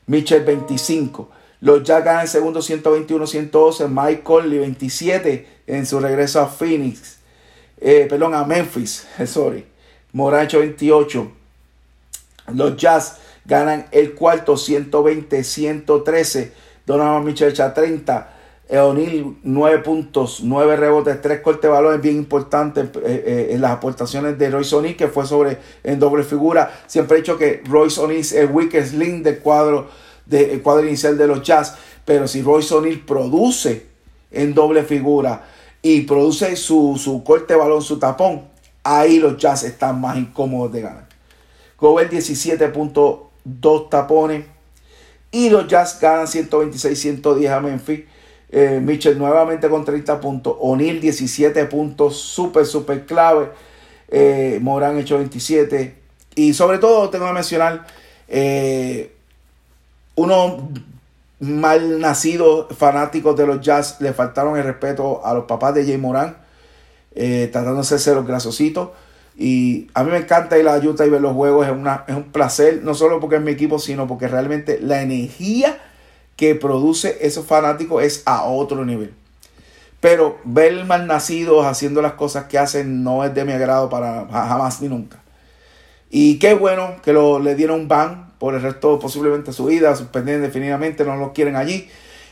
Mitchell 0.07 0.43
25. 0.43 1.29
Los 1.61 1.83
ya 1.83 2.01
ganan 2.01 2.23
el 2.23 2.27
segundo 2.27 2.61
121-112, 2.61 3.87
Mike 3.87 4.23
Conley 4.23 4.57
27 4.57 5.47
en 5.67 5.85
su 5.85 5.99
regreso 5.99 6.41
a 6.41 6.47
Phoenix, 6.47 7.17
eh, 7.79 8.07
perdón, 8.09 8.33
a 8.33 8.43
Memphis, 8.45 9.05
sorry. 9.27 9.74
Morán 10.15 10.45
hecho 10.45 10.59
28. 10.59 11.31
Los 12.53 12.77
Jazz 12.77 13.17
ganan 13.43 13.87
el 13.91 14.13
cuarto 14.13 14.53
120-113, 14.53 16.51
Donovan 16.85 17.25
Mitchell 17.25 17.49
echa 17.49 17.73
30. 17.73 18.31
O'Neill, 18.69 19.37
9 19.43 19.79
puntos, 19.79 20.39
9 20.41 20.77
rebotes, 20.77 21.21
3 21.21 21.41
cortes 21.41 21.63
de 21.63 21.67
balones 21.67 22.01
bien 22.01 22.15
importantes 22.15 22.85
eh, 22.95 23.23
eh, 23.27 23.47
en 23.51 23.61
las 23.61 23.71
aportaciones 23.71 24.39
de 24.39 24.49
Royce 24.49 24.75
O'Neill, 24.75 24.95
que 24.95 25.09
fue 25.09 25.25
sobre 25.25 25.57
en 25.83 25.99
doble 25.99 26.23
figura. 26.23 26.83
Siempre 26.87 27.17
he 27.17 27.19
dicho 27.19 27.37
que 27.37 27.61
Royce 27.65 27.99
O'Neill 27.99 28.21
es 28.21 28.31
el 28.31 28.49
weakest 28.49 28.93
link 28.93 29.21
del 29.21 29.39
cuadro, 29.39 29.89
de, 30.25 30.61
cuadro 30.61 30.87
inicial 30.87 31.17
de 31.17 31.27
los 31.27 31.43
Jazz. 31.43 31.75
Pero 32.05 32.25
si 32.29 32.41
Royce 32.41 32.73
O'Neill 32.73 33.01
produce 33.01 33.85
en 34.31 34.53
doble 34.53 34.83
figura 34.83 35.45
y 35.81 36.01
produce 36.01 36.55
su, 36.55 36.97
su 36.97 37.21
corte 37.21 37.53
de 37.53 37.59
balón, 37.59 37.81
su 37.81 37.99
tapón, 37.99 38.54
ahí 38.85 39.19
los 39.19 39.37
Jazz 39.37 39.63
están 39.63 39.99
más 39.99 40.15
incómodos 40.15 40.71
de 40.71 40.81
ganar. 40.81 41.07
Gobert 41.77 42.13
17.2 42.13 43.89
tapones. 43.89 44.45
Y 45.31 45.49
los 45.49 45.67
Jazz 45.67 45.99
ganan 45.99 46.27
126-110 46.27 47.49
a 47.49 47.59
Memphis. 47.59 48.01
Eh, 48.49 48.79
Mitchell 48.81 49.17
nuevamente 49.17 49.67
con 49.67 49.83
30 49.83 50.21
puntos. 50.21 50.55
O'Neill 50.59 51.01
17 51.01 51.65
puntos. 51.65 52.15
Súper, 52.15 52.65
súper 52.65 53.05
clave. 53.05 53.49
Eh, 54.07 54.59
Morán 54.61 54.97
hecho 54.99 55.17
27. 55.17 55.95
Y 56.35 56.53
sobre 56.53 56.77
todo 56.77 57.09
tengo 57.09 57.25
que 57.25 57.33
mencionar 57.33 57.87
eh, 58.27 59.11
unos 60.15 60.61
mal 61.39 61.99
nacidos 61.99 62.67
fanáticos 62.77 63.35
de 63.35 63.45
los 63.45 63.61
jazz 63.61 63.99
le 63.99 64.13
faltaron 64.13 64.57
el 64.57 64.63
respeto 64.63 65.25
a 65.25 65.33
los 65.33 65.45
papás 65.45 65.73
de 65.73 65.85
Jay 65.85 65.97
Morán. 65.97 66.44
Eh, 67.15 67.49
tratando 67.51 67.75
de 67.75 67.81
hacerse 67.81 68.13
los 68.13 68.27
grasositos. 68.27 68.89
Y 69.37 69.87
a 69.93 70.03
mí 70.03 70.11
me 70.11 70.17
encanta 70.17 70.57
ir 70.57 70.67
a 70.67 70.77
Utah 70.77 71.05
y 71.05 71.09
ver 71.09 71.21
los 71.21 71.33
juegos. 71.33 71.65
Es, 71.65 71.71
una, 71.71 72.03
es 72.07 72.15
un 72.15 72.25
placer, 72.25 72.81
no 72.83 72.93
solo 72.93 73.19
porque 73.19 73.37
es 73.37 73.41
mi 73.41 73.51
equipo, 73.51 73.79
sino 73.79 74.07
porque 74.07 74.27
realmente 74.27 74.79
la 74.81 75.01
energía 75.01 75.77
que 76.35 76.55
produce 76.55 77.17
esos 77.21 77.45
fanáticos 77.45 78.03
es 78.03 78.23
a 78.25 78.43
otro 78.43 78.85
nivel. 78.85 79.13
Pero 80.01 80.37
ver 80.43 80.85
mal 80.85 81.07
nacidos 81.07 81.65
haciendo 81.65 82.01
las 82.01 82.13
cosas 82.13 82.45
que 82.45 82.59
hacen 82.59 83.03
no 83.03 83.23
es 83.23 83.33
de 83.33 83.45
mi 83.45 83.53
agrado 83.53 83.89
para 83.89 84.27
jamás 84.27 84.81
ni 84.81 84.89
nunca. 84.89 85.21
Y 86.09 86.37
qué 86.37 86.53
bueno 86.53 86.95
que 87.01 87.13
lo, 87.13 87.39
le 87.39 87.55
dieron 87.55 87.87
ban 87.87 88.33
por 88.37 88.53
el 88.53 88.61
resto 88.61 88.99
posiblemente 88.99 89.53
su 89.53 89.65
vida, 89.65 89.95
suspenden 89.95 90.41
definitivamente, 90.41 91.03
no 91.03 91.15
los 91.15 91.31
quieren 91.31 91.55
allí. 91.55 91.89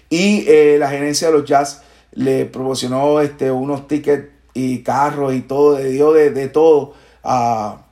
Y 0.10 0.46
eh, 0.48 0.76
la 0.78 0.90
gerencia 0.90 1.30
de 1.30 1.34
los 1.34 1.46
Jazz 1.46 1.82
le 2.12 2.46
proporcionó 2.46 3.22
este, 3.22 3.50
unos 3.50 3.88
tickets 3.88 4.28
y 4.54 4.80
carros 4.80 5.34
y 5.34 5.42
todo, 5.42 5.80
le 5.80 5.90
dio 5.90 6.14
de, 6.14 6.32
de 6.32 6.48
todo 6.48 6.94
a, 7.24 7.84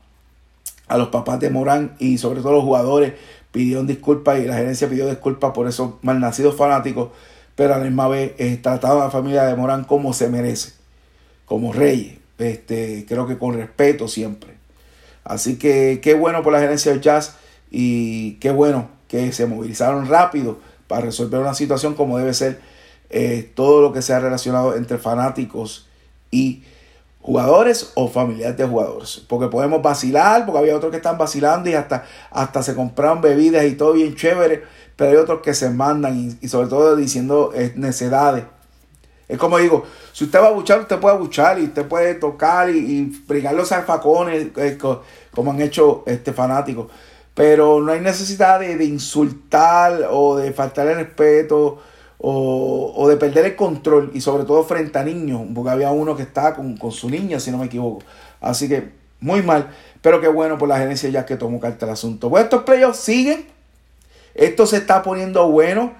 a 0.87 0.97
los 0.97 1.07
papás 1.07 1.39
de 1.39 1.49
Morán 1.49 1.95
y 1.99 2.17
sobre 2.17 2.41
todo 2.41 2.53
los 2.53 2.63
jugadores 2.63 3.13
pidieron 3.51 3.87
disculpas 3.87 4.39
y 4.39 4.45
la 4.45 4.55
gerencia 4.55 4.89
pidió 4.89 5.07
disculpas 5.07 5.51
por 5.51 5.67
esos 5.67 5.95
malnacidos 6.01 6.55
fanáticos, 6.55 7.09
pero 7.55 7.73
a 7.73 7.77
la 7.77 7.85
misma 7.85 8.07
vez 8.07 8.33
eh, 8.37 8.57
trataron 8.61 9.01
a 9.01 9.05
la 9.05 9.11
familia 9.11 9.43
de 9.43 9.55
Morán 9.55 9.83
como 9.83 10.13
se 10.13 10.29
merece, 10.29 10.73
como 11.45 11.73
reyes, 11.73 12.17
este, 12.37 13.05
creo 13.07 13.27
que 13.27 13.37
con 13.37 13.55
respeto 13.55 14.07
siempre. 14.07 14.55
Así 15.23 15.57
que 15.57 15.99
qué 16.01 16.13
bueno 16.13 16.41
por 16.43 16.53
la 16.53 16.59
gerencia 16.59 16.91
de 16.91 16.99
Jazz 16.99 17.35
y 17.69 18.33
qué 18.35 18.51
bueno 18.51 18.89
que 19.07 19.31
se 19.31 19.45
movilizaron 19.45 20.07
rápido 20.07 20.59
para 20.87 21.03
resolver 21.03 21.39
una 21.39 21.53
situación 21.53 21.93
como 21.93 22.17
debe 22.17 22.33
ser 22.33 22.59
eh, 23.09 23.49
todo 23.53 23.81
lo 23.81 23.93
que 23.93 24.01
sea 24.01 24.19
relacionado 24.19 24.75
entre 24.75 24.97
fanáticos 24.97 25.87
y 26.31 26.63
jugadores 27.21 27.91
o 27.95 28.07
familiares 28.07 28.57
de 28.57 28.65
jugadores. 28.65 29.21
Porque 29.27 29.47
podemos 29.47 29.81
vacilar, 29.81 30.45
porque 30.45 30.59
había 30.59 30.75
otros 30.75 30.91
que 30.91 30.97
están 30.97 31.17
vacilando 31.17 31.69
y 31.69 31.73
hasta, 31.73 32.05
hasta 32.31 32.63
se 32.63 32.75
compraron 32.75 33.21
bebidas 33.21 33.65
y 33.65 33.75
todo 33.75 33.93
bien 33.93 34.15
chévere, 34.15 34.63
pero 34.95 35.11
hay 35.11 35.17
otros 35.17 35.41
que 35.41 35.53
se 35.53 35.69
mandan 35.69 36.37
y, 36.41 36.47
sobre 36.47 36.67
todo 36.67 36.95
diciendo 36.95 37.51
eh, 37.53 37.73
necedades. 37.75 38.45
Es 39.27 39.37
como 39.37 39.57
digo, 39.59 39.85
si 40.11 40.25
usted 40.25 40.41
va 40.41 40.47
a 40.47 40.51
buchar, 40.51 40.81
usted 40.81 40.99
puede 40.99 41.17
buchar 41.17 41.57
y 41.59 41.63
usted 41.63 41.87
puede 41.87 42.15
tocar 42.15 42.69
y, 42.69 42.77
y 42.77 43.41
los 43.53 43.71
alfacones, 43.71 44.47
eh, 44.57 44.77
como 45.33 45.51
han 45.51 45.61
hecho 45.61 46.03
este 46.05 46.33
fanáticos. 46.33 46.87
Pero 47.33 47.79
no 47.79 47.93
hay 47.93 48.01
necesidad 48.01 48.59
de, 48.59 48.75
de 48.75 48.83
insultar 48.83 50.09
o 50.11 50.35
de 50.35 50.51
faltar 50.51 50.87
el 50.87 50.95
respeto 50.95 51.81
o, 52.23 53.07
de 53.09 53.17
perder 53.17 53.45
el 53.45 53.55
control 53.55 54.11
y 54.13 54.21
sobre 54.21 54.43
todo 54.43 54.63
frente 54.63 54.97
a 54.99 55.03
niños, 55.03 55.41
porque 55.55 55.71
había 55.71 55.91
uno 55.91 56.15
que 56.15 56.21
estaba 56.21 56.53
con, 56.53 56.91
su 56.91 57.09
niña, 57.09 57.39
si 57.39 57.49
no 57.49 57.57
me 57.57 57.65
equivoco. 57.65 58.03
Así 58.39 58.69
que 58.69 58.89
muy 59.19 59.41
mal, 59.41 59.71
pero 60.01 60.21
qué 60.21 60.27
bueno 60.27 60.57
por 60.57 60.69
la 60.69 60.77
gerencia 60.77 61.09
ya 61.09 61.25
que 61.25 61.35
tomó 61.35 61.59
carta 61.59 61.87
el 61.87 61.93
asunto. 61.93 62.29
Bueno, 62.29 62.43
estos 62.43 62.63
playoffs 62.63 62.99
siguen, 62.99 63.47
esto 64.35 64.67
se 64.67 64.77
está 64.77 65.01
poniendo 65.01 65.47
bueno. 65.49 65.93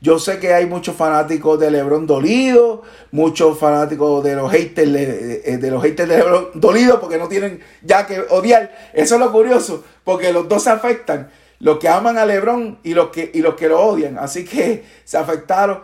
Yo 0.00 0.18
sé 0.20 0.38
que 0.38 0.52
hay 0.52 0.66
muchos 0.66 0.94
fanáticos 0.94 1.58
de 1.58 1.72
LeBron 1.72 2.06
dolido, 2.06 2.82
muchos 3.10 3.58
fanáticos 3.58 4.22
de 4.22 4.36
los 4.36 4.50
haters 4.50 4.92
de, 4.92 5.58
de, 5.58 5.70
los 5.70 5.82
haters 5.82 6.08
de 6.08 6.18
LeBron 6.18 6.48
dolidos 6.54 7.00
porque 7.00 7.18
no 7.18 7.28
tienen 7.28 7.60
ya 7.82 8.06
que 8.06 8.20
odiar. 8.30 8.72
Eso 8.94 9.14
es 9.14 9.20
lo 9.20 9.32
curioso, 9.32 9.84
porque 10.04 10.32
los 10.32 10.48
dos 10.48 10.64
se 10.64 10.70
afectan 10.70 11.30
los 11.60 11.78
que 11.78 11.88
aman 11.88 12.18
a 12.18 12.26
LeBron 12.26 12.78
y 12.82 12.94
los 12.94 13.08
que, 13.08 13.30
y 13.34 13.40
los 13.40 13.54
que 13.54 13.68
lo 13.68 13.80
odian. 13.80 14.18
Así 14.18 14.44
que 14.44 14.84
se 15.04 15.18
afectaron. 15.18 15.80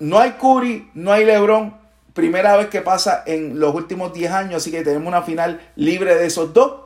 No 0.00 0.18
hay 0.18 0.32
Curry, 0.32 0.90
no 0.94 1.12
hay 1.12 1.24
LeBron. 1.24 1.78
Primera 2.14 2.56
vez 2.56 2.68
que 2.68 2.80
pasa 2.80 3.22
en 3.26 3.60
los 3.60 3.74
últimos 3.74 4.12
10 4.12 4.32
años. 4.32 4.56
Así 4.56 4.70
que 4.70 4.82
tenemos 4.82 5.08
una 5.08 5.22
final 5.22 5.60
libre 5.76 6.14
de 6.14 6.26
esos 6.26 6.52
dos. 6.52 6.80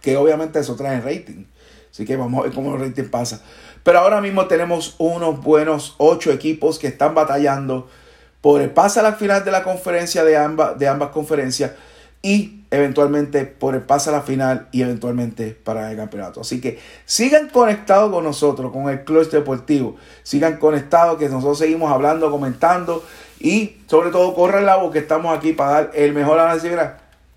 Que 0.00 0.16
obviamente 0.16 0.60
eso 0.60 0.76
trae 0.76 1.00
rating. 1.00 1.44
Así 1.90 2.04
que 2.04 2.16
vamos 2.16 2.40
a 2.40 2.44
ver 2.44 2.54
cómo 2.54 2.74
el 2.76 2.80
rating 2.80 3.10
pasa. 3.10 3.42
Pero 3.82 4.00
ahora 4.00 4.20
mismo 4.20 4.46
tenemos 4.46 4.94
unos 4.98 5.42
buenos 5.42 5.94
8 5.98 6.32
equipos 6.32 6.78
que 6.78 6.88
están 6.88 7.14
batallando 7.14 7.88
por 8.40 8.60
el 8.60 8.70
pase 8.70 9.00
a 9.00 9.02
la 9.02 9.14
final 9.14 9.44
de 9.44 9.50
la 9.50 9.64
conferencia 9.64 10.22
de 10.22 10.36
ambas, 10.36 10.78
de 10.78 10.86
ambas 10.86 11.10
conferencias 11.10 11.72
y 12.22 12.55
eventualmente 12.70 13.44
por 13.44 13.74
el 13.74 13.82
pase 13.82 14.10
a 14.10 14.12
la 14.12 14.22
final 14.22 14.68
y 14.72 14.82
eventualmente 14.82 15.50
para 15.50 15.90
el 15.90 15.96
campeonato. 15.96 16.40
Así 16.40 16.60
que 16.60 16.78
sigan 17.04 17.48
conectados 17.48 18.12
con 18.12 18.24
nosotros, 18.24 18.72
con 18.72 18.88
el 18.88 19.04
Club 19.04 19.28
Deportivo. 19.30 19.96
Sigan 20.22 20.56
conectados, 20.58 21.18
que 21.18 21.28
nosotros 21.28 21.58
seguimos 21.58 21.92
hablando, 21.92 22.30
comentando 22.30 23.04
y 23.38 23.78
sobre 23.86 24.10
todo 24.10 24.34
corran 24.34 24.66
la 24.66 24.76
voz 24.76 24.92
que 24.92 24.98
estamos 24.98 25.36
aquí 25.36 25.52
para 25.52 25.70
dar 25.70 25.90
el 25.94 26.12
mejor 26.12 26.38
análisis 26.38 26.72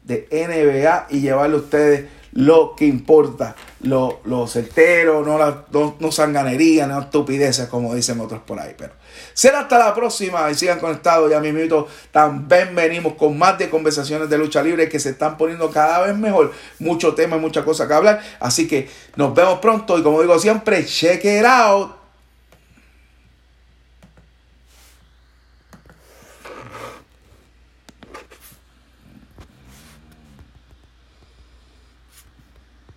de 0.04 0.28
NBA 0.32 1.08
y 1.10 1.22
llevarle 1.22 1.56
a 1.56 1.60
ustedes 1.60 2.19
lo 2.34 2.76
que 2.76 2.86
importa, 2.86 3.56
lo, 3.82 4.20
lo 4.26 4.48
certero, 4.48 5.24
no, 5.26 5.38
la, 5.38 5.66
no, 5.72 5.96
no 6.00 6.12
sanganería, 6.12 6.88
no 6.88 7.02
estupideces 7.02 7.68
como 7.68 7.96
dicen 7.96 8.20
otros 8.20 8.42
por 8.42 8.60
ahí. 8.60 8.76
Pero 8.78 8.94
será 9.34 9.62
hasta 9.62 9.80
la 9.80 9.94
próxima 9.94 10.50
y 10.52 10.56
sigan 10.56 10.80
conectados. 10.80 11.30
Ya 11.32 11.40
mismito 11.40 11.88
también 12.12 12.76
venimos 12.76 13.14
con 13.14 13.38
más 13.38 13.58
de 13.58 13.70
conversaciones 13.70 14.30
de 14.30 14.38
lucha 14.38 14.62
libre 14.62 14.90
que 14.90 15.00
se 15.00 15.10
están 15.10 15.38
poniendo 15.38 15.70
cada 15.72 16.06
vez 16.06 16.16
mejor. 16.16 16.52
Mucho 16.80 17.14
tema 17.14 17.38
y 17.38 17.40
muchas 17.40 17.64
cosas 17.64 17.88
que 17.88 17.94
hablar. 17.94 18.22
Así 18.40 18.68
que 18.68 18.90
nos 19.16 19.34
vemos 19.34 19.60
pronto 19.60 19.98
y 19.98 20.04
como 20.04 20.22
digo 20.22 20.38
siempre, 20.40 20.86
check 20.86 21.24
it 21.26 21.46
out. 21.46 21.99